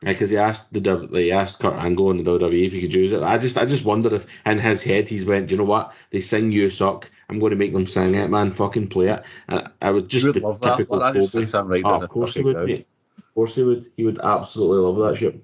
Yeah, 0.03 0.13
because 0.13 0.31
he 0.31 0.37
asked 0.37 0.73
the 0.73 0.81
W- 0.81 1.13
he 1.13 1.33
asked 1.33 1.59
Kurt 1.59 1.75
Angle 1.75 2.13
in 2.13 2.23
the 2.23 2.39
WWE 2.39 2.67
if 2.67 2.73
he 2.73 2.81
could 2.81 2.95
use 2.95 3.11
it. 3.11 3.23
I 3.23 3.37
just 3.37 3.59
I 3.59 3.65
just 3.65 3.85
wonder 3.85 4.15
if 4.15 4.27
in 4.47 4.59
his 4.59 4.83
head 4.83 5.09
he's 5.09 5.25
went, 5.25 5.51
you 5.51 5.57
know 5.57 5.65
what? 5.65 5.93
They 6.11 6.21
sing 6.21 6.53
you 6.53 6.71
suck. 6.71 7.11
I'm 7.29 7.41
going 7.41 7.51
to 7.51 7.57
make 7.57 7.73
them 7.73 7.87
sing 7.87 8.15
it, 8.15 8.31
man. 8.31 8.53
Fucking 8.53 8.89
play 8.89 9.09
it. 9.09 9.25
And 9.49 9.69
I 9.83 9.91
would 9.91 10.09
just 10.09 10.27
would 10.27 10.37
the 10.37 10.41
love 10.41 10.61
that. 10.61 10.77
typical 10.77 11.01
Well, 11.01 11.13
that 11.13 11.21
just 11.21 11.53
Colby. 11.53 11.69
right 11.69 11.85
Oh, 11.85 12.03
of 12.03 12.09
course 12.11 12.35
he 12.35 12.43
would, 12.43 12.65
mate. 12.65 12.87
Of 13.19 13.35
course 13.35 13.57
he 13.57 13.65
would. 13.65 13.91
He 13.97 14.05
would 14.05 14.21
absolutely 14.21 14.79
love 14.79 15.11
that 15.11 15.19
shit. 15.19 15.43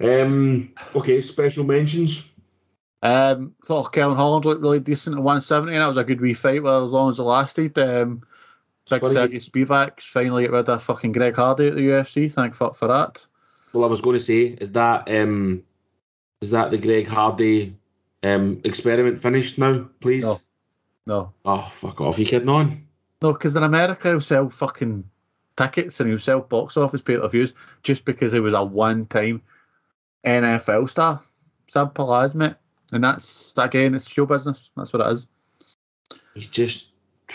Um. 0.00 0.72
Okay. 0.94 1.20
Special 1.20 1.64
mentions. 1.64 2.30
Um, 3.02 3.54
thought 3.64 3.92
Kevin 3.92 4.16
Holland 4.16 4.46
looked 4.46 4.62
really 4.62 4.80
decent 4.80 5.16
at 5.16 5.22
170, 5.22 5.74
and 5.74 5.82
that 5.82 5.86
was 5.86 5.98
a 5.98 6.02
good 6.04 6.20
wee 6.20 6.34
fight. 6.34 6.62
Well, 6.62 6.86
as 6.86 6.90
long 6.90 7.10
as 7.10 7.18
it 7.18 7.22
lasted. 7.22 7.78
Um, 7.78 8.22
Big 8.88 9.02
Sergey 9.02 9.38
Spivak 9.38 10.00
finally 10.00 10.44
get 10.44 10.52
rid 10.52 10.68
of 10.68 10.82
fucking 10.82 11.12
Greg 11.12 11.34
Hardy 11.34 11.68
at 11.68 11.74
the 11.74 11.80
UFC. 11.80 12.32
Thank 12.32 12.54
fuck 12.54 12.76
for 12.76 12.88
that. 12.88 13.26
Well, 13.76 13.84
I 13.84 13.90
was 13.90 14.00
going 14.00 14.18
to 14.18 14.24
say, 14.24 14.56
is 14.60 14.72
that 14.72 15.10
um, 15.10 15.62
is 16.40 16.50
that 16.50 16.70
the 16.70 16.78
Greg 16.78 17.06
Hardy 17.06 17.76
um 18.22 18.60
experiment 18.64 19.20
finished 19.20 19.58
now? 19.58 19.88
Please. 20.00 20.24
No. 20.24 20.40
No, 21.06 21.32
Oh, 21.44 21.70
fuck 21.72 22.00
off! 22.00 22.18
You 22.18 22.26
kidding 22.26 22.48
on? 22.48 22.84
no, 23.22 23.32
because 23.32 23.54
in 23.54 23.62
America 23.62 24.08
he'll 24.08 24.20
sell 24.20 24.48
fucking 24.50 25.04
tickets 25.56 26.00
and 26.00 26.10
he'll 26.10 26.18
sell 26.18 26.40
box 26.40 26.76
office 26.76 27.00
pay 27.00 27.16
per 27.16 27.28
views 27.28 27.52
just 27.84 28.04
because 28.04 28.32
he 28.32 28.40
was 28.40 28.54
a 28.54 28.62
one 28.64 29.06
time 29.06 29.40
NFL 30.24 30.90
star. 30.90 31.22
Simple 31.68 32.14
as 32.16 32.34
mate. 32.34 32.54
And 32.92 33.04
that's 33.04 33.52
again, 33.56 33.94
it's 33.94 34.08
show 34.08 34.26
business. 34.26 34.70
That's 34.76 34.92
what 34.92 35.06
it 35.06 35.12
is. 35.12 35.26
He's 36.34 36.48
just. 36.48 36.88
Do 37.28 37.34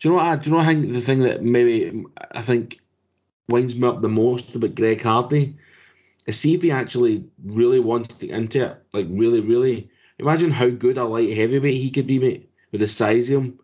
you 0.00 0.10
know 0.10 0.16
what? 0.16 0.26
I, 0.26 0.36
do 0.36 0.50
you 0.50 0.56
know? 0.56 0.62
I 0.62 0.66
think 0.66 0.92
the 0.92 1.00
thing 1.00 1.20
that 1.20 1.42
maybe 1.42 2.04
I 2.32 2.42
think 2.42 2.80
winds 3.48 3.74
me 3.74 3.86
up 3.86 4.02
the 4.02 4.08
most 4.08 4.54
about 4.54 4.74
Greg 4.74 5.02
Hardy 5.02 5.56
is 6.26 6.38
see 6.38 6.54
if 6.54 6.62
he 6.62 6.70
actually 6.70 7.24
really 7.44 7.80
wants 7.80 8.14
to 8.14 8.26
get 8.26 8.36
into 8.36 8.66
it. 8.66 8.82
Like 8.92 9.06
really, 9.08 9.40
really. 9.40 9.90
Imagine 10.18 10.50
how 10.50 10.68
good 10.68 10.98
a 10.98 11.04
light 11.04 11.36
heavyweight 11.36 11.74
he 11.74 11.90
could 11.90 12.06
be, 12.06 12.18
mate, 12.18 12.50
with 12.72 12.80
the 12.80 12.88
size 12.88 13.30
of 13.30 13.42
him. 13.42 13.58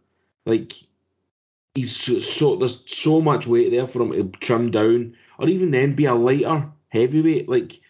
Like 0.45 0.73
he's 1.75 1.97
so, 1.97 2.19
so 2.19 2.57
there's 2.57 2.85
so 2.87 3.21
much 3.21 3.47
weight 3.47 3.71
there 3.71 3.87
for 3.87 4.03
him 4.03 4.13
to 4.13 4.39
trim 4.39 4.71
down, 4.71 5.17
or 5.39 5.49
even 5.49 5.71
then 5.71 5.95
be 5.95 6.05
a 6.05 6.15
lighter 6.15 6.71
heavyweight. 6.89 7.49
Like 7.49 7.81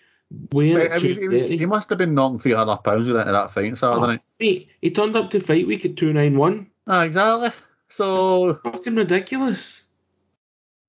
weighing 0.53 0.76
But, 0.76 0.93
at 0.93 1.01
I 1.01 1.03
mean, 1.03 1.30
he, 1.30 1.59
he 1.59 1.66
must 1.66 1.88
have 1.90 1.99
been 1.99 2.14
knocking 2.14 2.38
300 2.38 2.76
pounds 2.78 3.09
into 3.09 3.14
that 3.14 3.53
fight 3.53 3.76
Saturday 3.76 4.20
Oh, 4.20 4.20
mate, 4.40 4.68
he 4.80 4.90
turned 4.90 5.16
up 5.16 5.30
to 5.30 5.40
fight 5.40 5.66
week 5.66 5.84
at 5.84 5.97
291. 5.97 6.68
Ah, 6.86 7.03
exactly. 7.03 7.51
So 7.88 8.61
Fucking 8.64 8.97
ridiculous. 8.97 9.84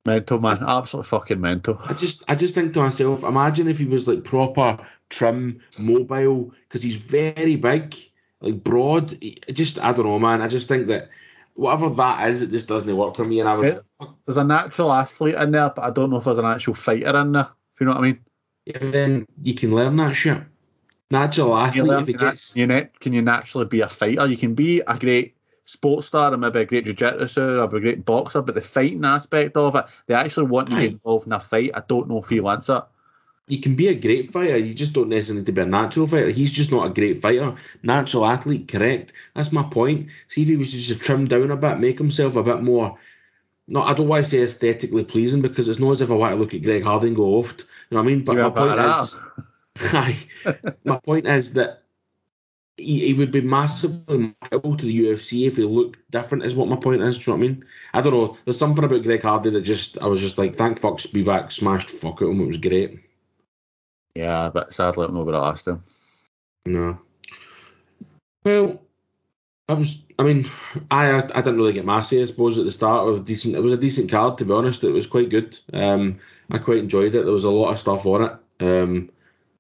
Mental 0.06 0.40
man, 0.40 0.64
absolutely 0.64 1.10
fucking 1.10 1.42
mental. 1.42 1.80
I 1.84 1.94
just 1.94 2.24
I 2.28 2.36
just 2.36 2.56
think 2.56 2.74
to 2.74 2.80
myself, 2.82 3.24
imagine 3.24 3.68
if 3.68 3.80
he 3.80 3.86
was 3.86 4.08
like 4.08 4.24
proper 4.24 4.86
trim, 5.10 5.62
mobile, 5.80 6.54
because 6.68 6.84
he's 6.84 6.98
very 6.98 7.56
big, 7.56 7.96
like 8.42 8.64
broad. 8.64 9.18
Just 9.52 9.80
I 9.80 9.94
don't 9.94 10.06
know, 10.06 10.20
man. 10.20 10.42
I 10.42 10.48
just 10.48 10.68
think 10.68 10.88
that 10.88 11.10
whatever 11.56 11.90
that 11.90 12.30
is, 12.30 12.42
it 12.42 12.50
just 12.50 12.68
doesn't 12.68 12.96
work 12.96 13.16
for 13.16 13.26
me. 13.26 13.40
And 13.40 13.50
I 13.50 13.56
was, 13.56 13.80
There's 14.26 14.38
a 14.38 14.44
natural 14.44 14.92
athlete 14.92 15.36
in 15.36 15.52
there, 15.52 15.72
but 15.76 15.84
I 15.84 15.92
don't 15.92 16.10
know 16.10 16.18
if 16.18 16.26
there's 16.26 16.38
an 16.38 16.46
actual 16.46 16.74
fighter 16.74 17.16
in 17.18 17.32
there. 17.32 17.50
If 17.74 17.82
you 17.82 17.86
know 17.86 17.94
what 17.94 18.00
I 18.00 18.04
mean. 18.04 18.20
yeah, 18.66 18.78
but 18.80 18.92
then 18.92 19.26
you 19.42 19.54
can 19.54 19.74
learn 19.74 19.96
that 19.98 20.14
shit. 20.14 20.42
Natural 21.12 21.50
You 21.50 21.56
athlete, 21.60 21.86
learn 21.86 22.02
if 22.02 22.08
to 22.08 22.14
gets, 22.14 22.56
you 22.56 22.66
nat- 22.66 23.00
can 23.00 23.14
you 23.14 23.22
naturally 23.22 23.66
be 23.66 23.82
a 23.82 23.90
fighter? 23.90 24.26
You 24.26 24.38
can 24.38 24.56
be 24.56 24.82
a 24.82 24.98
great 24.98 25.36
sports 25.66 26.08
star 26.08 26.32
and 26.34 26.42
maybe 26.42 26.60
a 26.60 26.66
great 26.66 26.86
jiu-jitsu 26.86 27.60
or 27.60 27.64
a 27.64 27.82
great 27.82 28.06
boxer, 28.06 28.42
but 28.42 28.56
the 28.56 28.62
fighting 28.62 29.06
aspect 29.06 29.56
of 29.58 29.76
it, 29.76 29.86
they 30.08 30.14
actually 30.14 30.48
want 30.48 30.70
to 30.70 30.76
get 30.76 30.92
involved 30.92 31.26
in 31.28 31.34
a 31.34 31.40
fight. 31.40 31.72
I 31.74 31.82
don't 31.88 32.10
know 32.10 32.20
if 32.20 32.30
he 32.30 32.40
wants 32.40 32.70
it. 32.70 32.84
you 33.48 33.60
can 33.60 33.76
be 33.76 33.88
a 33.90 33.94
great 33.96 34.32
fighter. 34.32 34.58
You 34.58 34.74
just 34.74 34.94
don't 34.94 35.10
necessarily 35.10 35.42
need 35.42 35.46
to 35.48 35.52
be 35.52 35.62
a 35.62 35.66
natural 35.66 36.08
fighter. 36.08 36.30
He's 36.30 36.52
just 36.52 36.72
not 36.72 36.88
a 36.88 36.94
great 36.94 37.22
fighter. 37.22 37.56
Natural 37.82 38.26
athlete, 38.26 38.68
correct. 38.70 39.12
That's 39.36 39.52
my 39.52 39.64
point. 39.64 40.08
See 40.30 40.44
if 40.44 40.48
he 40.48 40.56
was 40.58 40.72
to 40.72 40.78
just 40.78 41.02
trim 41.02 41.28
down 41.28 41.52
a 41.52 41.58
bit, 41.58 41.80
make 41.80 41.98
himself 41.98 42.36
a 42.38 42.44
bit 42.44 42.62
more. 42.64 42.98
No, 43.68 43.82
I 43.82 43.94
don't 43.94 44.08
want 44.10 44.26
to 44.26 44.30
say 44.30 44.42
aesthetically 44.44 45.06
pleasing 45.06 45.42
because 45.42 45.68
it's 45.70 45.80
not 45.80 45.92
as 45.92 46.02
if 46.02 46.12
I 46.12 46.16
want 46.16 46.34
to 46.34 46.38
look 46.40 46.54
at 46.54 46.64
Greg 46.64 46.84
Hardy 46.84 47.08
and 47.08 47.16
go 47.16 47.36
oft. 47.40 47.62
You 47.90 47.96
know 47.98 48.04
what 48.04 48.10
I 48.10 48.14
mean? 48.16 48.24
But 48.26 48.34
You 48.34 48.40
my 48.40 48.44
have 48.44 48.58
a 48.58 48.62
bit 48.62 48.78
point 48.78 48.80
is, 48.80 49.16
my 50.86 50.98
point 51.00 51.28
is 51.28 51.54
that 51.54 51.83
he, 52.78 53.08
he 53.08 53.14
would 53.14 53.32
be 53.32 53.42
massively 53.42 54.34
marketable 54.42 54.78
to 54.78 54.86
the 54.86 55.00
UFC 55.06 55.48
if 55.48 55.58
he 55.58 55.64
looked 55.64 56.00
different. 56.12 56.46
Is 56.46 56.56
what 56.56 56.68
my 56.68 56.76
point 56.76 57.02
is. 57.02 57.18
Do 57.18 57.32
you 57.32 57.38
know 57.38 57.40
what 57.40 57.46
I 57.46 57.50
mean? 57.50 57.66
I 57.94 58.02
don't 58.02 58.14
know. 58.14 58.38
There's 58.46 58.58
something 58.58 58.84
about 58.84 59.04
Greg 59.04 59.22
Hardy 59.22 59.52
that 59.52 59.62
just 59.62 59.98
I 60.02 60.08
was 60.08 60.22
just 60.22 60.38
like, 60.38 60.56
thank 60.56 60.80
fuck 60.80 61.00
Spivak 61.00 61.52
smashed 61.52 61.90
fuck 61.90 62.22
out 62.22 62.30
him. 62.30 62.42
It 62.42 62.48
was 62.48 62.58
great. 62.58 63.00
Yeah, 64.16 64.50
but 64.54 64.74
sadly, 64.74 65.06
I'm 65.06 65.14
not 65.14 65.24
going 65.24 65.34
to 65.34 65.48
ask 65.48 65.66
him. 65.66 65.84
No. 66.66 67.00
Well, 68.44 68.82
I 69.68 69.74
was. 69.74 70.04
I 70.20 70.24
mean, 70.24 70.50
I 70.92 71.18
I 71.18 71.42
didn't 71.42 71.58
really 71.58 71.74
get 71.74 71.86
massy. 71.86 72.22
I 72.22 72.26
suppose 72.26 72.58
at 72.58 72.66
the 72.66 72.72
start. 72.72 73.08
It 73.08 73.12
was 73.12 73.22
decent. 73.22 73.56
It 73.56 73.62
was 73.62 73.74
a 73.74 73.78
decent 73.78 74.12
card 74.12 74.38
to 74.38 74.46
be 74.46 74.54
honest. 74.54 74.84
It 74.84 74.92
was 74.92 75.08
quite 75.08 75.30
good. 75.30 75.58
Um, 75.72 76.20
I 76.52 76.58
quite 76.58 76.80
enjoyed 76.80 77.16
it. 77.16 77.24
There 77.24 77.34
was 77.34 77.46
a 77.46 77.50
lot 77.50 77.72
of 77.72 77.80
stuff 77.80 78.06
on 78.06 78.24
it. 78.24 78.64
Um, 78.64 79.10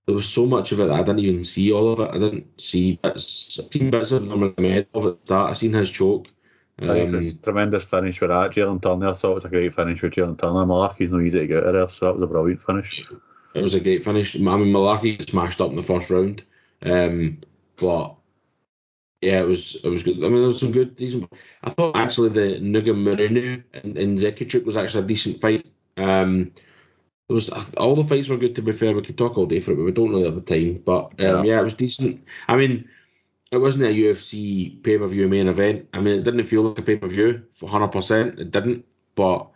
there 0.05 0.15
was 0.15 0.27
so 0.27 0.45
much 0.45 0.71
of 0.71 0.79
it 0.79 0.85
that 0.87 0.99
I 0.99 1.03
didn't 1.03 1.19
even 1.19 1.43
see 1.43 1.71
all 1.71 1.93
of 1.93 1.99
it. 1.99 2.09
I 2.09 2.19
didn't 2.19 2.61
see 2.61 2.99
bits. 3.01 3.59
I 3.59 3.67
seen 3.69 3.89
bits 3.89 4.11
of 4.11 4.23
Nurmagomedov 4.23 4.85
at 4.85 4.93
the 4.93 5.17
start. 5.25 5.51
I 5.51 5.53
seen 5.53 5.73
his 5.73 5.89
choke. 5.89 6.27
It 6.79 6.89
Um, 6.89 7.39
tremendous 7.43 7.83
finish 7.83 8.19
with 8.19 8.31
that. 8.31 8.51
Jalin 8.51 8.81
Turner, 8.81 9.09
I 9.09 9.13
thought 9.13 9.31
it 9.31 9.35
was 9.35 9.45
a 9.45 9.49
great 9.49 9.75
finish 9.75 10.01
with 10.01 10.13
Jalin 10.13 10.39
Turner. 10.39 10.65
Mullarkey's 10.65 11.11
not 11.11 11.21
easy 11.21 11.39
to 11.39 11.47
get 11.47 11.57
out 11.57 11.67
of 11.67 11.73
there, 11.73 11.89
so 11.89 12.05
that 12.07 12.15
was 12.15 12.23
a 12.23 12.27
brilliant 12.27 12.63
finish. 12.63 13.05
it 13.53 13.61
was 13.61 13.75
a 13.75 13.79
great 13.79 14.03
finish. 14.03 14.35
I 14.35 14.39
mean, 14.39 14.73
Malarkey 14.73 15.29
smashed 15.29 15.61
up 15.61 15.69
in 15.69 15.75
the 15.75 15.83
first 15.83 16.09
round. 16.09 16.43
Um, 16.81 17.39
but 17.77 18.15
yeah, 19.21 19.39
it 19.39 19.47
was 19.47 19.75
it 19.83 19.87
was 19.87 20.03
good. 20.03 20.17
I 20.17 20.27
mean, 20.27 20.35
there 20.35 20.47
was 20.47 20.59
some 20.59 20.71
good, 20.71 20.95
decent. 20.95 21.31
I 21.63 21.69
thought 21.69 21.95
actually 21.95 22.29
the 22.29 22.59
Nugamurinu 22.59 23.63
and, 23.73 23.97
and 23.97 24.19
Zekichuk 24.19 24.65
was 24.65 24.75
actually 24.75 25.03
a 25.03 25.07
decent 25.07 25.39
fight. 25.39 25.65
Um, 25.95 26.51
it 27.29 27.33
was 27.33 27.49
all 27.75 27.95
the 27.95 28.03
fights 28.03 28.27
were 28.27 28.37
good. 28.37 28.55
To 28.55 28.61
be 28.61 28.71
fair, 28.73 28.93
we 28.93 29.01
could 29.01 29.17
talk 29.17 29.37
all 29.37 29.45
day 29.45 29.59
for 29.59 29.71
it, 29.71 29.75
but 29.75 29.85
we 29.85 29.91
don't 29.91 30.09
really 30.09 30.25
have 30.25 30.35
the 30.35 30.41
time. 30.41 30.81
But 30.85 31.05
um, 31.05 31.13
Yeah. 31.19 31.43
yeah. 31.43 31.59
it 31.61 31.63
was 31.63 31.73
decent. 31.75 32.27
I 32.47 32.55
mean, 32.55 32.89
it 33.51 33.57
wasn't 33.57 33.85
a 33.85 33.87
UFC 33.87 34.81
pay 34.83 34.97
per 34.97 35.07
view 35.07 35.27
main 35.27 35.47
event. 35.47 35.87
I 35.93 36.01
mean, 36.01 36.19
it 36.19 36.23
didn't 36.23 36.45
feel 36.45 36.63
like 36.63 36.79
a 36.79 36.81
pay 36.81 36.97
per 36.97 37.07
view 37.07 37.43
for 37.51 37.69
hundred 37.69 37.89
percent. 37.89 38.39
It 38.39 38.51
didn't, 38.51 38.85
but 39.15 39.47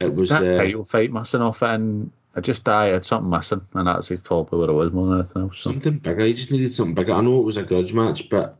it 0.00 0.14
was. 0.14 0.30
That 0.30 0.42
Uh, 0.42 0.58
title 0.58 0.84
fight 0.84 1.12
missing 1.12 1.42
off 1.42 1.62
it, 1.62 1.68
and 1.68 2.10
I 2.34 2.40
just 2.40 2.64
died. 2.64 2.90
I 2.90 2.94
had 2.94 3.06
something 3.06 3.30
missing, 3.30 3.60
and 3.74 3.86
that's 3.86 4.10
probably 4.24 4.58
what 4.58 4.68
it 4.68 4.72
was 4.72 4.92
more 4.92 5.06
than 5.08 5.20
anything 5.20 5.42
else. 5.42 5.58
So. 5.58 5.70
Something 5.70 5.98
bigger. 5.98 6.24
He 6.24 6.34
just 6.34 6.50
needed 6.50 6.74
something 6.74 6.94
bigger. 6.94 7.12
I 7.12 7.20
know 7.20 7.38
it 7.38 7.44
was 7.44 7.56
a 7.56 7.62
grudge 7.62 7.92
match, 7.94 8.28
but 8.28 8.58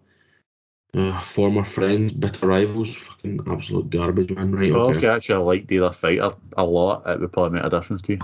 uh, 0.95 1.19
former 1.21 1.65
friends, 1.65 2.13
bitter 2.13 2.47
rivals, 2.47 2.95
fucking 2.95 3.41
absolute 3.47 3.91
garbage, 3.91 4.31
man. 4.31 4.53
Right? 4.55 4.73
Well, 4.73 4.91
if 4.91 4.97
Okay. 4.97 5.07
you 5.07 5.13
actually 5.13 5.45
liked 5.45 5.73
either 5.73 5.93
fighter 5.93 6.31
a 6.57 6.65
lot, 6.65 7.07
it 7.07 7.21
would 7.21 7.33
probably 7.33 7.59
make 7.59 7.65
a 7.67 7.71
difference 7.71 8.03
to 8.03 8.13
you. 8.15 8.19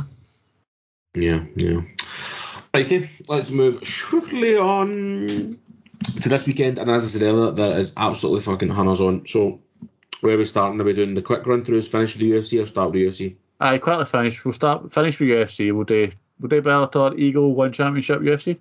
Yeah, 1.14 1.44
yeah. 1.56 1.80
Right, 2.74 2.86
okay, 2.86 3.10
let's 3.28 3.50
move 3.50 3.86
swiftly 3.86 4.56
on 4.56 5.58
to 6.22 6.28
this 6.28 6.46
weekend. 6.46 6.78
And 6.78 6.90
as 6.90 7.04
I 7.04 7.08
said 7.08 7.22
earlier, 7.22 7.50
there 7.52 7.78
is 7.78 7.92
absolutely 7.98 8.40
fucking 8.40 8.70
hunters 8.70 9.00
on. 9.00 9.26
So, 9.26 9.60
where 10.22 10.34
are 10.34 10.38
we 10.38 10.46
starting? 10.46 10.80
Are 10.80 10.84
we 10.84 10.94
doing 10.94 11.14
the 11.14 11.20
quick 11.20 11.46
run 11.46 11.64
throughs, 11.64 11.88
finish 11.88 12.16
with 12.16 12.20
the 12.20 12.30
UFC, 12.32 12.62
or 12.62 12.66
start 12.66 12.92
with 12.92 12.94
the 12.94 13.06
UFC? 13.26 13.36
Aye, 13.60 13.78
quickly 13.78 14.06
finish. 14.06 14.42
We'll 14.44 14.54
start 14.54 14.92
finish 14.92 15.20
with 15.20 15.28
UFC. 15.28 15.74
We'll 15.74 15.84
do 15.84 16.10
we'll 16.40 16.48
do 16.48 16.62
Bellator, 16.62 17.18
Eagle, 17.18 17.54
One 17.54 17.72
Championship, 17.72 18.20
UFC. 18.20 18.56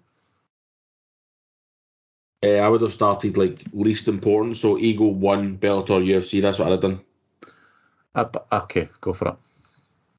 Uh, 2.44 2.58
I 2.58 2.68
would 2.68 2.82
have 2.82 2.94
started 2.94 3.38
like 3.38 3.60
least 3.74 4.08
important. 4.08 4.58
So, 4.58 4.78
Eagle, 4.78 5.14
one, 5.14 5.58
Bellator, 5.58 6.04
UFC. 6.04 6.42
That's 6.42 6.58
what 6.60 6.68
I'd 6.68 6.72
have 6.72 6.82
done. 6.82 7.02
Uh, 8.16 8.26
okay, 8.64 8.90
go 9.00 9.14
for 9.14 9.28
it. 9.30 9.36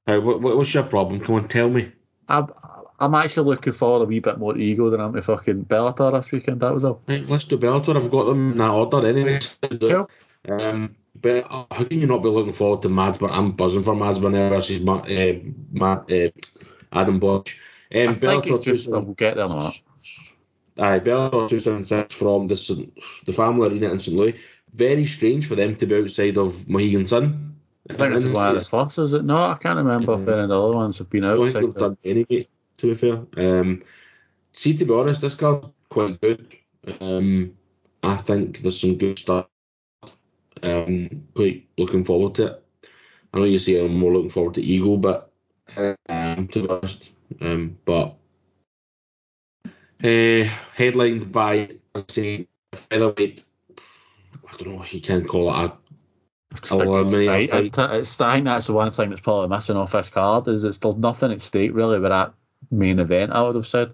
Uh, 0.06 0.20
what, 0.20 0.40
what- 0.40 0.56
what's 0.56 0.72
your 0.74 0.84
problem? 0.84 1.20
Come 1.20 1.34
on, 1.36 1.48
tell 1.48 1.68
me. 1.68 1.90
I'm, 2.28 2.48
I'm 3.00 3.14
actually 3.14 3.46
looking 3.50 3.72
forward 3.72 4.04
a 4.04 4.06
wee 4.06 4.20
bit 4.20 4.38
more 4.38 4.54
to 4.54 4.60
Eagle 4.60 4.90
than 4.90 5.00
I'm 5.00 5.12
to 5.14 5.22
fucking 5.22 5.64
Bellator 5.64 6.12
this 6.12 6.30
weekend. 6.30 6.60
That 6.60 6.72
was 6.72 6.84
all. 6.84 7.02
Right, 7.08 7.28
let's 7.28 7.44
do 7.44 7.58
Bellator. 7.58 7.96
I've 7.96 8.10
got 8.10 8.24
them 8.26 8.52
in 8.52 8.58
that 8.58 8.70
order 8.70 9.06
anyway. 9.06 9.40
Let's 9.62 9.76
do 9.76 9.86
it. 9.86 10.08
Cool. 10.46 10.60
Um, 10.60 10.96
but 11.20 11.44
uh, 11.50 11.66
how 11.70 11.84
can 11.84 12.00
you 12.00 12.06
not 12.06 12.22
be 12.22 12.28
looking 12.28 12.52
forward 12.52 12.82
to 12.82 12.88
Mads? 12.88 13.18
But 13.18 13.32
I'm 13.32 13.52
buzzing 13.52 13.82
for 13.82 13.94
Mads 13.96 14.20
Burnell 14.20 14.48
versus 14.50 14.80
Ma, 14.80 14.98
uh, 14.98 15.32
Ma, 15.72 15.92
uh, 16.08 16.28
Adam 16.92 17.20
Borics. 17.20 17.56
Um, 17.94 18.08
I 18.08 18.12
think 18.14 18.44
Bellator 18.44 18.56
it's 18.56 18.64
just 18.64 18.88
we'll 18.88 19.02
get 19.14 19.36
there 19.36 19.48
a 20.76 20.80
minute. 20.80 20.94
Aye, 20.94 21.00
Bellator 21.00 21.48
276 21.48 22.14
from 22.14 22.46
the 22.46 22.56
St, 22.56 22.92
the 23.26 23.32
family 23.32 23.68
arena 23.68 23.90
in 23.90 24.00
St 24.00 24.16
Louis. 24.16 24.38
Very 24.72 25.06
strange 25.06 25.46
for 25.46 25.54
them 25.54 25.76
to 25.76 25.86
be 25.86 25.96
outside 25.96 26.38
of 26.38 26.68
Mohegan 26.68 27.06
Sun. 27.06 27.56
I 27.90 27.94
think 27.94 28.14
this 28.14 28.24
is 28.24 28.30
one 28.30 28.56
of 28.56 28.64
the 28.64 28.68
first, 28.68 28.98
is 28.98 29.12
it? 29.12 29.24
No, 29.24 29.36
I 29.36 29.58
can't 29.60 29.76
remember 29.76 30.14
if 30.14 30.28
any 30.28 30.42
of 30.42 30.48
the 30.48 30.62
other 30.62 30.76
ones 30.76 30.98
have 30.98 31.10
been 31.10 31.24
outside. 31.24 31.48
I 31.48 31.60
think 31.60 31.74
they've 31.74 31.80
done 31.80 31.98
any, 32.04 32.48
to 32.78 32.86
be 32.86 32.94
fair. 32.94 33.26
Um, 33.36 33.82
see, 34.52 34.76
to 34.76 34.84
be 34.84 34.94
honest, 34.94 35.20
this 35.20 35.34
card's 35.34 35.68
quite 35.88 36.20
good. 36.20 36.56
Um, 37.00 37.54
I 38.02 38.16
think 38.16 38.58
there's 38.58 38.80
some 38.80 38.98
good 38.98 39.18
stuff. 39.18 39.46
Um, 40.62 41.24
quite 41.34 41.68
looking 41.76 42.04
forward 42.04 42.36
to 42.36 42.46
it. 42.46 42.64
I 43.34 43.38
know 43.38 43.44
you 43.44 43.58
say 43.58 43.84
I'm 43.84 43.98
more 43.98 44.12
looking 44.12 44.30
forward 44.30 44.54
to 44.54 44.62
Eagle, 44.62 44.98
but 44.98 45.32
um, 46.08 46.48
to 46.48 46.62
be 46.62 46.68
honest, 46.68 47.10
um, 47.40 47.78
but 47.84 48.16
uh, 50.02 50.44
headlined 50.74 51.32
by 51.32 51.70
I 51.94 52.04
say 52.08 52.48
featherweight. 52.72 53.44
I 54.50 54.56
don't 54.56 54.68
know 54.68 54.76
what 54.76 54.92
you 54.92 55.00
can 55.00 55.26
call 55.26 55.50
it. 55.50 55.70
A, 55.70 55.76
It's 56.56 56.70
a 56.70 56.76
a 56.76 56.78
good 56.78 56.88
eliminator 56.88 57.48
fight. 57.50 57.74
fight. 57.74 57.94
It's, 57.94 58.16
think 58.16 58.44
that's 58.44 58.66
the 58.66 58.72
one 58.72 58.90
thing 58.90 59.10
that's 59.10 59.22
probably 59.22 59.54
missing 59.54 59.76
off 59.76 59.92
this 59.92 60.08
card 60.08 60.48
is 60.48 60.64
it's 60.64 60.78
there's 60.78 60.96
nothing 60.96 61.32
at 61.32 61.42
stake 61.42 61.72
really 61.74 61.98
with 61.98 62.10
that 62.10 62.34
main 62.70 62.98
event. 62.98 63.32
I 63.32 63.42
would 63.42 63.54
have 63.56 63.66
said. 63.66 63.92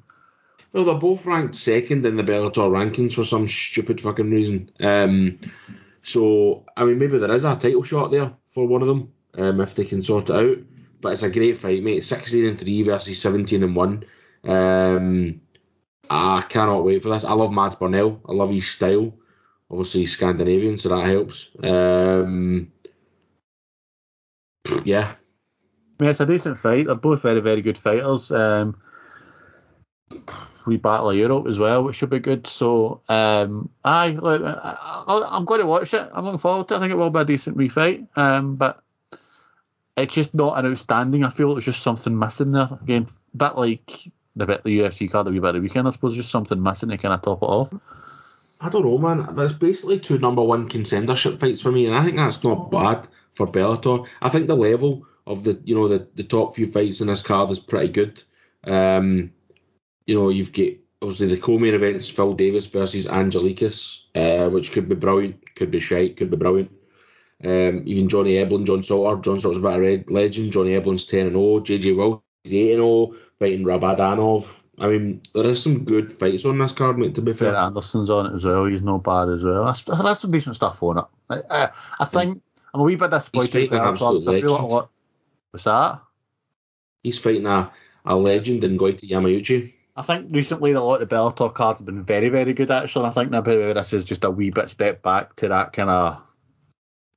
Well, 0.73 0.85
they're 0.85 0.95
both 0.95 1.25
ranked 1.25 1.57
second 1.57 2.05
in 2.05 2.17
the 2.17 2.23
Bellator 2.23 2.71
rankings 2.71 3.15
for 3.15 3.25
some 3.25 3.49
stupid 3.49 4.01
fucking 4.01 4.31
reason. 4.31 4.71
Um, 4.81 5.39
so 6.03 6.65
I 6.77 6.85
mean, 6.85 6.99
maybe 6.99 7.19
there 7.19 7.35
is 7.35 7.45
a 7.45 7.57
title 7.57 7.83
shot 7.83 8.11
there 8.11 8.33
for 8.47 8.67
one 8.67 8.83
of 8.83 8.89
them 8.89 9.13
um, 9.35 9.61
if 9.61 9.75
they 9.75 9.85
can 9.85 10.03
sort 10.03 10.31
it 10.31 10.37
out. 10.37 10.59
But 11.01 11.13
it's 11.13 11.23
a 11.23 11.31
great 11.31 11.57
fight, 11.57 11.83
mate. 11.83 12.05
16 12.05 12.45
and 12.45 12.59
three 12.59 12.83
versus 12.83 13.21
17 13.21 13.63
and 13.63 13.77
one. 13.77 14.05
Um, 14.45 15.41
I 16.11 16.43
cannot 16.49 16.85
wait 16.85 17.03
for 17.03 17.11
this. 17.11 17.25
I 17.25 17.33
love 17.33 17.53
Mads 17.53 17.77
Burnell. 17.77 18.21
I 18.29 18.33
love 18.33 18.51
his 18.51 18.69
style. 18.69 19.13
Obviously, 19.71 20.01
he's 20.01 20.13
Scandinavian, 20.13 20.79
so 20.79 20.89
that 20.89 21.07
helps. 21.07 21.51
Um, 21.63 22.73
yeah, 24.85 25.15
mean, 26.01 26.11
it's 26.11 26.21
a 26.21 26.27
decent 26.27 26.59
fight. 26.59 26.87
They're 26.87 26.95
both 26.95 27.23
very, 27.23 27.41
very 27.41 27.63
good 27.63 27.79
fighters. 27.79 28.31
Um, 28.31 28.81
we 30.67 30.77
battle 30.77 31.15
Europe 31.15 31.47
as 31.49 31.59
well, 31.59 31.83
which 31.85 31.97
should 31.97 32.11
be 32.11 32.19
good. 32.19 32.47
So, 32.47 33.01
um, 33.09 33.71
aye, 33.85 34.17
I, 34.23 35.29
I'm 35.31 35.45
going 35.45 35.61
to 35.61 35.67
watch 35.67 35.95
it. 35.95 36.09
I'm 36.13 36.25
looking 36.25 36.39
forward 36.39 36.69
to 36.69 36.75
it. 36.75 36.77
I 36.77 36.81
think 36.81 36.93
it 36.93 36.97
will 36.97 37.11
be 37.11 37.21
a 37.21 37.25
decent 37.25 37.57
refight. 37.57 38.07
Um, 38.17 38.57
but 38.57 38.83
it's 39.97 40.15
just 40.15 40.35
not 40.35 40.59
an 40.59 40.71
outstanding. 40.71 41.25
I 41.25 41.31
feel 41.31 41.55
there's 41.55 41.65
just 41.65 41.83
something 41.83 42.17
missing 42.17 42.53
there. 42.53 42.69
Again, 42.83 43.09
a 43.35 43.37
bit 43.37 43.57
like 43.57 44.13
the 44.39 44.47
bit 44.47 44.65
the 44.65 44.79
UFC 44.79 45.11
card 45.11 45.27
that 45.27 45.33
we 45.33 45.41
bit 45.41 45.53
the 45.53 45.61
weekend. 45.61 45.89
I 45.89 45.91
suppose 45.91 46.17
just 46.17 46.31
something 46.31 46.63
missing 46.63 46.89
to 46.91 46.99
kind 46.99 47.15
of 47.15 47.23
top 47.23 47.43
it 47.43 47.47
off. 47.47 47.73
I 48.61 48.69
don't 48.69 48.85
know, 48.85 48.99
man. 48.99 49.35
There's 49.35 49.53
basically 49.53 50.01
two 50.01 50.19
number 50.19 50.43
one 50.43 50.69
contendership 50.69 51.39
fights 51.39 51.61
for 51.61 51.71
me, 51.71 51.87
and 51.87 51.95
I 51.95 52.03
think 52.03 52.17
that's 52.17 52.43
not 52.43 52.71
bad 52.71 53.07
for 53.35 53.47
Bellator. 53.47 54.07
I 54.21 54.29
think 54.31 54.47
the 54.47 54.57
level 54.57 55.07
of 55.27 55.45
the 55.45 55.61
you 55.65 55.75
know 55.75 55.89
the, 55.89 56.09
the 56.15 56.25
top 56.25 56.55
few 56.55 56.71
fights 56.71 57.01
in 57.01 57.07
this 57.07 57.23
card 57.23 57.51
is 57.51 57.61
pretty 57.61 57.89
good. 57.89 58.23
Um, 58.65 59.33
you 60.07 60.15
know, 60.15 60.31
you've 60.31 60.53
got 60.53 60.73
obviously 61.03 61.29
the 61.29 61.41
co-main 61.41 61.75
events: 61.75 62.09
Phil 62.09 62.35
Davis 62.35 62.67
versus 62.67 63.07
Anglickas, 63.07 64.05
uh, 64.15 64.51
which 64.51 64.73
could 64.73 64.89
be 64.89 64.95
brilliant, 64.95 65.55
could 65.55 65.71
be 65.71 65.81
shite, 65.81 66.17
could 66.17 66.31
be 66.31 66.37
brilliant. 66.37 66.73
Um, 67.45 67.83
even 67.87 68.09
Johnny 68.09 68.35
Eblen, 68.35 68.67
John 68.67 68.83
Salter. 68.83 69.21
John 69.23 69.39
Salter's 69.39 69.59
a 69.59 69.61
bit 69.61 69.77
a 69.77 69.81
red 69.81 70.11
legend. 70.11 70.53
Johnny 70.53 70.71
Eblen's 70.71 71.07
10 71.07 71.29
and 71.29 71.37
0. 71.37 71.61
JJ 71.61 71.97
Wilson 71.97 72.23
is 72.49 72.53
8 72.53 72.71
and 72.73 72.79
0, 72.81 73.15
fighting 73.39 73.65
Rabadanov. 73.65 74.55
I 74.81 74.87
mean, 74.87 75.21
there 75.35 75.47
is 75.47 75.63
some 75.63 75.85
good 75.85 76.19
fights 76.19 76.45
on 76.45 76.59
this 76.59 76.73
card, 76.73 76.99
mate. 76.99 77.15
To 77.17 77.23
be 77.23 77.33
Fair 77.33 77.57
Anderson's 77.57 78.11
on 78.11 78.27
it 78.27 78.37
as 78.37 78.45
well. 78.45 78.65
He's 78.67 78.83
not 78.83 79.03
bad 79.03 79.29
as 79.29 79.43
well. 79.43 79.65
That's, 79.65 79.81
that's 79.83 80.21
some 80.21 80.31
decent 80.31 80.57
stuff 80.57 80.83
on 80.83 80.99
it. 80.99 81.05
I, 81.31 81.43
I, 81.51 81.69
I 82.01 82.05
think 82.05 82.41
I'm 82.73 82.81
a 82.81 82.85
wee 82.85 82.95
bit 82.97 83.11
disappointed. 83.11 83.51
fighting 83.53 83.71
with 83.71 83.81
an 83.81 83.95
Bellator, 83.97 83.99
'cause 83.99 84.29
I 84.29 84.41
feel 84.41 84.51
like 84.53 84.63
a 84.63 84.67
lot. 84.67 84.91
What's 85.51 85.65
that? 85.65 86.01
he's 87.03 87.19
fighting 87.19 87.47
a, 87.47 87.73
a 88.05 88.17
legend 88.17 88.65
in 88.65 88.79
Goiti 88.79 89.09
Yamauchi. 89.09 89.73
I 89.97 90.03
think 90.03 90.29
recently 90.31 90.73
a 90.73 90.81
lot 90.81 91.03
of 91.03 91.09
Bellator 91.09 91.53
cards 91.53 91.81
have 91.81 91.87
been 91.87 92.05
very, 92.05 92.29
very 92.29 92.53
good 92.55 92.71
actually. 92.71 93.05
And 93.05 93.11
I 93.11 93.15
think 93.15 93.31
maybe 93.31 93.73
this 93.73 93.93
is 93.93 94.05
just 94.05 94.25
a 94.25 94.31
wee 94.31 94.51
bit 94.51 94.71
step 94.71 95.03
back 95.03 95.35
to 95.37 95.49
that 95.49 95.73
kind 95.73 95.91
of 95.91 96.23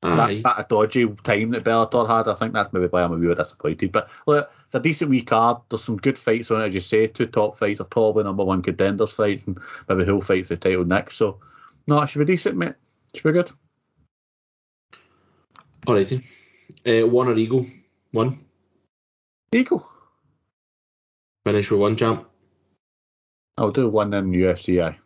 Aye. 0.04 0.41
that, 0.43 0.56
that 0.58 0.70
dodgy 0.70 1.08
time 1.24 1.52
that 1.52 1.64
Bellator 1.64 2.08
had. 2.08 2.28
I 2.28 2.34
think 2.34 2.54
that's 2.54 2.74
maybe 2.74 2.88
why 2.88 3.04
I'm 3.04 3.14
a 3.14 3.18
wee 3.18 3.28
bit 3.28 3.38
disappointed. 3.38 3.91
But 3.91 4.10
look, 4.26 4.52
it's 4.66 4.76
a 4.76 4.80
decent 4.80 5.12
wee 5.12 5.22
card. 5.22 5.58
There's 5.70 5.84
some 5.84 5.97
good 5.97 6.18
fights 6.18 6.49
on 6.49 6.62
it, 6.62 6.68
as 6.68 6.74
you 6.74 6.82
say. 6.82 7.08
Two 7.08 7.28
top 7.28 7.58
fights 7.58 7.82
are 7.82 7.86
probably 7.86 8.24
number 8.24 8.43
one 8.43 8.64
contenders 8.64 9.12
fights, 9.12 9.45
and 9.45 9.60
maybe 9.88 10.06
who'll 10.06 10.22
fight 10.22 10.47
for 10.47 10.56
the 10.56 10.60
title 10.60 10.86
next. 10.86 11.18
So, 11.18 11.39
no, 11.88 12.02
it 12.02 12.08
should 12.08 12.20
be 12.20 12.26
decent, 12.26 12.58
mate. 12.58 12.74
Should 13.14 13.24
be 13.24 13.32
good. 13.32 13.52
Alrighty. 15.86 16.24
Uh, 16.86 17.08
one 17.08 17.28
or 17.28 17.38
Eagle. 17.38 17.68
One. 18.12 18.39
Eagle. 19.54 19.88
Finish 21.45 21.72
with 21.72 21.80
one 21.80 21.95
champ. 21.95 22.28
I'll 23.58 23.72
do 23.72 23.89
one 23.89 24.14
in 24.14 24.32
UFC. 24.32 24.84
Aye. 24.84 24.97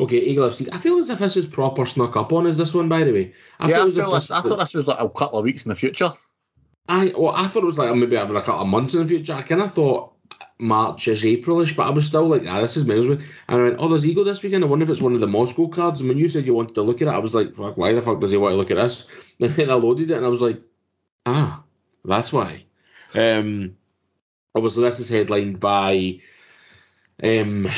Okay, 0.00 0.18
Eagle 0.18 0.48
FC. 0.48 0.68
I 0.72 0.78
feel 0.78 0.98
as 0.98 1.10
if 1.10 1.18
this 1.18 1.36
is 1.36 1.46
proper 1.46 1.86
snuck 1.86 2.16
up 2.16 2.32
on 2.32 2.46
us, 2.46 2.56
this 2.56 2.74
one, 2.74 2.88
by 2.88 3.04
the 3.04 3.12
way. 3.12 3.34
I 3.58 3.68
yeah, 3.68 3.84
I, 3.84 3.90
feel 3.90 4.10
this, 4.10 4.30
I 4.30 4.40
thought 4.40 4.58
this 4.58 4.74
was 4.74 4.86
like 4.86 5.00
a 5.00 5.08
couple 5.08 5.38
of 5.38 5.44
weeks 5.44 5.64
in 5.64 5.70
the 5.70 5.74
future. 5.74 6.12
I 6.88 7.12
well, 7.16 7.34
I 7.34 7.46
thought 7.46 7.62
it 7.62 7.66
was 7.66 7.78
like 7.78 7.94
maybe 7.94 8.16
having 8.16 8.36
a 8.36 8.42
couple 8.42 8.62
of 8.62 8.68
months 8.68 8.94
in 8.94 9.02
the 9.02 9.08
future. 9.08 9.32
I 9.32 9.42
kind 9.42 9.60
of 9.60 9.72
thought 9.72 10.12
March 10.58 11.08
is 11.08 11.22
Aprilish, 11.22 11.76
but 11.76 11.86
I 11.86 11.90
was 11.90 12.06
still 12.06 12.26
like, 12.26 12.44
ah, 12.46 12.60
this 12.62 12.76
is 12.76 12.86
miles 12.86 13.06
away. 13.06 13.24
And 13.48 13.60
I 13.60 13.62
went, 13.64 13.76
oh, 13.78 13.88
there's 13.88 14.06
Eagle 14.06 14.24
this 14.24 14.42
weekend. 14.42 14.64
I 14.64 14.68
wonder 14.68 14.84
if 14.84 14.90
it's 14.90 15.02
one 15.02 15.14
of 15.14 15.20
the 15.20 15.26
Moscow 15.26 15.68
cards. 15.68 16.00
And 16.00 16.08
when 16.08 16.18
you 16.18 16.28
said 16.28 16.46
you 16.46 16.54
wanted 16.54 16.74
to 16.76 16.82
look 16.82 17.02
at 17.02 17.08
it, 17.08 17.14
I 17.14 17.18
was 17.18 17.34
like, 17.34 17.54
fuck, 17.54 17.76
why 17.76 17.92
the 17.92 18.00
fuck 18.00 18.20
does 18.20 18.30
he 18.30 18.36
want 18.36 18.52
to 18.52 18.56
look 18.56 18.70
at 18.70 18.76
this? 18.76 19.06
And 19.38 19.54
then 19.54 19.68
I 19.70 19.74
loaded 19.74 20.10
it 20.10 20.16
and 20.16 20.24
I 20.24 20.30
was 20.30 20.40
like, 20.40 20.62
ah, 21.26 21.62
that's 22.06 22.32
why. 22.32 22.64
Um, 23.12 23.76
obviously, 24.54 24.82
this 24.84 24.98
is 24.98 25.10
headlined 25.10 25.60
by 25.60 26.20
um, 27.22 27.68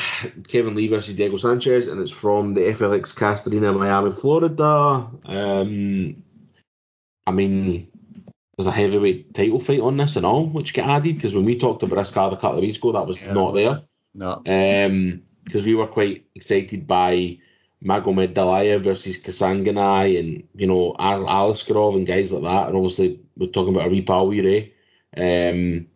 Kevin 0.49 0.75
Lee 0.75 0.89
versus 0.89 1.15
Diego 1.15 1.37
Sanchez, 1.37 1.89
and 1.89 2.01
it's 2.01 2.11
from 2.11 2.55
the 2.55 2.61
FLX 2.61 3.15
Cast 3.15 3.47
Arena 3.47 3.73
Miami, 3.73 4.11
Florida. 4.11 5.09
Um, 5.25 6.23
I 7.27 7.31
mean, 7.31 7.89
there's 8.57 8.67
a 8.67 8.73
heavyweight 8.73 9.35
title 9.35 9.61
fight 9.61 9.81
on 9.81 9.97
this 9.97 10.17
and 10.17 10.27
all, 10.27 10.47
which 10.47 10.75
get 10.75 10.87
added 10.89 11.15
because 11.17 11.35
when 11.35 11.45
we 11.45 11.59
talked 11.59 11.83
about 11.83 11.97
this 11.97 12.11
card 12.11 12.33
a 12.33 12.37
couple 12.37 12.59
of 12.59 12.63
weeks 12.63 12.79
ago, 12.79 12.93
that 12.93 13.07
was 13.07 13.21
Yeah. 13.21 13.33
not 13.33 13.53
there. 13.53 13.83
No. 14.15 14.43
Um, 14.47 15.23
because 15.45 15.65
we 15.65 15.75
were 15.75 15.87
quite 15.87 16.27
excited 16.35 16.87
by 16.87 17.39
Magomed 17.83 18.35
Dalaya 18.35 18.83
versus 18.83 19.17
Kasanganai 19.19 20.19
and 20.19 20.43
you 20.55 20.67
know 20.67 20.95
Al- 20.99 21.51
and 21.97 22.07
guys 22.07 22.33
like 22.33 22.43
that, 22.43 22.69
and 22.69 22.77
obviously 22.77 23.21
we're 23.37 23.47
talking 23.47 23.75
about 23.75 23.87
a 23.87 23.91
wee 23.91 24.03
pal, 24.03 24.27
wee 24.27 24.43
Ray, 24.43 24.73
um, 25.17 25.87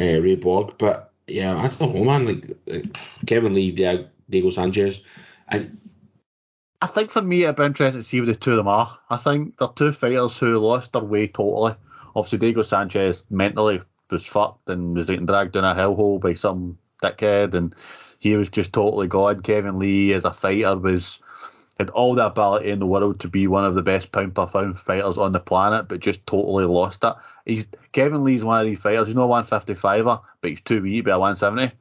uh, 0.00 0.20
Ray 0.20 0.34
Borg, 0.36 0.74
but 0.78 1.12
yeah, 1.26 1.56
I 1.56 1.68
don't 1.68 1.94
know, 1.94 2.04
man. 2.04 2.26
Like 2.26 2.50
uh, 2.70 2.86
Kevin 3.26 3.54
Lee, 3.54 3.72
Diego 3.72 4.50
Sanchez, 4.50 5.02
and 5.48 5.78
I 6.82 6.86
think 6.86 7.10
for 7.10 7.22
me 7.22 7.44
it'd 7.44 7.56
be 7.56 7.64
interesting 7.64 8.02
to 8.02 8.06
see 8.06 8.20
what 8.20 8.26
the 8.26 8.36
two 8.36 8.52
of 8.52 8.56
them 8.58 8.68
are. 8.68 8.98
I 9.08 9.16
think 9.16 9.58
they're 9.58 9.68
two 9.68 9.92
fighters 9.92 10.36
who 10.36 10.58
lost 10.58 10.92
their 10.92 11.02
way 11.02 11.26
totally. 11.26 11.74
Obviously 12.14 12.38
Diego 12.38 12.62
Sanchez 12.62 13.22
mentally 13.30 13.80
was 14.10 14.26
fucked 14.26 14.68
and 14.68 14.94
was 14.94 15.06
getting 15.06 15.26
dragged 15.26 15.52
down 15.52 15.64
a 15.64 15.74
hellhole 15.74 16.20
by 16.20 16.34
some 16.34 16.78
dickhead 17.02 17.54
and 17.54 17.74
he 18.18 18.36
was 18.36 18.48
just 18.48 18.72
totally 18.72 19.06
gone. 19.06 19.40
Kevin 19.40 19.78
Lee 19.78 20.12
as 20.12 20.24
a 20.24 20.32
fighter 20.32 20.76
was 20.76 21.18
had 21.78 21.90
all 21.90 22.14
the 22.14 22.26
ability 22.26 22.70
in 22.70 22.78
the 22.78 22.86
world 22.86 23.20
to 23.20 23.28
be 23.28 23.46
one 23.46 23.64
of 23.64 23.74
the 23.74 23.82
best 23.82 24.12
pound 24.12 24.34
per 24.34 24.46
pound 24.46 24.78
fighters 24.78 25.18
on 25.18 25.32
the 25.32 25.40
planet, 25.40 25.88
but 25.88 26.00
just 26.00 26.26
totally 26.26 26.64
lost 26.64 27.04
it. 27.04 27.14
He's 27.46 27.64
Kevin 27.92 28.24
Lee's 28.24 28.44
one 28.44 28.60
of 28.60 28.66
these 28.66 28.78
fighters. 28.80 29.06
He's 29.06 29.16
not 29.16 29.30
155er, 29.30 30.20
but 30.40 30.50
he's 30.50 30.60
too 30.60 30.82
wee 30.82 30.98
to 30.98 31.02
be 31.04 31.10
a 31.10 31.18
170 31.18 31.72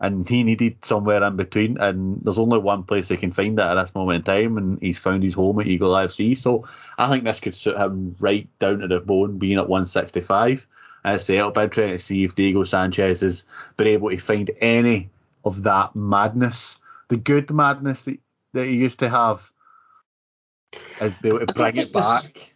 and 0.00 0.28
he 0.28 0.42
needed 0.42 0.84
somewhere 0.84 1.22
in 1.22 1.36
between. 1.36 1.78
And 1.78 2.20
there's 2.22 2.38
only 2.38 2.58
one 2.58 2.82
place 2.82 3.08
he 3.08 3.16
can 3.16 3.32
find 3.32 3.58
that 3.58 3.76
at 3.76 3.82
this 3.82 3.94
moment 3.94 4.28
in 4.28 4.34
time, 4.34 4.58
and 4.58 4.78
he's 4.80 4.98
found 4.98 5.22
his 5.22 5.34
home 5.34 5.60
at 5.60 5.66
Eagle 5.66 5.92
FC. 5.92 6.38
So 6.38 6.66
I 6.98 7.08
think 7.08 7.24
this 7.24 7.40
could 7.40 7.54
suit 7.54 7.76
him 7.76 8.16
right 8.18 8.46
down 8.58 8.80
to 8.80 8.88
the 8.88 9.00
bone, 9.00 9.38
being 9.38 9.58
at 9.58 9.68
165. 9.68 10.66
As 11.04 11.22
I 11.22 11.24
say, 11.24 11.36
it'll 11.38 11.52
be 11.52 11.62
interesting 11.62 11.96
to 11.96 11.98
see 11.98 12.24
if 12.24 12.34
Diego 12.34 12.64
Sanchez 12.64 13.20
has 13.20 13.44
been 13.76 13.88
able 13.88 14.10
to 14.10 14.18
find 14.18 14.50
any 14.60 15.10
of 15.44 15.62
that 15.62 15.94
madness, 15.94 16.80
the 17.08 17.16
good 17.16 17.50
madness 17.50 18.04
that, 18.04 18.18
that 18.52 18.66
he 18.66 18.76
used 18.76 18.98
to 19.00 19.08
have, 19.08 19.50
has 20.98 21.14
been 21.14 21.36
able 21.36 21.46
to 21.46 21.54
bring 21.54 21.76
it 21.76 21.92
this- 21.92 22.22
back. 22.22 22.53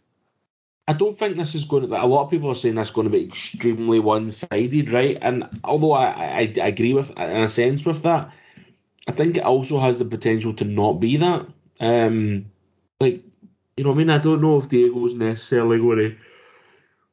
I 0.89 0.95
don't 0.95 1.17
think 1.17 1.37
this 1.37 1.55
is 1.55 1.65
going 1.65 1.83
to. 1.83 1.89
Like, 1.89 2.03
a 2.03 2.07
lot 2.07 2.25
of 2.25 2.31
people 2.31 2.51
are 2.51 2.55
saying 2.55 2.75
that's 2.75 2.91
going 2.91 3.07
to 3.07 3.11
be 3.11 3.23
extremely 3.23 4.01
one-sided, 4.01 4.91
right? 4.91 5.19
And 5.21 5.47
although 5.63 5.93
I, 5.93 6.07
I, 6.07 6.55
I 6.63 6.69
agree 6.69 6.95
with 6.95 7.11
in 7.11 7.43
a 7.43 7.49
sense 7.51 7.85
with 7.85 8.03
that, 8.05 8.33
I 9.07 9.13
think 9.13 9.37
it 9.37 9.45
also 9.45 9.79
has 9.81 9.99
the 9.99 10.07
potential 10.07 10.55
to 10.55 10.65
not 10.65 10.95
be 10.95 11.19
that. 11.19 11.47
Um, 11.79 12.47
like 13.01 13.23
you 13.77 13.85
know, 13.85 13.91
what 13.91 13.97
I 13.97 13.99
mean, 13.99 14.11
I 14.11 14.17
don't 14.17 14.41
know 14.41 14.57
if 14.57 14.71
Diego's 14.71 15.13
necessarily 15.13 15.79
going 15.79 15.99
to. 15.99 16.17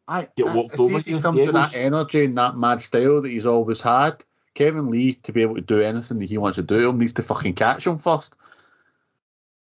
I, 0.07 0.29
Get 0.37 0.47
I, 0.47 0.55
walked 0.55 0.77
see 0.77 0.83
over 0.83 0.97
if 0.99 1.05
he 1.05 1.19
comes 1.19 1.37
with 1.37 1.53
that 1.53 1.75
energy 1.75 2.23
and 2.23 2.37
that 2.37 2.57
mad 2.57 2.81
style 2.81 3.21
that 3.21 3.29
he's 3.29 3.45
always 3.45 3.81
had. 3.81 4.23
Kevin 4.53 4.89
Lee, 4.89 5.15
to 5.15 5.33
be 5.33 5.41
able 5.41 5.55
to 5.55 5.61
do 5.61 5.81
anything 5.81 6.19
that 6.19 6.29
he 6.29 6.37
wants 6.37 6.55
to 6.55 6.63
do, 6.63 6.87
him 6.87 6.97
needs 6.97 7.13
to 7.13 7.23
fucking 7.23 7.55
catch 7.55 7.85
him 7.85 7.97
first. 7.97 8.35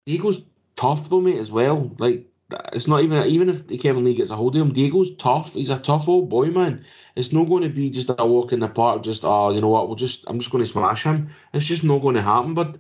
Diego's 0.06 0.43
tough 0.76 1.10
though, 1.10 1.22
mate, 1.22 1.39
as 1.39 1.51
well. 1.51 1.91
Like 1.97 2.28
it's 2.74 2.88
not 2.88 3.02
even 3.02 3.26
even 3.28 3.50
if 3.50 3.68
Kevin 3.82 4.04
Lee 4.04 4.16
gets 4.16 4.30
a 4.30 4.36
hold 4.36 4.56
of 4.56 4.62
him, 4.62 4.74
Diego's 4.74 5.16
tough. 5.16 5.54
He's 5.54 5.70
a 5.70 5.80
tough 5.80 6.08
old 6.08 6.30
boy, 6.30 6.48
man. 6.48 6.86
It's 7.16 7.34
not 7.34 7.46
going 7.50 7.64
to 7.64 7.70
be 7.70 7.89
just 7.89 8.12
a 8.18 8.26
walk 8.26 8.54
in 8.54 8.60
the 8.60 8.68
park. 8.68 9.04
Just 9.04 9.24
oh, 9.24 9.52
you 9.52 9.62
know 9.62 9.70
what? 9.70 9.88
We'll 9.88 9.96
just 9.96 10.26
I'm 10.28 10.39
just 10.39 10.52
going 10.52 10.64
to 10.64 10.70
smash 10.70 11.04
him. 11.04 11.30
It's 11.54 11.66
just 11.66 11.84
not 11.84 12.00
going 12.02 12.16
to 12.16 12.22
happen. 12.22 12.54
But 12.54 12.76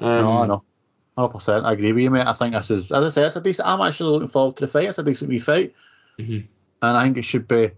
um, 0.00 0.24
no, 0.24 0.44
no. 0.46 0.64
100%. 1.18 1.64
I 1.64 1.72
agree 1.72 1.92
with 1.92 2.02
you, 2.02 2.10
mate. 2.10 2.26
I 2.26 2.32
think 2.32 2.54
this 2.54 2.70
is, 2.70 2.90
as 2.92 3.04
I 3.04 3.08
say, 3.08 3.26
it's 3.26 3.36
a 3.36 3.40
decent. 3.42 3.68
I'm 3.68 3.80
actually 3.82 4.12
looking 4.12 4.28
forward 4.28 4.56
to 4.56 4.66
the 4.66 4.72
fight. 4.72 4.88
It's 4.88 4.98
a 4.98 5.02
decent 5.02 5.28
wee 5.28 5.38
fight. 5.38 5.74
Mhm. 6.18 6.46
And 6.80 6.96
I 6.96 7.04
think 7.04 7.18
it 7.18 7.24
should 7.24 7.46
be. 7.46 7.72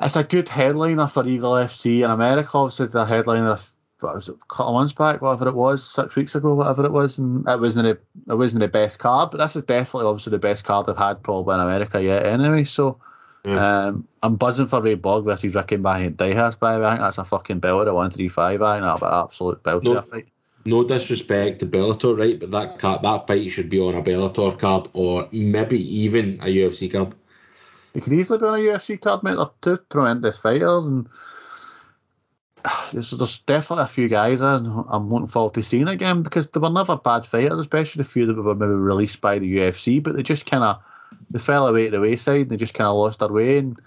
It's 0.00 0.16
a 0.16 0.24
good 0.24 0.48
headliner 0.48 1.06
for 1.06 1.26
Eagle 1.26 1.52
FC 1.52 2.02
in 2.04 2.10
America. 2.10 2.50
Obviously, 2.54 2.86
the 2.86 3.04
headliner, 3.04 3.50
of- 3.50 3.74
what 4.00 4.14
was 4.14 4.28
it, 4.28 4.34
a 4.36 4.54
couple 4.54 4.68
of 4.68 4.74
months 4.74 4.92
back, 4.92 5.20
whatever 5.20 5.48
it 5.48 5.54
was, 5.54 5.84
six 5.84 6.14
weeks 6.14 6.34
ago, 6.34 6.54
whatever 6.54 6.84
it 6.84 6.92
was, 6.92 7.18
and 7.18 7.46
it 7.48 7.60
wasn't 7.60 7.86
a, 7.86 7.98
it 8.30 8.34
wasn't 8.36 8.60
the 8.60 8.68
best 8.68 8.98
card, 8.98 9.30
but 9.30 9.38
this 9.38 9.56
is 9.56 9.64
definitely 9.64 10.06
obviously 10.06 10.30
the 10.30 10.38
best 10.38 10.64
card 10.64 10.88
I've 10.88 10.96
had 10.96 11.22
probably 11.22 11.54
in 11.54 11.60
America 11.60 12.02
yet. 12.02 12.24
Anyway, 12.26 12.64
so 12.64 12.98
Yeah. 13.44 13.86
um, 13.86 14.06
I'm 14.22 14.36
buzzing 14.36 14.66
for 14.66 14.80
Ray 14.82 14.94
Borg 14.94 15.24
versus 15.24 15.54
Ricky 15.54 15.76
Bandejas, 15.76 16.58
by 16.58 16.74
the 16.74 16.80
way. 16.80 16.86
I 16.86 16.90
think 16.90 17.00
that's 17.00 17.18
a 17.18 17.24
fucking 17.24 17.60
belter 17.60 17.86
at 17.88 17.94
135. 17.94 18.62
I 18.62 18.74
think 18.74 18.84
that'll 18.84 18.98
be 18.98 19.06
an 19.06 19.24
absolute 19.24 19.62
belter 19.62 19.82
No. 19.94 20.00
fight. 20.02 20.28
no 20.66 20.84
disrespect 20.84 21.60
to 21.60 21.66
Bellator, 21.66 22.18
right? 22.18 22.38
But 22.38 22.50
that 22.50 22.78
card, 22.78 23.02
that 23.02 23.26
fight 23.26 23.50
should 23.50 23.70
be 23.70 23.80
on 23.80 23.94
a 23.94 24.02
Bellator 24.02 24.58
card 24.58 24.88
or 24.92 25.26
maybe 25.32 25.78
even 26.04 26.38
a 26.42 26.46
UFC 26.46 26.88
card. 26.92 27.14
It 27.94 28.02
could 28.02 28.12
easily 28.12 28.38
be 28.38 28.44
on 28.44 28.54
a 28.54 28.58
UFC 28.62 29.00
card, 29.00 29.22
mate. 29.22 29.36
They're 29.36 29.76
two 29.76 29.82
tremendous 29.90 30.36
fighters, 30.38 30.86
and 30.86 31.08
there's, 32.92 33.10
there's 33.10 33.38
definitely 33.40 33.84
a 33.84 33.88
few 33.88 34.08
guys 34.08 34.40
there 34.40 34.48
I'm 34.48 35.10
looking 35.10 35.28
forward 35.28 35.54
to 35.54 35.62
seeing 35.62 35.88
again 35.88 36.22
because 36.22 36.48
they 36.48 36.60
were 36.60 36.70
never 36.70 36.96
bad 36.96 37.26
fighters, 37.26 37.58
especially 37.58 38.02
the 38.02 38.08
few 38.08 38.26
that 38.26 38.40
were 38.40 38.54
maybe 38.54 38.72
released 38.72 39.20
by 39.20 39.38
the 39.38 39.58
UFC, 39.58 40.02
but 40.02 40.16
they 40.16 40.22
just 40.22 40.46
kind 40.46 40.64
of 40.64 40.82
they 41.30 41.38
fell 41.38 41.66
away 41.66 41.86
to 41.86 41.90
the 41.92 42.00
wayside 42.00 42.42
and 42.42 42.50
they 42.50 42.56
just 42.56 42.74
kind 42.74 42.88
of 42.88 42.96
lost 42.96 43.20
their 43.20 43.28
way. 43.28 43.58
And 43.58 43.80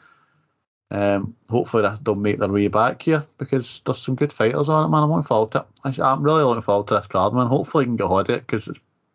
um, 0.89 1.36
hopefully 1.49 1.88
they'll 2.01 2.15
make 2.15 2.39
their 2.39 2.51
way 2.51 2.67
back 2.67 3.01
here 3.01 3.26
because 3.38 3.82
there's 3.86 4.01
some 4.01 4.15
good 4.15 4.34
fighters 4.34 4.69
on 4.69 4.86
it, 4.86 4.89
man. 4.89 5.03
I'm 5.03 5.09
looking 5.09 5.24
forward 5.24 5.51
to 5.51 5.65
it. 5.86 5.99
I'm 5.99 6.24
really 6.24 6.43
looking 6.43 6.61
forward 6.61 6.88
to 6.88 6.95
this 6.95 7.07
card, 7.07 7.34
man. 7.34 7.47
Hopefully, 7.47 7.84
we 7.84 7.89
can 7.89 7.97
get 7.97 8.07
hold 8.07 8.30
of 8.30 8.36
it 8.36 8.45
because 8.45 8.69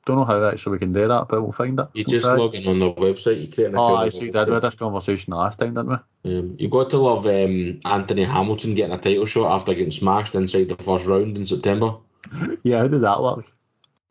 don't 0.07 0.17
know 0.17 0.25
how 0.25 0.49
actually 0.49 0.73
we 0.73 0.79
can 0.79 0.93
do 0.93 1.09
that, 1.09 1.27
but 1.29 1.43
we'll 1.43 1.53
find 1.53 1.79
it. 1.79 1.89
You 1.93 2.05
just 2.05 2.25
log 2.25 2.55
in 2.55 2.67
on 2.67 2.79
the 2.79 2.93
website, 2.93 3.43
you 3.43 3.53
create 3.53 3.71
an 3.71 3.77
Oh. 3.77 3.97
I 3.97 4.09
see. 4.09 4.31
Did 4.31 4.49
we 4.49 4.55
had 4.55 4.63
this 4.63 4.77
conversation 4.77 5.35
last 5.35 5.59
time, 5.59 5.75
didn't 5.75 5.89
we? 5.89 5.97
Um, 6.27 6.57
you 6.59 6.69
got 6.69 6.91
to 6.91 6.99
love 6.99 7.25
um, 7.27 7.79
Anthony 7.85 8.25
Hamilton 8.25 8.75
getting 8.75 8.95
a 8.95 8.99
title 8.99 9.27
shot 9.27 9.55
after 9.55 9.75
getting 9.75 9.93
smashed 9.93 10.35
inside 10.35 10.69
the 10.69 10.77
first 10.83 11.07
round 11.07 11.37
in 11.37 11.47
September. 11.47 11.97
Yeah, 12.65 12.79
how 12.79 12.89
did 12.89 13.03
that 13.03 13.23
work? 13.23 13.47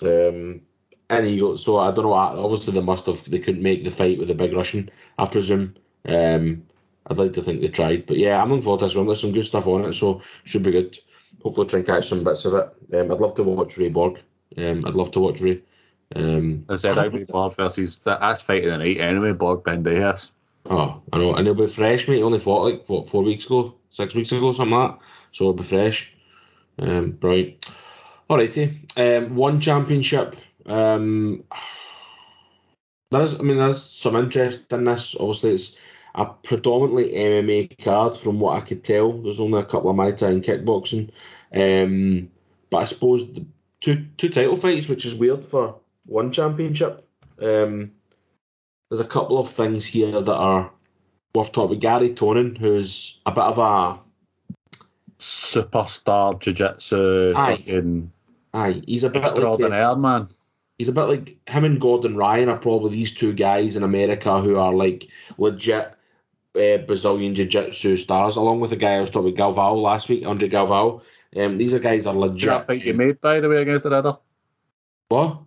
Um, 0.02 0.62
and 1.10 1.28
Eagle, 1.28 1.58
so 1.58 1.76
I 1.76 1.92
don't 1.92 2.06
know. 2.06 2.14
Obviously, 2.14 2.74
they 2.74 2.80
must 2.80 3.08
have. 3.08 3.30
They 3.30 3.40
couldn't 3.40 3.62
make 3.62 3.84
the 3.84 3.92
fight 3.92 4.18
with 4.18 4.30
the 4.30 4.34
big 4.34 4.54
Russian, 4.54 4.90
I 5.18 5.26
presume. 5.26 5.76
Um, 6.08 6.64
I'd 7.08 7.18
like 7.18 7.34
to 7.34 7.42
think 7.42 7.60
they 7.60 7.68
tried, 7.68 8.06
but 8.06 8.18
yeah, 8.18 8.42
I'm 8.42 8.48
looking 8.48 8.64
forward 8.64 8.80
to 8.80 8.86
this 8.86 8.96
one. 8.96 9.06
There's 9.06 9.20
some 9.20 9.34
good 9.34 9.46
stuff 9.46 9.68
on 9.68 9.84
it, 9.84 9.94
so 9.94 10.22
should 10.46 10.64
be 10.64 10.72
good. 10.72 10.98
Hopefully, 11.44 11.68
try 11.68 11.80
and 11.80 11.88
catch 11.88 12.08
some 12.08 12.24
bits 12.24 12.46
of 12.46 12.54
it. 12.54 12.96
Um, 12.96 13.12
I'd 13.12 13.20
love 13.20 13.36
to 13.36 13.44
watch 13.44 13.78
Ray 13.78 13.90
Borg. 13.90 14.20
Um, 14.58 14.86
I'd 14.86 14.96
love 14.96 15.12
to 15.12 15.20
watch 15.20 15.42
Ray. 15.42 15.62
Um, 16.16 16.66
I 16.70 16.78
said 16.78 17.12
be 17.12 17.26
Borg 17.26 17.56
versus 17.56 18.00
that, 18.06 18.22
that's 18.22 18.42
fight 18.42 18.64
of 18.64 18.72
the 18.72 18.78
night 18.78 19.00
anyway, 19.00 19.34
Borg 19.34 19.64
Bandejas. 19.64 20.32
Oh, 20.68 21.02
I 21.14 21.18
know, 21.18 21.34
and 21.36 21.46
he'll 21.46 21.56
be 21.56 21.68
fresh, 21.68 22.08
mate. 22.08 22.18
He 22.18 22.24
only 22.24 22.40
fought 22.40 22.64
like 22.64 22.88
what, 22.88 23.08
four 23.08 23.24
weeks 23.24 23.46
ago, 23.46 23.76
six 23.92 24.16
weeks 24.16 24.32
ago, 24.32 24.54
something 24.54 24.76
like 24.76 24.92
that. 24.92 25.00
So 25.32 25.44
it'll 25.44 25.54
be 25.54 25.64
fresh. 25.64 26.14
Um, 26.80 27.12
brilliant. 27.12 27.66
Alrighty. 28.30 28.78
Um, 28.98 29.36
one 29.36 29.62
championship. 29.62 30.36
Um, 30.66 31.44
there's, 33.12 33.36
I 33.36 33.44
mean, 33.44 33.58
there's 33.58 33.84
some 33.84 34.16
interest 34.16 34.74
in 34.74 34.86
this. 34.86 35.16
Obviously, 35.20 35.54
it's 35.54 35.78
a 36.16 36.26
predominantly 36.26 37.12
MMA 37.12 37.84
card 37.84 38.16
from 38.16 38.40
what 38.40 38.58
I 38.58 38.66
could 38.66 38.84
tell. 38.84 39.12
There's 39.12 39.40
only 39.40 39.60
a 39.60 39.66
couple 39.66 39.90
of 39.90 40.18
Thai 40.18 40.30
and 40.30 40.44
kickboxing. 40.44 41.12
Um, 41.54 42.30
but 42.70 42.78
I 42.78 42.86
suppose 42.86 43.28
two 43.82 44.06
two 44.18 44.30
title 44.30 44.58
fights, 44.58 44.88
which 44.88 45.06
is 45.06 45.14
weird 45.14 45.46
for 45.46 45.80
one 46.06 46.32
championship. 46.32 47.08
Um, 47.40 47.92
there's 48.96 49.06
a 49.06 49.10
couple 49.10 49.38
of 49.38 49.50
things 49.50 49.86
here 49.86 50.22
that 50.22 50.34
are 50.34 50.72
worth 51.34 51.52
talking 51.52 51.76
about. 51.78 51.82
Garry 51.82 52.10
Tonon, 52.12 52.58
who's 52.58 53.20
a 53.26 53.32
bit 53.32 53.44
of 53.44 53.58
a 53.58 54.00
Superstar 55.20 56.40
jiu-jitsu. 56.40 57.34
Aye. 57.36 58.04
Aye, 58.54 58.82
he's 58.88 59.04
a 59.04 59.10
bit 59.10 59.22
like 59.22 59.32
extraordinaire, 59.32 59.96
man. 59.98 60.30
he's 60.78 60.88
a 60.88 60.94
bit 60.94 61.04
like 61.04 61.38
him 61.50 61.66
and 61.66 61.82
Gordon 61.82 62.16
Ryan 62.16 62.48
are 62.48 62.58
probably 62.58 62.92
these 62.92 63.14
two 63.14 63.34
guys 63.34 63.76
in 63.76 63.84
America 63.84 64.40
who 64.42 64.56
are 64.58 64.74
like 64.74 65.08
legit 65.38 65.94
uh, 66.56 66.78
Brazilian 66.78 67.36
jiu-jitsu 67.36 67.98
stars, 67.98 68.38
along 68.38 68.62
with 68.62 68.70
the 68.70 68.78
guy 68.78 68.94
I 68.94 69.02
was 69.02 69.10
talking 69.10 69.34
about 69.38 69.56
Galvao 69.56 69.82
last 69.82 70.08
week, 70.08 70.26
Andre 70.26 70.48
Galvao. 70.48 71.02
Um, 71.36 71.58
these 71.58 71.74
are 71.74 71.80
guys 71.80 72.06
are 72.06 72.14
Did 72.14 72.20
legit. 72.20 72.48
that 72.50 72.68
fight 72.68 72.86
you 72.86 72.94
made, 72.94 73.20
by 73.20 73.42
the 73.42 73.50
way, 73.50 73.62
against 73.62 73.84
the 73.84 73.90
Ridder? 73.90 74.18
What? 75.10 75.40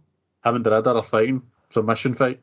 Him 0.45 0.57
and 0.57 0.67
the 0.67 0.71
Ridder 0.71 0.91
are 0.91 1.03
fighting. 1.05 1.41
Submission 1.71 2.15
fight. 2.15 2.43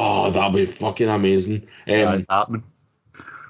Oh, 0.00 0.30
that'll 0.30 0.52
be 0.52 0.64
fucking 0.64 1.08
amazing. 1.08 1.62
Um, 1.88 1.94
Yeah, 1.94 2.14
it's 2.14 2.26
happening. 2.30 2.62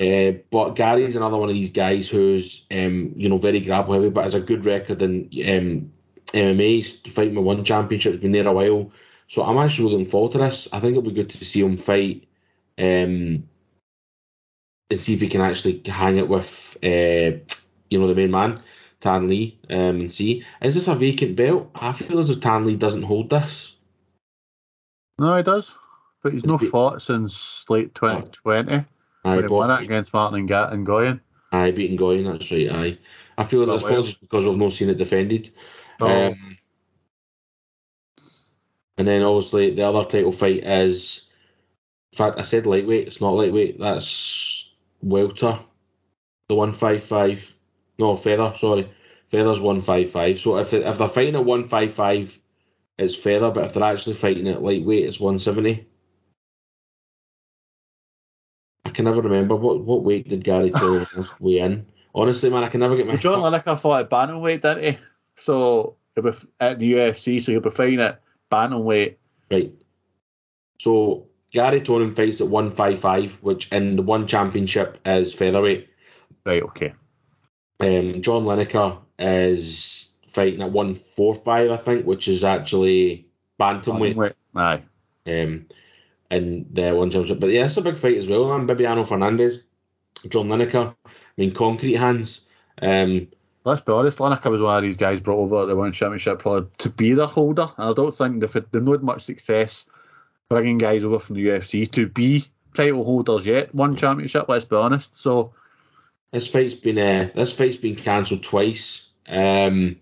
Uh, 0.00 0.38
but 0.50 0.76
Garry's 0.76 1.14
another 1.14 1.36
one 1.36 1.50
of 1.50 1.54
these 1.54 1.72
guys 1.72 2.08
who's, 2.08 2.64
um, 2.70 3.12
you 3.16 3.28
know, 3.28 3.36
very 3.36 3.60
grapple 3.60 3.92
heavy, 3.92 4.08
but 4.08 4.24
has 4.24 4.34
a 4.34 4.40
good 4.40 4.64
record 4.64 5.02
in 5.02 5.24
um, 5.46 5.92
MMA. 6.32 6.76
He's 6.76 7.00
fighting 7.00 7.34
with 7.34 7.44
one 7.44 7.64
championship, 7.64 8.12
has 8.12 8.20
been 8.20 8.32
there 8.32 8.48
a 8.48 8.52
while. 8.52 8.90
So 9.26 9.42
I'm 9.42 9.58
actually 9.58 9.90
looking 9.90 10.06
forward 10.06 10.32
to 10.32 10.38
this. 10.38 10.68
I 10.72 10.80
think 10.80 10.92
it'll 10.92 11.02
be 11.02 11.12
good 11.12 11.28
to 11.28 11.44
see 11.44 11.60
him 11.60 11.76
fight 11.76 12.26
um, 12.78 13.46
and 14.90 14.96
see 14.96 15.12
if 15.12 15.20
he 15.20 15.28
can 15.28 15.42
actually 15.42 15.82
hang 15.84 16.16
it 16.16 16.28
with, 16.28 16.78
uh, 16.82 17.36
you 17.90 17.98
know, 17.98 18.06
the 18.06 18.14
main 18.14 18.30
man, 18.30 18.62
Thanh 19.02 19.28
Le, 19.28 19.76
um, 19.76 20.00
and 20.00 20.12
see. 20.12 20.46
Is 20.62 20.76
this 20.76 20.88
a 20.88 20.94
vacant 20.94 21.36
belt? 21.36 21.70
I 21.74 21.92
feel 21.92 22.20
as 22.20 22.30
if 22.30 22.40
Thanh 22.40 22.64
Le 22.64 22.76
doesn't 22.76 23.02
hold 23.02 23.28
this. 23.28 23.74
No, 25.18 25.36
he 25.36 25.42
does. 25.42 25.74
But 26.28 26.34
he's 26.34 26.44
no 26.44 26.58
fought 26.58 27.00
since 27.00 27.64
late 27.70 27.94
2020 27.94 28.70
Aye, 28.74 28.84
when 29.24 29.48
he 29.48 29.50
won 29.50 29.70
it 29.70 29.84
against 29.84 30.12
Martin 30.12 30.40
and 30.40 30.48
Ga- 30.48 30.68
and 30.68 30.86
Nguyen. 30.86 31.20
Aye, 31.52 31.70
beating 31.70 31.96
Nguyen, 31.96 32.30
that's 32.30 32.52
right, 32.52 32.70
aye. 32.70 32.98
I 33.38 33.44
feel 33.44 33.64
But 33.64 33.76
I 33.76 33.78
suppose 33.78 34.12
because 34.12 34.44
we've 34.44 34.58
not 34.58 34.74
seen 34.74 34.90
it 34.90 34.98
defended. 34.98 35.48
Oh. 36.00 36.06
Um, 36.06 36.58
and 38.98 39.08
then 39.08 39.22
obviously 39.22 39.74
the 39.74 39.86
other 39.86 40.04
title 40.04 40.32
fight 40.32 40.64
is, 40.64 41.24
in 42.12 42.18
fact, 42.18 42.38
I 42.38 42.42
said 42.42 42.66
lightweight. 42.66 43.06
It's 43.06 43.22
not 43.22 43.30
lightweight. 43.30 43.80
That's 43.80 44.70
welter, 45.00 45.58
the 46.48 46.54
one 46.56 46.74
five 46.74 47.02
five. 47.02 47.54
No 47.98 48.16
feather. 48.16 48.52
Sorry, 48.54 48.90
feather's 49.28 49.60
one 49.60 49.80
five 49.80 50.10
five. 50.10 50.38
So 50.38 50.58
if 50.58 50.74
if 50.74 50.98
they're 50.98 51.08
fighting 51.08 51.36
at 51.36 51.44
one 51.46 51.64
five 51.64 51.94
five, 51.94 52.38
it's 52.98 53.16
feather. 53.16 53.50
But 53.50 53.64
if 53.64 53.74
they're 53.74 53.82
actually 53.82 54.14
fighting 54.14 54.48
at 54.48 54.62
lightweight, 54.62 55.06
it's 55.06 55.20
one 55.20 55.38
seventy. 55.38 55.87
Can 58.98 59.04
never 59.04 59.20
remember 59.20 59.54
what 59.54 59.78
what 59.82 60.02
weight 60.02 60.26
did 60.26 60.42
Gary 60.42 60.72
Taylor 60.72 61.06
weigh 61.38 61.60
in. 61.60 61.86
Honestly, 62.16 62.50
man, 62.50 62.64
I 62.64 62.68
can 62.68 62.80
never 62.80 62.96
get 62.96 63.06
my. 63.06 63.12
Well, 63.12 63.20
John 63.20 63.38
Lineker 63.38 63.78
fought 63.78 64.00
at 64.00 64.10
bantamweight, 64.10 64.62
didn't 64.62 64.82
he? 64.82 64.98
So 65.36 65.94
he'll 66.16 66.24
be 66.24 66.36
at 66.58 66.80
the 66.80 66.94
UFC, 66.94 67.40
so 67.40 67.52
he'll 67.52 67.60
be 67.60 67.70
fighting 67.70 68.00
at 68.00 68.20
bantamweight. 68.50 69.14
Right. 69.52 69.72
So 70.80 71.28
Garry 71.52 71.80
Tonon 71.80 72.16
fights 72.16 72.40
at 72.40 72.48
155, 72.48 73.34
which 73.34 73.70
in 73.70 73.94
the 73.94 74.02
one 74.02 74.26
championship 74.26 74.98
is 75.06 75.32
featherweight. 75.32 75.88
Right, 76.44 76.64
okay. 76.64 76.92
Um, 77.78 78.20
John 78.20 78.46
Lineker 78.46 78.98
is 79.16 80.12
fighting 80.26 80.60
at 80.60 80.72
145, 80.72 81.70
I 81.70 81.76
think, 81.76 82.04
which 82.04 82.26
is 82.26 82.42
actually 82.42 83.28
bantamweight. 83.60 84.16
Bantamweight. 84.16 84.34
Aye. 84.56 84.82
Um, 85.24 85.66
in 86.30 86.66
the 86.72 86.94
one 86.94 87.10
championship. 87.10 87.40
But 87.40 87.50
yeah, 87.50 87.66
it's 87.66 87.76
a 87.76 87.82
big 87.82 87.96
fight 87.96 88.16
as 88.16 88.28
well, 88.28 88.48
man. 88.48 88.66
Bibiano 88.66 89.06
Fernandes, 89.06 89.62
John 90.28 90.48
Lineker. 90.48 90.94
I 91.06 91.10
mean, 91.36 91.54
concrete 91.54 91.96
hands. 91.96 92.42
Um, 92.80 93.28
Let's 93.64 93.82
be 93.82 93.92
honest, 93.92 94.18
Lineker 94.18 94.50
was 94.50 94.62
one 94.62 94.76
of 94.78 94.82
these 94.82 94.96
guys 94.96 95.20
brought 95.20 95.40
over 95.40 95.62
at 95.62 95.66
the 95.68 95.76
One 95.76 95.92
Championship 95.92 96.38
probably 96.38 96.70
to 96.78 96.88
be 96.88 97.12
the 97.12 97.26
holder. 97.26 97.70
And 97.76 97.90
I 97.90 97.92
don't 97.92 98.14
think 98.14 98.40
they've, 98.40 98.52
they've 98.70 98.82
not 98.82 98.92
had 98.92 99.02
much 99.02 99.24
success 99.24 99.84
bringing 100.48 100.78
guys 100.78 101.04
over 101.04 101.18
from 101.18 101.36
the 101.36 101.46
UFC 101.46 101.90
to 101.92 102.06
be 102.06 102.46
title 102.72 103.04
holders 103.04 103.44
yet. 103.44 103.74
One 103.74 103.94
Championship, 103.96 104.48
let's 104.48 104.64
be 104.64 104.76
honest. 104.76 105.16
So, 105.16 105.52
This 106.32 106.48
fight's 106.48 106.76
been 106.76 106.98
uh, 106.98 107.30
this 107.34 107.52
fight's 107.52 107.76
been 107.76 107.96
cancelled 107.96 108.42
twice. 108.42 109.08
Um, 109.28 109.96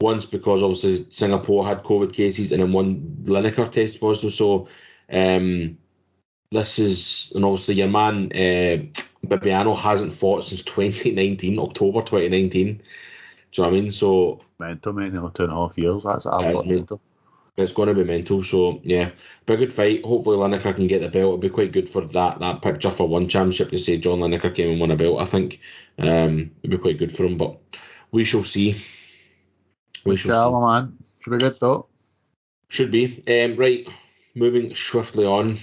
once 0.00 0.26
because 0.26 0.62
obviously 0.62 1.06
Singapore 1.10 1.64
had 1.64 1.84
COVID 1.84 2.12
cases, 2.12 2.50
and 2.50 2.60
then 2.60 2.72
one 2.72 3.18
Lineker 3.22 3.70
test 3.70 4.00
positive. 4.00 4.34
So 4.34 4.66
um, 5.10 5.78
this 6.50 6.78
is 6.78 7.32
and 7.34 7.44
obviously 7.44 7.76
your 7.76 7.88
man 7.88 8.30
uh, 8.32 8.84
Bibiano 9.26 9.76
hasn't 9.76 10.14
fought 10.14 10.44
since 10.44 10.62
2019, 10.64 11.58
October 11.58 12.00
2019. 12.00 12.76
Do 12.76 13.62
you 13.62 13.62
know 13.62 13.70
what 13.70 13.76
I 13.76 13.80
mean? 13.80 13.92
So 13.92 14.40
mental, 14.58 14.92
nearly 14.92 15.30
two 15.34 15.44
and 15.44 15.52
a 15.52 15.56
half 15.56 15.78
years. 15.78 16.02
That's 16.04 16.24
That's 16.24 16.36
absolutely 16.36 16.76
mental. 16.76 17.00
it's 17.56 17.72
going 17.72 17.88
to 17.88 17.94
be 17.94 18.04
mental. 18.04 18.42
So 18.42 18.80
yeah, 18.82 19.10
be 19.46 19.54
a 19.54 19.56
good 19.56 19.72
fight. 19.72 20.04
Hopefully 20.04 20.36
Lineker 20.36 20.74
can 20.74 20.86
get 20.86 21.00
the 21.00 21.08
belt. 21.08 21.24
It'll 21.24 21.38
be 21.38 21.50
quite 21.50 21.72
good 21.72 21.88
for 21.88 22.02
that 22.02 22.40
that 22.40 22.62
picture 22.62 22.90
for 22.90 23.08
one 23.08 23.28
championship 23.28 23.70
to 23.70 23.78
say 23.78 23.98
John 23.98 24.20
Lineker 24.20 24.54
came 24.54 24.70
and 24.70 24.80
won 24.80 24.90
a 24.90 24.96
belt. 24.96 25.20
I 25.20 25.24
think 25.24 25.60
um, 25.98 26.50
it'd 26.62 26.70
be 26.70 26.78
quite 26.78 26.98
good 26.98 27.14
for 27.14 27.24
him, 27.24 27.36
but 27.36 27.58
we 28.10 28.24
shall 28.24 28.44
see. 28.44 28.82
We 30.04 30.16
shall 30.16 30.50
see. 30.50 30.66
Man. 30.66 30.98
Should 31.20 31.30
be 31.30 31.38
good, 31.38 31.58
though. 31.60 31.86
Should 32.68 32.90
be. 32.90 33.22
Um, 33.28 33.56
right, 33.56 33.88
moving 34.34 34.74
swiftly 34.74 35.24
on 35.24 35.58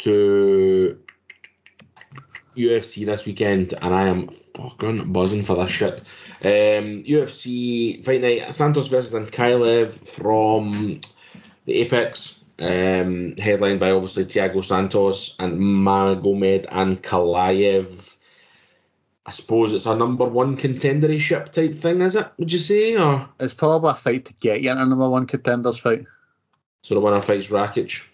to 0.00 0.98
UFC 2.56 3.06
this 3.06 3.24
weekend, 3.26 3.74
and 3.80 3.94
I 3.94 4.08
am 4.08 4.30
fucking 4.54 5.12
buzzing 5.12 5.42
for 5.42 5.56
this 5.56 5.70
shit. 5.70 5.94
Um, 6.42 7.04
UFC 7.04 8.04
Fight 8.04 8.22
Night 8.22 8.54
Santos 8.54 8.88
versus 8.88 9.12
Ankalaev 9.12 9.92
from 10.08 11.00
the 11.66 11.74
Apex, 11.80 12.40
um, 12.58 13.34
headlined 13.38 13.80
by 13.80 13.90
obviously 13.90 14.24
Thiago 14.24 14.64
Santos 14.64 15.36
and 15.38 15.60
Magomed 15.60 16.66
Ankalaev. 16.66 18.16
I 19.26 19.32
suppose 19.32 19.72
it's 19.72 19.86
a 19.86 19.94
number 19.94 20.24
one 20.24 20.56
contendership 20.56 21.52
type 21.52 21.80
thing, 21.80 22.00
is 22.00 22.16
it? 22.16 22.26
Would 22.38 22.52
you 22.52 22.58
say, 22.58 22.96
or 22.96 23.28
It's 23.38 23.54
probably 23.54 23.90
a 23.90 23.94
fight 23.94 24.24
to 24.24 24.34
get 24.34 24.62
you 24.62 24.70
in 24.70 24.78
a 24.78 24.86
number 24.86 25.08
one 25.08 25.26
contenders 25.26 25.78
fight. 25.78 26.06
So 26.82 26.94
the 26.94 27.00
winner 27.00 27.20
fights 27.20 27.48
Rakic? 27.48 28.08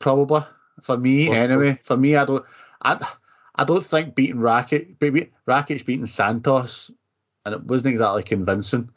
Probably 0.00 0.44
for 0.80 0.96
me, 0.96 1.30
anyway. 1.30 1.80
For 1.84 1.96
me, 1.96 2.16
I 2.16 2.24
don't, 2.24 2.44
I, 2.82 3.14
I 3.54 3.64
don't 3.64 3.84
think 3.84 4.14
beating 4.14 4.36
Rakic, 4.36 4.98
baby, 4.98 5.32
Rakic 5.48 5.84
beating 5.86 6.06
Santos, 6.06 6.90
and 7.44 7.54
it 7.54 7.64
wasn't 7.64 7.92
exactly 7.92 8.22
convincing, 8.22 8.90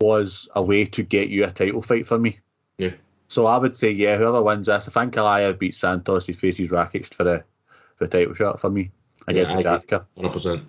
was 0.00 0.48
a 0.54 0.62
way 0.62 0.84
to 0.84 1.02
get 1.02 1.28
you 1.28 1.44
a 1.44 1.50
title 1.50 1.82
fight 1.82 2.06
for 2.06 2.18
me. 2.18 2.38
Yeah. 2.78 2.92
So 3.28 3.46
I 3.46 3.56
would 3.56 3.76
say, 3.76 3.90
yeah, 3.90 4.16
whoever 4.18 4.42
wins 4.42 4.66
this, 4.66 4.88
if 4.88 4.94
Ankalaev 4.94 5.58
beats 5.58 5.78
Santos, 5.78 6.26
he 6.26 6.32
faces 6.32 6.70
Rakic 6.70 7.12
for 7.14 7.24
the 7.24 7.44
for 7.96 8.06
the 8.06 8.18
title 8.18 8.34
shot 8.34 8.60
for 8.60 8.70
me 8.70 8.90
Yeah, 9.28 9.42
I 9.42 9.60
agree. 9.60 9.62
Jatka. 9.62 10.04
Hundred 10.16 10.32
percent. 10.32 10.62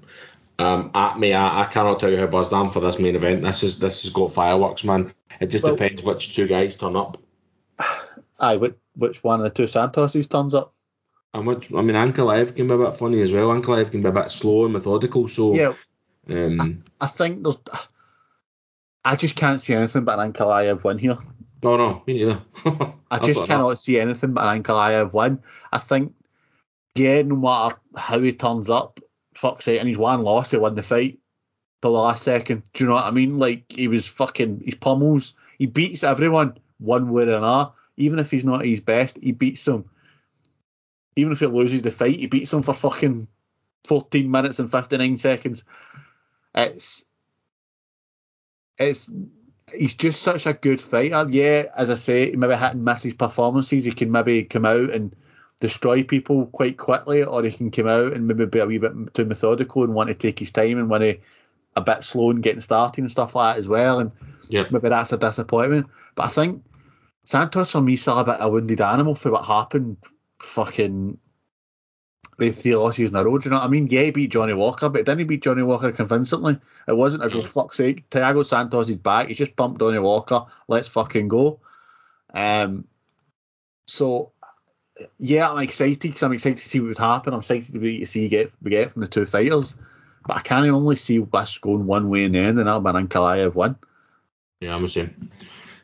Um, 0.59 0.91
at 0.93 1.19
me, 1.19 1.33
I, 1.33 1.61
I 1.61 1.65
cannot 1.65 1.99
tell 1.99 2.11
you 2.11 2.17
how 2.17 2.27
buzzed 2.27 2.53
I 2.53 2.59
am 2.59 2.69
for 2.69 2.79
this 2.79 2.99
main 2.99 3.15
event. 3.15 3.41
This 3.41 3.63
is 3.63 3.79
this 3.79 4.03
has 4.03 4.11
got 4.11 4.31
fireworks, 4.33 4.83
man. 4.83 5.13
It 5.39 5.47
just 5.47 5.63
Well- 5.63 5.75
depends 5.75 6.03
which 6.03 6.35
two 6.35 6.47
guys 6.47 6.75
turn 6.77 6.95
up. 6.95 7.17
Aye, 8.39 8.57
which, 8.57 8.75
which 8.95 9.23
one 9.23 9.39
of 9.39 9.43
the 9.45 9.49
two 9.49 9.63
Santoses 9.63 10.29
turns 10.29 10.53
up? 10.53 10.73
And 11.33 11.47
which, 11.47 11.71
I 11.73 11.81
mean, 11.81 11.95
Ankalaev 11.95 12.55
can 12.55 12.67
be 12.67 12.73
a 12.73 12.77
bit 12.77 12.95
funny 12.97 13.21
as 13.21 13.31
well. 13.31 13.49
Ankalaev 13.49 13.89
can 13.89 14.01
be 14.01 14.09
a 14.09 14.11
bit 14.11 14.29
slow 14.31 14.65
and 14.65 14.73
methodical. 14.73 15.27
So, 15.27 15.55
Yeah, 15.55 15.73
um, 16.29 16.83
I 17.01 17.07
think 17.07 17.41
there's. 17.43 17.57
I 19.05 19.15
just 19.15 19.35
can't 19.35 19.59
see 19.59 19.73
anything 19.73 20.03
but 20.03 20.19
an 20.19 20.31
Ankalaev 20.33 20.83
win 20.83 20.97
here. 20.97 21.17
no, 21.63 21.77
no, 21.77 22.03
me 22.05 22.13
neither. 22.13 22.41
I 23.11 23.19
just 23.19 23.45
cannot 23.45 23.79
see 23.79 23.99
anything 23.99 24.33
but 24.33 24.45
an 24.45 24.61
Ankalaev 24.61 25.11
win. 25.13 25.41
I 25.71 25.79
think, 25.79 26.13
yeah, 26.95 27.21
no 27.23 27.35
matter 27.37 27.77
how 27.95 28.19
he 28.19 28.33
turns 28.33 28.69
up, 28.69 28.99
fuck's 29.43 29.65
sake, 29.65 29.79
and 29.79 29.89
he's 29.89 29.97
one 29.97 30.23
loss, 30.23 30.51
he 30.51 30.57
won 30.57 30.75
the 30.75 30.83
fight 30.83 31.19
the 31.81 31.89
last 31.89 32.23
second. 32.23 32.63
Do 32.73 32.83
you 32.83 32.89
know 32.89 32.95
what 32.95 33.05
I 33.05 33.11
mean? 33.11 33.37
Like, 33.37 33.65
he 33.69 33.87
was 33.89 34.07
fucking, 34.07 34.61
he 34.65 34.71
pummels, 34.71 35.33
he 35.59 35.65
beats 35.67 36.03
everyone 36.03 36.57
one 36.79 37.11
way 37.11 37.23
or 37.23 37.37
another. 37.37 37.71
Even 37.97 38.19
if 38.19 38.31
he's 38.31 38.45
not 38.45 38.65
his 38.65 38.79
best, 38.79 39.19
he 39.21 39.33
beats 39.33 39.65
them. 39.65 39.85
even 41.15 41.33
if 41.33 41.39
he 41.41 41.45
loses 41.45 41.81
the 41.81 41.91
fight, 41.91 42.17
he 42.17 42.25
beats 42.25 42.51
them 42.51 42.63
for 42.63 42.73
fucking 42.73 43.27
14 43.85 44.31
minutes 44.31 44.59
and 44.59 44.71
59 44.71 45.17
seconds. 45.17 45.63
It's 46.55 47.05
it's 48.77 49.07
he's 49.73 49.93
just 49.93 50.21
such 50.21 50.45
a 50.45 50.53
good 50.53 50.81
fighter. 50.81 51.25
Yeah, 51.29 51.65
as 51.75 51.89
I 51.89 51.95
say, 51.95 52.31
he 52.31 52.35
maybe 52.35 52.55
hit 52.55 52.73
and 52.73 52.85
miss 52.85 53.03
his 53.03 53.13
performances. 53.13 53.85
He 53.85 53.91
can 53.91 54.11
maybe 54.11 54.43
come 54.45 54.65
out 54.65 54.89
and 54.89 55.15
destroy 55.63 56.03
people 56.03 56.47
quite 56.47 56.75
quickly, 56.75 57.23
or 57.23 57.41
he 57.41 57.49
can 57.49 57.71
come 57.71 57.87
out 57.87 58.11
and 58.11 58.27
maybe 58.27 58.45
be 58.45 58.59
a 58.59 58.65
wee 58.65 58.77
bit 58.77 58.91
too 59.13 59.23
methodical 59.23 59.85
and 59.85 59.93
want 59.93 60.09
to 60.09 60.13
take 60.13 60.37
his 60.37 60.51
time 60.51 60.77
and 60.77 60.89
want 60.89 61.03
to 61.03 61.17
a 61.77 61.81
bit 61.81 62.03
slow 62.03 62.31
in 62.31 62.41
getting 62.41 62.59
started 62.59 62.99
and 63.01 63.09
stuff 63.09 63.33
like 63.33 63.55
that 63.55 63.59
as 63.61 63.67
well. 63.69 63.99
And 63.99 64.11
Yep. 64.49 64.71
maybe 64.71 64.89
that's 64.89 65.13
a 65.13 65.17
disappointment. 65.17 65.87
But 66.15 66.25
I 66.25 66.27
think 66.27 66.65
Santos 67.23 67.71
for 67.71 67.79
me 67.79 67.95
still 67.95 68.19
a 68.19 68.25
bit 68.25 68.41
of 68.41 68.45
a 68.45 68.51
wounded 68.51 68.81
animal 68.81 69.15
for 69.15 69.31
what 69.31 69.45
happened 69.45 69.95
fucking 70.39 71.17
the 72.37 72.51
three 72.51 72.75
losses 72.75 73.09
in 73.09 73.15
a 73.15 73.23
row. 73.23 73.37
Do 73.37 73.45
you 73.45 73.51
know 73.51 73.59
what 73.59 73.67
I 73.67 73.69
mean? 73.69 73.87
Yeah, 73.87 74.01
he 74.01 74.11
beat 74.11 74.33
Johnny 74.33 74.53
Walker, 74.53 74.89
but 74.89 75.05
didn't 75.05 75.19
he 75.19 75.23
beat 75.23 75.43
Johnny 75.43 75.63
Walker 75.63 75.93
convincingly? 75.93 76.59
It 76.89 76.97
wasn't 76.97 77.23
a 77.23 77.29
go 77.29 77.41
fuck's 77.41 77.77
sake. 77.77 78.09
Thiago 78.09 78.45
Santos 78.45 78.89
is 78.89 78.97
back. 78.97 79.29
He 79.29 79.33
just 79.33 79.55
bumped 79.55 79.79
Johnny 79.79 79.99
Walker. 79.99 80.43
Let's 80.67 80.89
fucking 80.89 81.29
go. 81.29 81.61
Um. 82.33 82.85
So 83.87 84.32
yeah, 85.19 85.49
I'm 85.49 85.59
excited 85.59 85.99
because 85.99 86.23
I'm 86.23 86.33
excited 86.33 86.59
to 86.59 86.69
see 86.69 86.79
what 86.79 86.89
would 86.89 86.97
happen. 86.97 87.33
I'm 87.33 87.39
excited 87.39 87.73
to 87.73 87.79
be 87.79 87.99
to 87.99 88.05
see 88.05 88.27
get 88.27 88.51
we 88.61 88.71
get 88.71 88.91
from 88.91 89.01
the 89.01 89.07
two 89.07 89.25
fighters. 89.25 89.73
But 90.25 90.37
I 90.37 90.41
can 90.41 90.69
only 90.69 90.95
see 90.95 91.17
this 91.19 91.57
going 91.57 91.85
one 91.85 92.09
way 92.09 92.23
in 92.23 92.31
the 92.31 92.39
end, 92.39 92.57
and 92.57 92.67
that'll 92.67 92.79
be 92.79 92.89
an 92.89 93.07
Ankalaev 93.07 93.55
win. 93.55 93.75
Yeah, 94.61 94.75
I'm 94.75 94.83
the 94.83 94.89
same. 94.89 95.31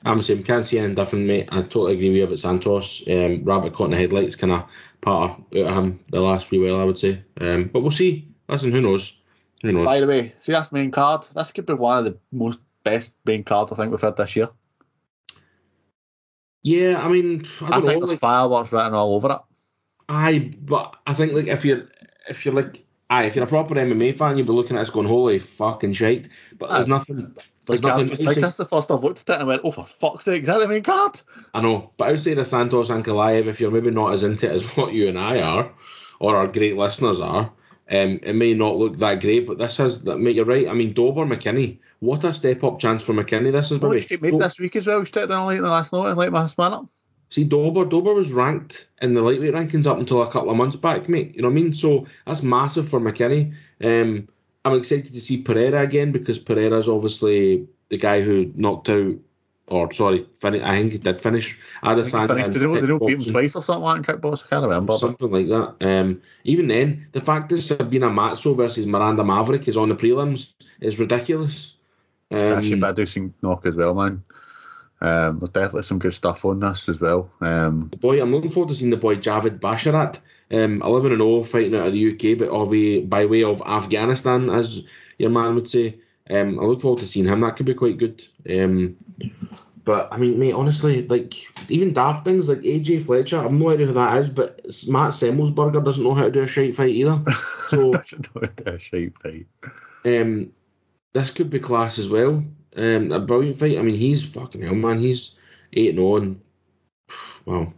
I'm 0.05 0.18
the 0.20 0.24
same. 0.24 0.43
Can't 0.43 0.66
see 0.66 0.78
anything 0.78 0.95
different, 0.95 1.26
mate. 1.26 1.49
I 1.51 1.62
totally 1.64 1.93
agree 1.93 2.10
with 2.10 2.18
you 2.18 2.24
about 2.24 2.39
Santos. 2.39 3.03
Um, 3.07 3.43
rabbit 3.43 3.74
caught 3.74 3.86
in 3.86 3.91
the 3.91 3.97
headlights, 3.97 4.38
kind 4.38 4.53
of 4.53 4.64
part 5.01 5.32
of, 5.32 5.57
out 5.57 5.68
of 5.68 5.84
him 5.84 5.99
the 6.10 6.22
last 6.22 6.49
wee 6.51 6.60
while, 6.60 6.80
I 6.80 6.86
would 6.86 6.97
say. 6.97 7.22
Um, 7.41 7.66
but 7.66 7.82
we'll 7.82 7.91
see. 7.91 8.30
Listen, 8.47 8.72
who 8.72 8.80
knows? 8.80 9.22
Who 9.62 9.74
knows? 9.74 9.86
By 9.86 9.99
the 9.99 10.07
way, 10.07 10.34
see 10.39 10.53
that's 10.53 10.72
main 10.72 10.91
card. 10.91 11.24
This 11.36 11.51
could 11.51 11.66
be 11.66 11.74
one 11.74 11.97
of 11.97 12.05
the 12.05 12.18
most 12.32 12.60
best 12.86 13.12
main 13.26 13.43
cards 13.43 13.72
I 13.74 13.76
think 13.76 13.91
we've 13.91 13.99
had 13.99 14.16
this 14.16 14.36
year. 14.38 14.49
Yeah, 16.64 17.01
I 17.01 17.07
mean, 17.10 17.45
I 17.62 17.78
I, 17.78 17.82
think 17.82 17.99
know. 17.99 17.99
there's 17.99 18.14
Like, 18.14 18.20
fireworks 18.20 18.72
written 18.72 18.93
all 18.93 19.16
over 19.16 19.32
it. 19.32 19.39
aye, 20.10 20.51
but 20.62 20.95
I 21.07 21.14
think 21.14 21.34
like 21.34 21.47
if 21.47 21.66
you're 21.66 21.88
if 22.30 22.45
you're 22.45 22.53
like 22.53 22.86
aye, 23.10 23.26
if 23.26 23.36
you're 23.36 23.45
a 23.45 23.47
proper 23.47 23.76
MMA 23.76 24.18
fan, 24.18 24.38
you'd 24.38 24.47
be 24.47 24.53
looking 24.53 24.78
at 24.78 24.82
us 24.82 24.89
going, 24.89 25.07
holy 25.07 25.39
fucking 25.39 25.93
shite. 25.93 26.28
But 26.57 26.72
there's 26.74 26.88
Aye. 26.88 26.89
nothing. 26.89 27.36
There's 27.66 27.84
Like, 27.84 27.95
nothing. 27.95 28.07
just, 28.07 28.22
like 28.22 28.39
that's 28.39 28.57
the 28.57 28.66
first 28.66 28.91
I've 28.91 29.03
looked 29.03 29.30
at 29.30 29.36
it 29.36 29.39
and 29.39 29.47
went, 29.47 29.62
oh 29.64 29.72
for 29.72 29.86
fuck's 29.86 30.26
sake, 30.26 30.41
is 30.43 30.47
that 30.47 30.60
the 30.60 30.68
main 30.68 30.84
card? 30.84 31.22
I 31.53 31.62
know, 31.62 31.91
but 31.97 32.10
outside 32.12 32.38
of 32.39 32.47
Santos 32.47 32.89
and 32.89 33.03
Kalaev, 33.05 33.47
if 33.47 33.60
you're 33.60 33.72
maybe 33.72 33.91
not 33.91 34.14
as 34.14 34.24
into 34.24 34.47
it 34.47 34.53
as 34.55 34.64
what 34.78 34.93
you 34.93 35.07
and 35.07 35.18
I 35.20 35.41
are, 35.41 35.72
or 36.20 36.36
our 36.38 36.47
great 36.47 36.76
listeners 36.78 37.20
are, 37.20 37.51
um, 37.90 38.20
it 38.24 38.34
may 38.34 38.54
not 38.54 38.76
look 38.76 38.98
that 38.98 39.22
great. 39.22 39.48
But 39.48 39.58
this 39.58 39.78
has, 39.78 40.02
that 40.04 40.18
mate, 40.18 40.36
you're 40.36 40.46
right. 40.46 40.68
I 40.68 40.74
mean, 40.74 40.94
Dober 40.94 41.26
McKinney, 41.26 41.80
what 42.00 42.24
a 42.24 42.34
step 42.34 42.64
up 42.64 42.80
chance 42.80 43.04
for 43.04 43.14
McKinney. 43.14 43.52
This 43.52 43.72
is 43.72 43.80
Well, 43.80 43.92
maybe. 43.92 44.06
he 44.06 44.18
made 44.18 44.40
this 44.40 44.60
week 44.60 44.76
as 44.76 44.88
well. 44.88 45.00
We 45.00 45.06
started 45.06 45.28
down 45.28 45.48
late 45.48 45.58
in 45.58 45.64
the 45.64 45.70
last 45.70 45.92
night, 45.92 46.14
like 46.14 46.32
my 46.32 46.50
man 46.58 46.74
up. 46.74 46.86
See, 47.32 47.44
Dober, 47.44 47.86
Dober 47.86 48.14
was 48.14 48.32
ranked 48.32 48.88
in 49.02 49.14
the 49.14 49.22
lightweight 49.22 49.54
rankings 49.54 49.86
up 49.86 50.00
until 50.00 50.24
a 50.24 50.32
couple 50.32 50.50
of 50.50 50.58
months 50.58 50.76
back, 50.76 51.08
mate. 51.08 51.36
You 51.36 51.44
know 51.44 51.48
what 51.50 51.54
I 51.54 51.62
mean? 51.62 51.76
So 51.76 52.08
that's 52.26 52.42
massive 52.42 52.90
for 52.90 53.00
McKinney. 53.00 53.54
Um, 53.84 54.28
I'm 54.66 54.78
excited 54.78 55.14
to 55.14 55.22
see 55.22 55.42
Pereira 55.42 55.82
again 55.82 56.12
because 56.12 56.40
Pereira's 56.40 56.88
obviously 56.90 57.68
the 57.90 57.98
guy 57.98 58.22
who 58.22 58.52
knocked 58.56 58.90
out, 58.90 59.16
or 59.70 59.91
sorry, 59.93 60.28
fin- 60.36 60.61
I 60.61 60.80
think 60.80 60.91
he 60.93 60.97
did 60.97 61.20
finish 61.22 61.57
Adesanya. 61.84 62.28
Finished, 62.28 62.47
in 62.47 62.53
did 62.53 62.61
they 62.61 62.88
they 62.88 63.05
beat 63.05 63.28
him 63.28 63.34
twice 63.34 63.55
or 63.55 63.63
something 63.63 63.84
like 63.84 64.05
that 64.05 64.22
kickbox? 64.22 64.45
I 64.45 64.49
can't 64.49 64.63
remember. 64.63 64.97
Something 64.97 65.32
like 65.32 65.47
that. 65.47 65.76
Um, 65.82 66.22
even 66.43 66.67
then, 66.67 67.07
the 67.11 67.22
fact 67.22 67.49
that 67.49 67.61
Sabina 67.61 68.09
Mazo 68.09 68.55
versus 68.55 68.86
Miranda 68.86 69.24
Maverick 69.24 69.67
is 69.67 69.78
on 69.78 69.89
the 69.89 69.95
prelims 69.95 70.51
is 70.82 70.99
ridiculous. 70.99 71.76
Um, 72.32 72.39
actually, 72.39 72.76
but 72.76 72.89
I 72.89 72.93
do 72.93 73.05
think 73.05 73.34
knock 73.41 73.65
as 73.65 73.76
well, 73.76 73.93
man. 73.93 74.24
Um, 75.01 75.39
there's 75.39 75.51
definitely 75.51 75.84
some 75.84 75.99
good 75.99 76.13
stuff 76.13 76.43
on 76.45 76.59
this 76.59 76.89
as 76.89 76.99
well. 76.99 77.32
Um, 77.41 77.88
the 77.91 77.97
boy, 77.97 78.22
I'm 78.22 78.32
looking 78.32 78.51
forward 78.51 78.70
to 78.70 78.76
seeing 78.76 78.89
the 78.89 78.97
boy 78.97 79.15
Javid 79.15 79.59
Basharat, 79.59 80.17
um, 80.51 80.82
11 80.82 81.13
and 81.13 81.22
0 81.22 81.43
fighting 81.43 81.76
out 81.76 81.88
of 81.88 81.93
the 81.93 82.13
UK, 82.13 82.38
but 82.38 82.49
all 82.49 82.65
be 82.65 83.01
by 83.01 83.26
way 83.26 83.43
of 83.43 83.61
Afghanistan, 83.65 84.49
as 84.49 84.84
your 85.17 85.30
man 85.30 85.55
would 85.55 85.70
say. 85.70 85.95
Um, 86.30 86.60
I 86.60 86.64
look 86.64 86.82
forward 86.82 87.00
to 87.00 87.08
seeing 87.08 87.26
him. 87.26 87.42
That 87.42 87.58
could 87.58 87.66
be 87.66 87.74
quite 87.74 87.98
good. 87.98 88.24
Um, 88.50 88.98
but 89.84 90.10
I 90.12 90.18
mean, 90.18 90.38
mate, 90.38 90.54
honestly, 90.54 91.08
like 91.08 91.34
even 91.70 91.94
daft 91.94 92.26
things 92.26 92.48
like 92.48 92.60
AJ 92.60 93.06
Fletcher, 93.06 93.40
I've 93.40 93.52
no 93.52 93.72
idea 93.72 93.88
who 93.88 93.94
that 93.94 94.18
is, 94.20 94.30
but 94.30 94.64
Matt 94.88 95.12
Semelsberger 95.12 95.84
doesn't 95.84 96.04
know 96.04 96.14
how 96.14 96.26
to 96.26 96.32
do 96.32 96.44
a 96.44 96.48
shite 96.48 96.76
fight 96.76 96.92
either. 96.92 97.24
So 97.70 97.92
doesn't 97.92 98.36
know 98.36 98.50
how 98.66 98.72
to 98.72 98.80
shape 98.80 99.22
fight. 99.22 99.46
Um, 100.04 100.54
this 101.14 101.30
could 101.30 101.52
be 101.52 101.60
class 101.60 102.00
as 102.00 102.10
well. 102.10 102.44
Um, 102.76 103.12
a 103.12 103.20
brilliant 103.20 103.58
fight. 103.58 103.78
I 103.78 103.84
mean, 103.84 103.94
he's 103.94 104.24
fucking 104.24 104.64
hell, 104.64 104.74
man. 104.74 105.00
He's 105.00 105.36
eight 105.74 105.92
and 105.92 106.00
on. 106.00 106.42
Wow. 107.46 107.74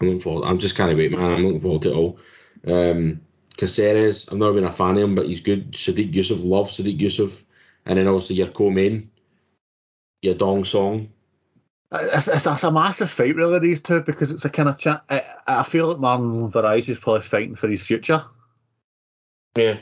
I'm 0.00 0.06
looking 0.06 0.20
forward. 0.20 0.46
I'm 0.46 0.58
just 0.58 0.76
can't 0.76 0.96
wait, 0.98 1.12
man. 1.12 1.32
I'm 1.32 1.44
looking 1.44 1.60
forward 1.60 1.82
to 1.82 1.90
it 1.90 1.96
all. 1.96 2.18
Um, 2.66 3.22
Caceres, 3.56 4.28
I've 4.30 4.38
never 4.38 4.52
been 4.52 4.64
a 4.64 4.72
fan 4.72 4.96
of 4.96 5.02
him, 5.02 5.14
but 5.14 5.26
he's 5.26 5.40
good. 5.40 5.72
Sodiq 5.72 6.12
Yusuff, 6.12 6.44
love 6.44 6.68
Sodiq 6.68 6.98
Yusuff, 6.98 7.42
and 7.86 7.98
then 7.98 8.06
also 8.08 8.34
your 8.34 8.48
co-main, 8.48 9.10
your 10.22 10.34
Dong 10.34 10.64
Song. 10.64 11.08
It's, 11.92 12.28
it's, 12.28 12.46
it's 12.46 12.62
a 12.62 12.70
massive 12.70 13.10
fight, 13.10 13.34
really, 13.34 13.58
these 13.58 13.80
two, 13.80 14.00
because 14.00 14.30
it's 14.30 14.44
a 14.44 14.50
kind 14.50 14.68
of 14.68 14.78
chat. 14.78 15.02
I, 15.08 15.22
I 15.46 15.62
feel 15.64 15.88
like 15.88 15.96
Marlon 15.96 16.52
Moraes 16.52 16.88
is 16.88 17.00
probably 17.00 17.22
fighting 17.22 17.56
for 17.56 17.68
his 17.68 17.82
future, 17.82 18.24
Yeah. 19.56 19.78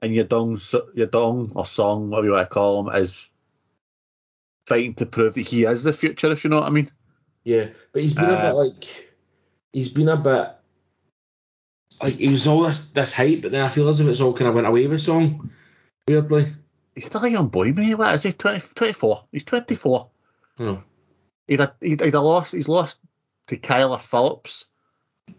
and 0.00 0.14
your 0.14 0.24
dong, 0.24 0.60
your 0.94 1.08
dong 1.08 1.50
or 1.56 1.66
song, 1.66 2.10
whatever 2.10 2.26
you 2.28 2.32
want 2.34 2.48
to 2.48 2.54
call 2.54 2.88
him, 2.88 3.02
is 3.02 3.30
fighting 4.66 4.94
to 4.94 5.06
prove 5.06 5.34
that 5.34 5.40
he 5.40 5.64
is 5.64 5.82
the 5.82 5.92
future. 5.92 6.30
If 6.30 6.44
you 6.44 6.50
know 6.50 6.60
what 6.60 6.68
I 6.68 6.70
mean. 6.70 6.90
Yeah, 7.42 7.68
but 7.92 8.02
he's 8.02 8.14
been 8.14 8.30
a 8.30 8.34
Uh, 8.34 8.50
bit 8.50 8.56
like 8.56 9.10
he's 9.72 9.90
been 9.90 10.08
a 10.08 10.16
bit 10.16 10.48
like 12.02 12.14
he 12.14 12.28
was 12.28 12.46
all 12.46 12.62
this 12.62 12.90
this 12.92 13.12
hype, 13.12 13.42
but 13.42 13.52
then 13.52 13.64
I 13.64 13.68
feel 13.68 13.88
as 13.88 14.00
if 14.00 14.06
it's 14.06 14.20
all 14.20 14.32
kind 14.32 14.48
of 14.48 14.54
went 14.54 14.66
away 14.66 14.86
with 14.86 15.02
song. 15.02 15.50
Weirdly, 16.08 16.52
He's 16.94 17.06
still 17.06 17.24
a 17.24 17.28
young 17.28 17.48
boy, 17.48 17.72
mate. 17.72 17.94
What 17.94 18.14
is 18.14 18.22
he? 18.22 18.32
20, 18.32 18.66
24. 18.74 19.24
He's 19.32 19.44
24. 19.44 20.08
you 20.58 20.64
know. 20.64 20.82
He'd 21.48 21.60
a, 21.60 21.74
he'd, 21.80 22.00
he'd 22.00 22.14
a 22.14 22.20
lost. 22.20 22.52
He's 22.52 22.68
lost 22.68 22.98
to 23.48 23.56
Kyler 23.56 24.00
Phillips. 24.00 24.66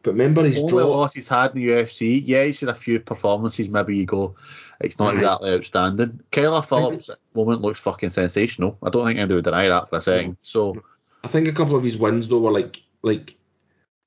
But 0.02 0.12
remember 0.12 0.44
his 0.44 0.58
Only 0.58 0.84
loss 0.84 1.14
he's 1.14 1.28
had 1.28 1.52
in 1.52 1.58
the 1.58 1.70
UFC. 1.70 2.22
Yeah, 2.24 2.46
he's 2.46 2.60
had 2.60 2.70
a 2.70 2.76
few 2.76 3.00
performances. 3.00 3.70
Maybe 3.70 3.98
you 3.98 4.06
go, 4.06 4.36
it's 4.82 4.98
not 4.98 5.14
Aye. 5.14 5.18
exactly 5.18 5.52
outstanding. 5.52 6.22
Kyler 6.32 6.66
Phillips 6.66 7.10
at 7.10 7.18
the 7.34 7.40
moment 7.40 7.62
looks 7.62 7.80
fucking 7.80 8.10
sensational. 8.10 8.78
I 8.82 8.90
don't 8.90 9.06
think 9.06 9.20
anybody 9.20 9.36
would 9.36 9.46
deny 9.46 9.70
that 9.70 9.90
for 9.90 9.98
a 9.98 10.02
second. 10.02 10.38
So 10.42 10.84
I 11.24 11.28
think 11.28 11.48
a 11.48 11.54
couple 11.54 11.76
of 11.76 11.84
his 11.84 11.98
wins 11.98 12.28
though 12.28 12.40
were 12.40 12.52
like 12.52 12.82
like 13.04 13.36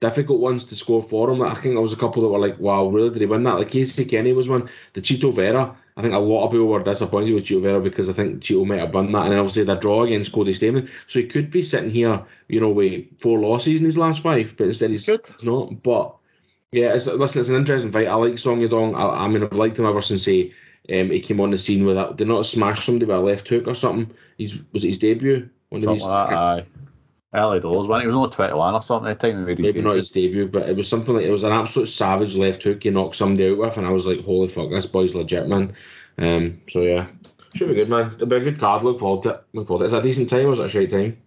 difficult 0.01 0.41
ones 0.41 0.65
to 0.67 0.77
score 0.77 1.03
for 1.03 1.31
him. 1.31 1.39
Like, 1.39 1.53
I 1.57 1.61
think 1.61 1.75
there 1.75 1.83
was 1.83 1.93
a 1.93 1.97
couple 1.97 2.23
that 2.23 2.29
were 2.29 2.39
like, 2.39 2.59
wow, 2.59 2.89
really 2.89 3.11
did 3.11 3.21
he 3.21 3.27
win 3.27 3.45
that? 3.45 3.59
Like 3.59 3.71
Casey 3.71 4.05
Kenny 4.05 4.33
was 4.33 4.49
one. 4.49 4.69
The 4.93 5.03
Chito 5.03 5.35
Vera. 5.35 5.77
I 5.99 6.03
think 6.03 6.15
a 6.15 6.19
lot 6.19 6.45
of 6.45 6.53
people 6.53 6.69
were 6.69 6.81
disappointed 6.83 7.35
with 7.35 7.45
Chito 7.47 7.61
Vera 7.61 7.81
because 7.81 8.09
I 8.09 8.13
think 8.13 8.41
Chito 8.41 8.65
might 8.65 8.79
have 8.79 8.93
done 8.93 9.11
that, 9.11 9.27
and 9.27 9.35
obviously 9.35 9.65
the 9.65 9.75
draw 9.75 10.05
against 10.05 10.31
Cody 10.33 10.55
Stamann. 10.55 10.89
So 11.09 11.19
he 11.19 11.27
could 11.27 11.51
be 11.51 11.63
sitting 11.63 11.91
here, 11.91 12.23
you 12.47 12.61
know, 12.61 12.71
with 12.71 13.07
four 13.21 13.41
losses 13.41 13.81
in 13.81 13.85
his 13.85 13.99
last 13.99 14.23
five, 14.23 14.55
but 14.57 14.69
instead 14.69 14.91
he's 14.91 15.07
Good. 15.07 15.29
not. 15.43 15.83
But 15.83 16.15
yeah, 16.71 16.95
it's, 16.95 17.07
listen, 17.07 17.41
it's 17.41 17.49
an 17.49 17.57
interesting 17.57 17.91
fight. 17.91 18.07
I 18.07 18.15
like 18.15 18.39
Song 18.39 18.61
Yadong. 18.61 18.95
I, 18.97 19.25
I 19.25 19.29
mean, 19.29 19.43
I've 19.43 19.53
liked 19.55 19.77
him 19.77 19.87
ever 19.87 20.01
since 20.01 20.25
he 20.25 20.55
um, 20.89 21.11
he 21.11 21.19
came 21.19 21.41
on 21.41 21.51
the 21.51 21.59
scene 21.59 21.85
with 21.85 21.97
that. 21.97 22.15
Did 22.17 22.29
not 22.29 22.47
smash 22.47 22.87
somebody 22.87 23.07
with 23.07 23.17
a 23.17 23.21
left 23.21 23.49
hook 23.49 23.67
or 23.67 23.75
something. 23.75 24.15
He's 24.37 24.57
was 24.73 24.85
it 24.85 24.89
his 24.91 24.99
debut? 25.01 25.51
One 25.71 25.81
of 25.81 25.85
something 25.85 25.95
his- 25.97 26.05
like 26.05 26.29
that. 26.29 26.39
Aye. 26.39 26.65
Early 27.35 27.61
doors, 27.61 27.87
when 27.87 28.01
he 28.01 28.07
was 28.07 28.17
only 28.17 28.31
21 28.31 28.75
or 28.75 28.83
something 28.83 29.11
at 29.11 29.21
the 29.21 29.33
time. 29.33 29.45
Maybe, 29.45 29.83
not 29.83 29.97
his 29.97 30.11
debut, 30.11 30.49
but 30.49 30.69
it 30.69 30.77
was 30.77 30.89
something 30.89 31.15
like 31.15 31.27
it 31.27 31.31
was 31.31 31.43
an 31.43 31.53
absolute 31.53 31.89
savage 31.89 32.37
left 32.37 32.63
hook 32.63 32.83
he 32.83 32.91
knocked 32.91 33.17
somebody 33.17 33.51
out 33.51 33.59
with, 33.59 33.77
and 33.77 33.87
I 33.87 33.91
was 33.91 34.07
like, 34.07 34.25
holy 34.25 34.49
fuck, 34.49 34.71
this 34.71 34.87
boy's 34.87 35.15
legit, 35.15 35.47
man. 35.47 35.75
Um, 36.17 36.63
so 36.71 36.81
yeah, 36.81 37.07
should 37.55 37.69
be 37.69 37.75
good, 37.75 37.91
man. 37.91 38.13
It'll 38.15 38.27
be 38.27 38.37
a 38.37 38.41
good 38.41 38.59
card. 38.59 38.83
Look 38.83 39.01
forward 39.01 39.25
to 39.25 39.31
it. 39.31 39.45
Look 39.53 39.67
forward 39.67 39.83
to 39.83 39.85
it. 39.85 39.89
Is 39.89 39.93
it 39.93 39.99
a 39.99 40.03
decent 40.03 40.31
time 40.31 40.47
or 40.47 40.53
is 40.55 40.59
it 40.59 40.65
a 40.65 40.69
shite 40.69 40.91
time? 40.91 41.19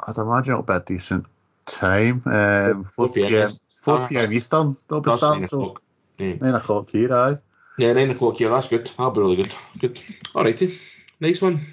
I'd 0.00 0.18
imagine 0.18 0.52
it'll 0.52 0.62
be 0.62 0.72
a 0.72 0.80
decent 0.80 1.26
time. 1.66 2.22
Um, 2.26 2.84
4 2.84 3.06
4 3.06 3.08
p.m. 3.10 3.28
p.m. 3.28 3.50
4 3.82 4.08
p.m. 4.08 4.32
Eastern. 4.32 4.76
They'll 4.88 5.00
be 5.00 5.16
starting. 5.16 5.46
So 5.46 5.60
o'clock. 5.62 5.82
Yeah. 6.18 6.34
9 6.40 6.54
o'clock 6.54 6.90
here, 6.90 7.14
aye. 7.14 7.38
yeah, 7.78 7.92
nine 7.92 8.10
o'clock 8.10 8.36
here. 8.36 8.50
That's 8.50 8.68
good. 8.68 8.86
That'll 8.86 9.10
be 9.10 9.20
really 9.20 9.36
good. 9.36 9.54
Good. 9.78 10.00
Alrighty, 10.34 10.78
nice 11.20 11.40
one. 11.40 11.66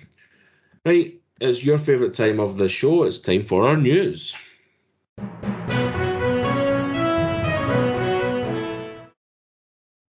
Right, 0.85 1.18
it's 1.39 1.63
your 1.63 1.77
favourite 1.77 2.13
time 2.13 2.39
of 2.39 2.57
the 2.57 2.69
show. 2.69 3.03
It's 3.03 3.19
time 3.19 3.45
for 3.45 3.67
our 3.67 3.77
news. 3.77 4.35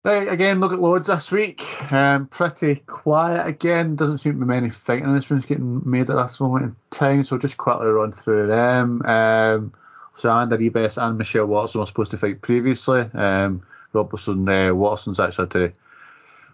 Right, 0.02 0.32
again, 0.32 0.60
look 0.60 0.72
at 0.72 0.80
loads 0.80 1.08
this 1.08 1.30
week. 1.30 1.62
Um, 1.92 2.26
pretty 2.26 2.76
quiet 2.86 3.46
again. 3.46 3.96
Doesn't 3.96 4.18
seem 4.18 4.32
to 4.32 4.38
be 4.38 4.46
many 4.46 4.70
fighting 4.70 5.04
announcements 5.04 5.44
getting 5.44 5.82
made 5.88 6.08
at 6.08 6.16
this 6.16 6.40
moment 6.40 6.64
in 6.64 6.76
time, 6.90 7.24
so 7.24 7.36
just 7.36 7.58
quickly 7.58 7.86
run 7.86 8.12
through 8.12 8.46
them. 8.46 9.02
Um, 9.04 9.74
So 10.16 10.28
Amanda 10.30 10.56
Ribas 10.58 10.96
and 11.00 11.18
Michelle 11.18 11.46
Watson 11.46 11.80
were 11.80 11.86
supposed 11.86 12.10
to 12.12 12.16
fight 12.16 12.40
previously. 12.40 13.00
Um, 13.14 13.62
Robertson 13.92 14.48
uh, 14.48 14.74
Watson's 14.74 15.20
actually 15.20 15.44
had 15.44 15.50
to 15.50 15.72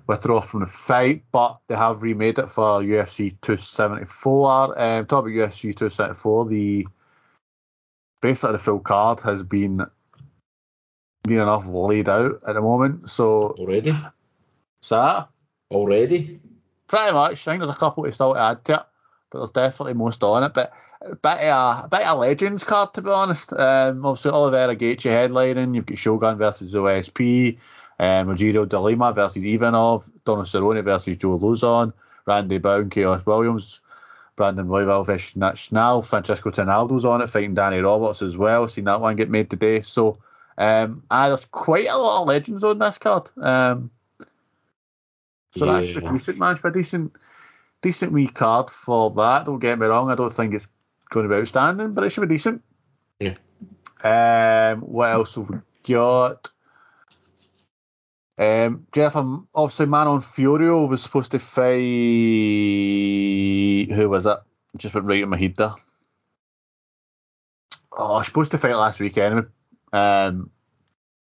withdraw 0.07 0.41
from 0.41 0.61
the 0.61 0.67
fight, 0.67 1.25
but 1.33 1.59
they 1.69 1.75
have 1.77 2.03
remade 2.03 2.39
it 2.39 2.51
for 2.51 2.81
UFC 2.81 3.31
274. 3.43 4.81
Um, 4.81 5.07
talk 5.07 5.25
about 5.25 5.31
UFC 5.31 5.75
274, 5.75 6.47
the 6.49 6.87
basically 8.21 8.53
the 8.53 8.59
full 8.59 8.81
card 8.81 9.21
has 9.21 9.43
been 9.43 9.83
near 11.27 11.43
enough 11.43 11.67
laid 11.67 12.09
out 12.09 12.41
at 12.47 12.55
the 12.55 12.61
moment. 12.61 13.11
So 13.11 13.51
Already? 13.59 13.95
so 14.81 15.25
Already? 15.71 16.41
pretty 16.89 17.13
much. 17.13 17.47
I 17.47 17.53
think 17.53 17.61
there's 17.61 17.75
a 17.75 17.79
couple 17.79 18.05
to 18.05 18.13
still 18.13 18.37
add 18.37 18.65
to 18.67 18.75
it, 18.75 18.83
but 19.31 19.39
there's 19.39 19.51
definitely 19.51 19.95
most 19.95 20.23
on 20.23 20.45
it. 20.45 20.55
But 20.55 20.73
a 21.03 21.17
bit 21.17 21.39
of 21.39 21.83
a, 21.83 21.85
a 21.85 21.89
bit 21.91 22.07
of 22.07 22.19
legends 22.19 22.65
card 22.65 22.95
to 22.95 23.03
be 23.03 23.11
honest. 23.11 23.53
Um, 23.53 24.05
obviously 24.07 24.31
Oliveira 24.31 24.77
Gaethje 24.77 25.11
headlining. 25.11 25.75
You've 25.75 25.87
got 25.87 25.99
Shogun 25.99 26.39
versus 26.39 26.75
OSP. 26.75 27.59
Um, 27.99 28.29
Rogerio 28.29 28.69
de 28.69 28.79
Lima 28.79 29.13
versus 29.13 29.43
Ivanov, 29.43 30.05
Donald 30.25 30.47
Cerrone 30.47 30.85
versus 30.85 31.17
Joe 31.17 31.39
Lauzon, 31.39 31.93
Randy 32.27 32.59
Bowen, 32.59 32.91
Khaos 32.91 33.25
Williams, 33.25 33.81
Brandon 34.37 34.67
Royval 34.67 35.07
versus 35.07 35.35
Matt 35.35 35.57
Schnell, 35.57 36.03
Francisco 36.03 36.51
Trinaldo's 36.51 37.07
on 37.07 37.23
it, 37.23 37.31
fighting 37.31 37.55
Danny 37.55 37.79
Roberts 37.79 38.21
as 38.21 38.37
well. 38.37 38.69
Seen 38.69 38.85
that 38.85 39.01
one 39.01 39.17
get 39.17 39.31
made 39.31 39.49
today. 39.49 39.81
So, 39.81 40.19
um, 40.59 41.03
ah, 41.11 41.29
there's 41.29 41.47
quite 41.47 41.89
a 41.89 41.97
lot 41.97 42.23
of 42.23 42.29
legends 42.29 42.63
on 42.63 42.79
this 42.79 42.99
card. 42.99 43.31
Um, 43.39 43.91
so 45.57 45.65
that's 45.65 45.89
a 45.89 46.01
decent 46.13 46.39
match, 46.39 46.61
but 46.63 46.75
decent, 46.75 47.17
decent 47.81 48.13
wee 48.13 48.29
card 48.29 48.69
for 48.69 49.11
that. 49.13 49.47
Don't 49.47 49.59
get 49.59 49.79
me 49.79 49.87
wrong. 49.87 50.11
I 50.11 50.15
don't 50.15 50.31
think 50.31 50.53
it's 50.53 50.69
going 51.09 51.27
to 51.27 51.35
be 51.35 51.41
outstanding, 51.41 51.95
but 51.95 52.05
it 52.05 52.11
should 52.11 52.29
be 52.29 52.35
decent. 52.35 52.63
Yeah. 53.21 53.37
Um, 54.05 54.81
what 54.83 55.13
else 55.13 55.37
have 55.37 55.49
we 55.49 55.57
got? 55.89 56.51
Um, 58.39 58.87
Jeff, 58.93 59.17
obviously, 59.17 59.87
Manon 59.87 60.21
Fiorot 60.21 60.89
was 60.89 61.03
supposed 61.03 61.31
to 61.33 61.39
fight. 61.39 61.77
Who 63.95 64.09
was 64.09 64.27
it? 64.27 64.39
Just 64.77 64.95
went 64.95 65.07
right 65.07 65.23
in 65.23 65.29
my 65.29 65.39
head 65.39 65.57
there. 65.57 65.75
Oh, 67.93 68.21
supposed 68.23 68.51
to 68.51 68.59
fight 68.59 68.77
last 68.77 69.01
week 69.01 69.17
anyway. 69.17 69.47
Um, 69.93 70.51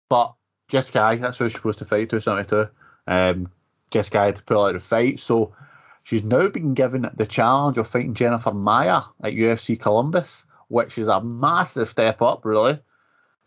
but 0.09 0.34
Jessica, 0.68 0.99
Eye, 0.99 1.16
that's 1.16 1.38
who 1.38 1.47
she's 1.47 1.55
supposed 1.55 1.80
to 1.80 1.86
fight, 1.86 2.09
272. 2.09 2.70
Um, 3.07 3.49
Jessica 3.91 4.20
had 4.20 4.36
to 4.36 4.43
pull 4.43 4.66
out 4.66 4.74
the 4.74 4.82
fight, 4.82 5.22
so 5.22 5.55
she's 6.03 6.24
now 6.24 6.49
been 6.49 6.74
given 6.74 7.09
the 7.16 7.26
challenge 7.26 7.78
of 7.78 7.88
fighting 7.88 8.13
Jennifer 8.13 8.51
Maia 8.51 9.03
at 9.24 9.34
UFC 9.34 9.80
Columbus, 9.80 10.43
which 10.68 10.97
is 10.97 11.07
a 11.07 11.22
massive 11.22 11.88
step 11.88 12.22
up, 12.22 12.43
really. 12.43 12.80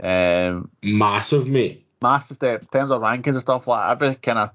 Um, 0.03 0.71
Massive, 0.83 1.49
mate. 1.49 1.88
Massive 2.01 2.37
step 2.37 2.63
in 2.63 2.69
terms 2.69 2.91
of 2.91 3.03
rankings 3.03 3.29
and 3.29 3.41
stuff 3.41 3.67
like 3.67 3.91
every 3.91 4.15
kind 4.17 4.39
of 4.39 4.51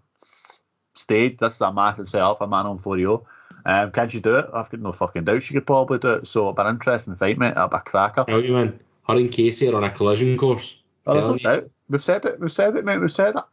stage. 0.96 1.38
This 1.38 1.56
is 1.56 1.62
a 1.62 1.74
massive 1.74 2.10
setup 2.10 2.38
for 2.38 2.48
Manon 2.48 2.78
Fiorot. 2.80 3.26
Um, 3.66 3.91
can 3.91 4.10
she 4.10 4.20
do 4.20 4.36
it? 4.38 4.46
I've 4.54 4.70
got 4.70 4.80
no 4.80 4.91
fucking 4.91 5.24
doubt 5.26 5.44
she 5.44 5.54
could 5.54 5.66
probably 5.66 5.98
do 6.00 6.14
it. 6.14 6.28
So, 6.28 6.52
but 6.54 6.68
interesting 6.68 7.16
fight, 7.16 7.38
mate. 7.38 7.52
It'll 7.52 7.68
be 7.68 7.78
a 7.78 7.80
cracker. 7.80 8.26
Tell 8.26 8.44
you, 8.44 8.54
man. 8.54 8.80
Her 9.08 9.16
and 9.16 9.32
Casey 9.32 9.68
are 9.70 9.76
on 9.76 9.84
a 9.84 9.89
collision 9.89 10.38
course. 10.38 10.78
Oh, 11.06 11.14
no 11.14 11.38
doubt. 11.38 11.70
We've 11.89 12.04
said 12.04 12.26
it. 12.26 12.39
We've 12.39 12.52
said 12.52 12.76
it, 12.78 12.86
mate. 12.86 13.00
We've 13.00 13.12
said 13.12 13.36
it. 13.36 13.44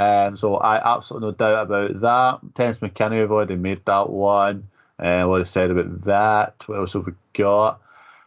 Um, 0.00 0.36
so 0.36 0.56
I 0.56 0.94
absolutely 0.94 1.28
no 1.28 1.32
doubt 1.34 1.62
about 1.66 2.00
that. 2.00 2.54
Terrance 2.54 2.78
McKinney, 2.78 3.20
we've 3.20 3.30
already 3.30 3.56
made 3.56 3.84
that 3.84 4.10
one. 4.10 4.68
Uh, 4.98 5.24
what 5.24 5.40
I 5.40 5.44
said 5.44 5.70
about 5.70 6.02
that. 6.04 6.62
What 6.66 6.78
else 6.78 6.92
have 6.94 7.06
we 7.06 7.12
got? 7.32 7.80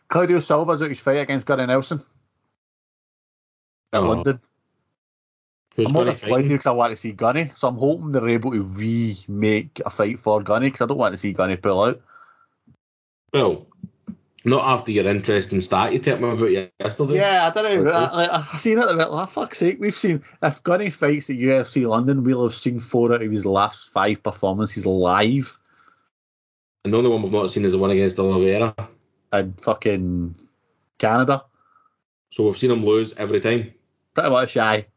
Claudio 0.09 0.39
Silva's 0.39 0.81
out 0.81 0.89
his 0.89 0.99
fight 0.99 1.19
against 1.19 1.45
Gunnar 1.45 1.67
Nelson 1.67 1.99
at 3.93 4.01
Oh. 4.01 4.07
London. 4.09 4.39
Who's 5.77 5.87
I'm 5.87 5.93
going 5.93 6.07
not 6.07 6.15
to 6.15 6.19
disappointed 6.19 6.49
because 6.49 6.65
I 6.65 6.71
want 6.71 6.91
to 6.91 6.97
see 6.97 7.11
Gunny. 7.11 7.51
So 7.55 7.67
I'm 7.67 7.77
hoping 7.77 8.11
they're 8.11 8.27
able 8.27 8.51
to 8.51 8.63
remake 8.63 9.79
a 9.85 9.91
fight 9.91 10.19
for 10.19 10.41
Gunny 10.41 10.67
because 10.67 10.81
I 10.81 10.87
don't 10.87 10.97
want 10.97 11.13
to 11.13 11.19
see 11.19 11.33
Gunny 11.33 11.55
pull 11.55 11.83
out. 11.83 12.01
Well, 13.31 13.67
not 14.43 14.65
after 14.65 14.91
your 14.91 15.07
interesting 15.07 15.61
stat 15.61 15.93
you 15.93 15.99
told 15.99 16.21
me 16.21 16.29
about 16.29 16.71
yesterday. 16.79 17.15
Yeah, 17.17 17.47
I 17.47 17.61
don't 17.61 17.83
know. 17.83 17.89
Okay. 17.91 17.97
I, 17.97 18.25
I, 18.25 18.47
I 18.53 18.57
seen 18.57 18.79
it 18.79 18.89
a 18.89 18.95
bit 18.95 19.11
like, 19.11 19.29
fuck's 19.29 19.59
sake, 19.59 19.77
we've 19.79 19.93
seen, 19.93 20.23
if 20.41 20.63
Gunny 20.63 20.89
fights 20.89 21.29
at 21.29 21.35
UFC 21.35 21.87
London, 21.87 22.23
we'll 22.23 22.47
have 22.47 22.55
seen 22.55 22.79
four 22.79 23.13
out 23.13 23.21
of 23.21 23.31
his 23.31 23.45
last 23.45 23.89
five 23.89 24.23
performances 24.23 24.85
live 24.87 25.59
And 26.85 26.91
the 26.91 26.97
only 26.97 27.11
one 27.11 27.21
we've 27.21 27.31
not 27.31 27.51
seen 27.51 27.65
is 27.65 27.73
the 27.73 27.77
one 27.77 27.91
against 27.91 28.17
Oliveira. 28.17 28.73
in 29.33 29.53
fucking 29.61 30.35
Canada. 30.97 31.43
So 32.31 32.45
we've 32.45 32.57
seen 32.57 32.71
him 32.71 32.83
lose 32.83 33.13
every 33.17 33.41
time. 33.41 33.73
Pretty 34.15 34.29
much 34.31 34.51
shy. 34.51 34.87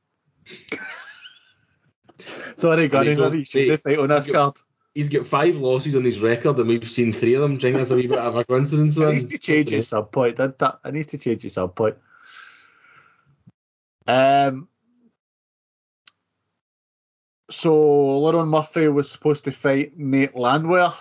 Sorry, 2.56 2.88
Gunny, 2.88 3.10
he's 3.10 3.18
on- 3.18 3.24
maybe 3.30 3.38
you 3.38 3.44
should 3.44 3.68
mate, 3.68 3.80
fight 3.80 3.98
on 3.98 4.08
this 4.08 4.24
he's 4.26 4.32
got- 4.32 4.54
card. 4.54 4.64
He's 4.92 5.08
got 5.08 5.24
five 5.24 5.56
losses 5.56 5.94
on 5.94 6.02
his 6.04 6.18
record, 6.18 6.58
and 6.58 6.66
we've 6.68 6.86
seen 6.86 7.12
three 7.12 7.34
of 7.34 7.42
them. 7.42 7.56
Do 7.56 7.68
you 7.68 7.72
think 7.72 7.76
that's 7.76 7.92
a 7.92 7.94
wee 7.94 8.08
bit 8.08 8.18
of 8.18 8.34
a 8.34 8.44
coincidence? 8.44 8.96
It 8.98 9.00
then? 9.00 9.14
needs 9.14 9.30
to 9.30 9.38
change 9.38 9.68
his 9.70 9.86
some 9.86 10.06
point. 10.06 10.34
That, 10.36 10.58
that, 10.58 10.80
it 10.84 10.92
needs 10.94 11.06
to 11.08 11.18
change 11.18 11.42
his 11.42 11.52
some 11.54 11.70
point. 11.70 11.94
Um. 14.08 14.68
So 17.52 17.72
Lerone 17.72 18.48
Murphy 18.48 18.88
was 18.88 19.10
supposed 19.10 19.44
to 19.44 19.52
fight 19.52 19.96
Nate 19.96 20.34
Landwehr 20.36 20.92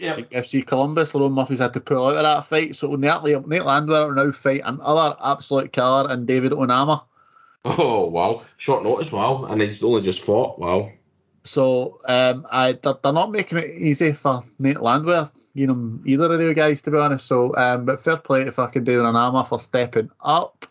Yeah. 0.00 0.16
at 0.16 0.30
FC 0.30 0.66
Columbus. 0.66 1.12
Lerone 1.12 1.32
Murphy's 1.32 1.58
had 1.60 1.74
to 1.74 1.80
pull 1.80 2.06
out 2.08 2.16
of 2.16 2.22
that 2.24 2.46
fight. 2.46 2.74
So 2.76 2.94
Nate, 2.96 3.22
Nate 3.46 3.64
Landwehr 3.64 4.06
will 4.08 4.14
now 4.14 4.32
fight 4.32 4.62
another 4.64 5.16
absolute 5.22 5.72
killer 5.72 6.08
and 6.10 6.26
David 6.26 6.52
Onama. 6.52 7.02
Oh 7.76 8.06
wow, 8.06 8.42
short 8.56 8.82
notice. 8.82 9.12
Wow, 9.12 9.44
and 9.44 9.60
he's 9.60 9.82
only 9.82 10.02
just 10.02 10.22
fought. 10.22 10.58
Wow. 10.58 10.90
So 11.44 12.00
um, 12.04 12.46
I 12.50 12.72
they're, 12.72 12.94
they're 13.02 13.12
not 13.12 13.30
making 13.30 13.58
it 13.58 13.70
easy 13.70 14.12
for 14.12 14.42
Nate 14.58 14.80
Landwehr, 14.80 15.30
you 15.54 15.66
know, 15.66 16.00
either 16.04 16.32
of 16.32 16.38
the 16.38 16.54
guys 16.54 16.82
to 16.82 16.90
be 16.90 16.98
honest. 16.98 17.26
So 17.26 17.56
um, 17.56 17.84
but 17.84 18.02
fair 18.02 18.16
play 18.16 18.44
to 18.44 18.52
fucking 18.52 18.84
David 18.84 19.04
Onama 19.04 19.48
for 19.48 19.58
stepping 19.58 20.10
up. 20.20 20.66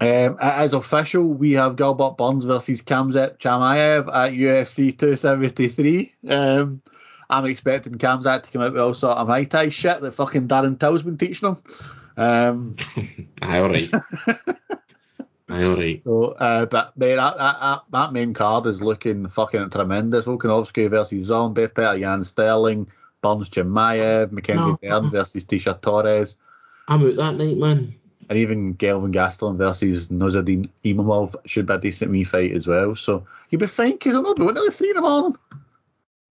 Um, 0.00 0.36
is 0.40 0.72
official. 0.72 1.32
We 1.32 1.52
have 1.52 1.76
Gilbert 1.76 2.16
Burns 2.16 2.44
versus 2.44 2.82
Khamzat 2.82 3.38
Chimaev 3.38 4.08
at 4.08 4.32
UFC 4.32 4.98
273. 4.98 6.12
Um, 6.28 6.82
I'm 7.30 7.44
expecting 7.44 7.94
Khamzat 7.94 8.42
to 8.42 8.50
come 8.50 8.62
out 8.62 8.72
with 8.72 8.82
all 8.82 8.94
sort 8.94 9.16
of 9.16 9.28
Muay 9.28 9.48
Thai 9.48 9.68
shit 9.68 10.00
that 10.00 10.12
fucking 10.12 10.48
Darren 10.48 10.78
Till's 10.78 11.02
been 11.02 11.18
teaching 11.18 11.50
him. 11.50 11.56
Um, 12.16 12.76
Aye, 13.42 13.58
all 13.58 13.68
right. 13.68 13.90
Aye, 15.52 15.64
all 15.64 15.76
right. 15.76 16.02
So, 16.02 16.24
uh, 16.32 16.66
but 16.66 16.96
mate, 16.96 17.16
that, 17.16 17.36
that, 17.36 17.60
that, 17.60 17.82
that 17.90 18.12
main 18.12 18.32
card 18.34 18.66
is 18.66 18.80
looking 18.80 19.28
fucking 19.28 19.70
tremendous. 19.70 20.26
Volkanovski 20.26 20.88
versus 20.90 21.26
Zombie, 21.26 21.68
Peter 21.68 21.96
Yan 21.96 22.24
Sterling, 22.24 22.88
Burns 23.20 23.50
Chimaev, 23.50 24.32
Mackenzie 24.32 24.76
No. 24.82 25.00
Dern 25.00 25.10
versus 25.10 25.44
Tecia 25.44 25.80
Torres, 25.80 26.36
I'm 26.88 27.04
out 27.06 27.16
that 27.16 27.36
night, 27.36 27.56
man. 27.56 27.94
and 28.28 28.38
even 28.38 28.74
Kelvin 28.74 29.12
Gastelum 29.12 29.56
versus 29.56 30.08
Nassourdine 30.08 30.68
Imavov 30.84 31.36
should 31.44 31.66
be 31.66 31.74
a 31.74 31.78
decent 31.78 32.10
wee 32.10 32.24
fight 32.24 32.52
as 32.52 32.66
well. 32.66 32.96
So 32.96 33.26
you'll 33.50 33.60
be 33.60 33.66
fine 33.66 33.92
because 33.92 34.14
I'm 34.14 34.22
not 34.24 34.36
doing 34.36 34.56
it 34.56 34.66
at 34.66 34.72
three 34.72 34.90
in 34.90 34.96
the 34.96 35.02
morning. 35.02 35.36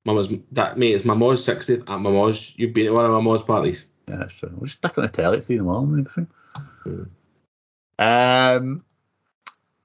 Mama's 0.04 0.28
that 0.52 0.78
mate. 0.78 0.94
It's 0.94 1.04
my 1.04 1.14
mom's 1.14 1.44
60th 1.46 1.82
at 1.82 2.00
my 2.00 2.10
mom's. 2.10 2.54
You've 2.56 2.72
been 2.72 2.86
to 2.86 2.92
one 2.92 3.04
of 3.04 3.12
my 3.12 3.20
mom's 3.20 3.42
parties. 3.42 3.84
Yeah, 4.08 4.16
that's 4.16 4.32
true. 4.32 4.50
We'll 4.54 4.66
just 4.66 4.78
stick 4.78 4.96
on 4.98 5.04
the 5.04 5.10
telly 5.10 5.38
at 5.38 5.44
three 5.44 5.56
in 5.58 5.64
the 5.66 5.70
morning. 5.70 5.94
Maybe 5.96 6.08
fine. 6.08 6.28
Hmm. 6.84 7.02
Um, 7.98 8.84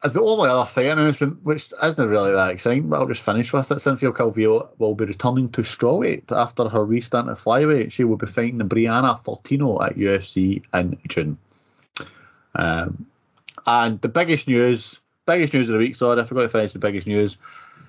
the 0.04 0.22
only 0.22 0.50
other 0.50 0.66
fight 0.70 0.88
announcement, 0.88 1.44
which 1.44 1.74
isn't 1.82 2.10
really 2.10 2.32
that 2.32 2.52
exciting, 2.52 2.90
but 2.90 3.00
I'll 3.00 3.08
just 3.08 3.22
finish 3.22 3.52
with 3.52 3.72
it. 3.72 3.80
Cynthia 3.80 4.12
Calvillo 4.12 4.70
will 4.78 4.96
be 4.96 5.06
returning 5.06 5.50
to 5.50 5.62
strawweight 5.62 6.32
after 6.32 6.70
her 6.70 6.86
restart 6.86 7.28
at 7.28 7.38
flyweight. 7.38 7.92
She 7.92 8.04
will 8.04 8.18
be 8.18 8.28
fighting 8.28 8.60
Brianna 8.60 9.22
Fortino 9.22 9.84
at 9.84 9.98
UFC 9.98 10.62
in 10.74 10.98
June. 11.08 11.38
Um, 12.54 13.08
and 13.66 14.00
the 14.02 14.10
biggest 14.10 14.48
news, 14.48 15.00
biggest 15.26 15.54
news 15.54 15.70
of 15.70 15.74
the 15.74 15.80
week, 15.80 15.96
sorry, 15.96 16.22
I 16.22 16.26
forgot 16.26 16.44
to 16.44 16.50
finish 16.50 16.74
the 16.74 16.80
biggest 16.80 17.08
news. 17.08 17.38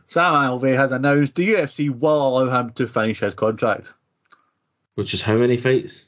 Sam 0.08 0.34
Alvey 0.34 0.76
has 0.76 0.92
announced 0.92 1.34
the 1.34 1.54
UFC 1.54 1.90
will 1.90 2.28
allow 2.28 2.60
him 2.60 2.70
to 2.74 2.86
finish 2.86 3.20
his 3.20 3.34
contract. 3.34 3.92
Which 4.94 5.12
is 5.12 5.20
how 5.20 5.36
many 5.36 5.58
fights? 5.58 6.06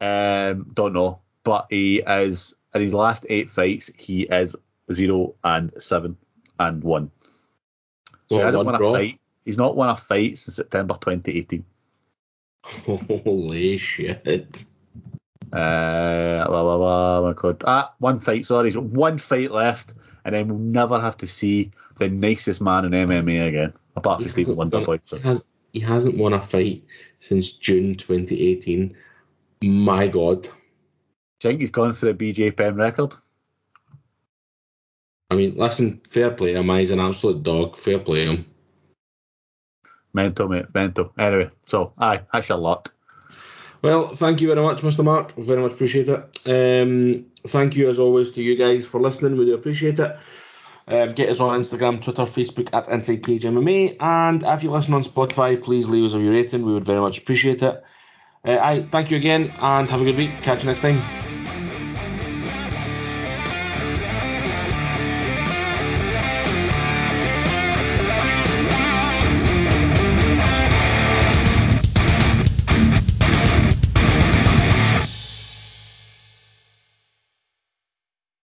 Um, 0.00 0.70
don't 0.72 0.94
know, 0.94 1.20
but 1.44 1.66
he 1.68 1.98
is 1.98 2.54
in 2.74 2.80
his 2.80 2.94
last 2.94 3.26
eight 3.28 3.50
fights, 3.50 3.90
he 3.98 4.22
is 4.22 4.56
zero 4.92 5.34
and 5.44 5.72
seven 5.78 6.16
and 6.58 6.82
one. 6.82 7.10
So 8.28 8.36
he 8.36 8.42
hasn't 8.42 8.64
won 8.64 8.74
a 8.74 8.78
fight. 8.78 9.20
He's 9.44 9.58
not 9.58 9.76
won 9.76 9.88
a 9.88 9.96
fight 9.96 10.38
since 10.38 10.56
September 10.56 10.94
2018. 11.00 11.64
Holy 12.64 13.78
shit. 13.78 14.64
Uh, 15.52 16.46
blah, 16.46 16.62
blah, 16.62 16.76
blah, 16.78 17.22
my 17.22 17.32
God. 17.34 17.62
Ah, 17.66 17.94
one 17.98 18.18
fight. 18.18 18.46
Sorry, 18.46 18.68
he's 18.68 18.74
got 18.74 18.84
one 18.84 19.18
fight 19.18 19.50
left, 19.50 19.94
and 20.24 20.34
then 20.34 20.48
we'll 20.48 20.58
never 20.58 21.00
have 21.00 21.16
to 21.18 21.26
see 21.26 21.72
the 21.98 22.08
nicest 22.08 22.60
man 22.60 22.84
in 22.84 22.92
MMA 22.92 23.48
again, 23.48 23.72
apart 23.96 24.20
from 24.20 24.32
He 24.32 24.44
Stephen 24.44 24.56
Wonderboy. 24.56 25.00
So. 25.04 25.16
He, 25.18 25.22
has, 25.22 25.44
he 25.72 25.80
hasn't 25.80 26.16
won 26.16 26.32
a 26.32 26.40
fight 26.40 26.84
since 27.18 27.50
June 27.50 27.96
2018. 27.96 28.96
My 29.64 30.08
God. 30.08 30.44
Do 30.44 30.48
you 31.48 31.50
think 31.50 31.60
he's 31.60 31.70
gone 31.70 31.92
for 31.92 32.08
a 32.08 32.14
BJ 32.14 32.56
Penn 32.56 32.76
record? 32.76 33.14
I 35.32 35.34
mean, 35.34 35.54
listen, 35.56 36.00
fair 36.06 36.30
play 36.30 36.52
him. 36.52 36.68
He's 36.68 36.90
an 36.90 37.00
absolute 37.00 37.42
dog. 37.42 37.78
Fair 37.78 37.98
play 37.98 38.26
him. 38.26 38.44
Mental, 40.12 40.46
mate, 40.46 40.66
mental. 40.74 41.10
Anyway, 41.18 41.48
so 41.64 41.94
aye, 41.96 42.20
that's 42.30 42.50
your 42.50 42.58
lot. 42.58 42.90
Well, 43.80 44.14
thank 44.14 44.42
you 44.42 44.48
very 44.48 44.60
much, 44.62 44.82
Mr. 44.82 45.02
Mark. 45.02 45.34
Very 45.36 45.62
much 45.62 45.72
appreciate 45.72 46.08
it. 46.08 46.20
Um, 46.46 47.24
thank 47.46 47.74
you 47.76 47.88
as 47.88 47.98
always 47.98 48.30
to 48.32 48.42
you 48.42 48.56
guys 48.56 48.86
for 48.86 49.00
listening. 49.00 49.38
We 49.38 49.46
do 49.46 49.54
appreciate 49.54 49.98
it. 49.98 50.16
Um, 50.86 51.14
get 51.14 51.30
us 51.30 51.40
on 51.40 51.58
Instagram, 51.58 52.02
Twitter, 52.02 52.24
Facebook 52.24 52.68
at 52.74 52.88
Inside 52.88 53.24
Cage 53.24 53.44
MMA. 53.44 53.96
And 54.00 54.42
if 54.42 54.62
you 54.62 54.70
listen 54.70 54.92
on 54.92 55.02
Spotify, 55.02 55.60
please 55.60 55.88
leave 55.88 56.04
us 56.04 56.12
a 56.12 56.18
rating. 56.18 56.66
We 56.66 56.74
would 56.74 56.84
very 56.84 57.00
much 57.00 57.16
appreciate 57.18 57.62
it. 57.62 57.82
Uh, 58.44 58.58
I 58.60 58.82
thank 58.82 59.10
you 59.10 59.16
again 59.16 59.50
and 59.62 59.88
have 59.88 60.02
a 60.02 60.04
good 60.04 60.16
week. 60.16 60.30
Catch 60.42 60.62
you 60.62 60.66
next 60.66 60.82
time. 60.82 61.41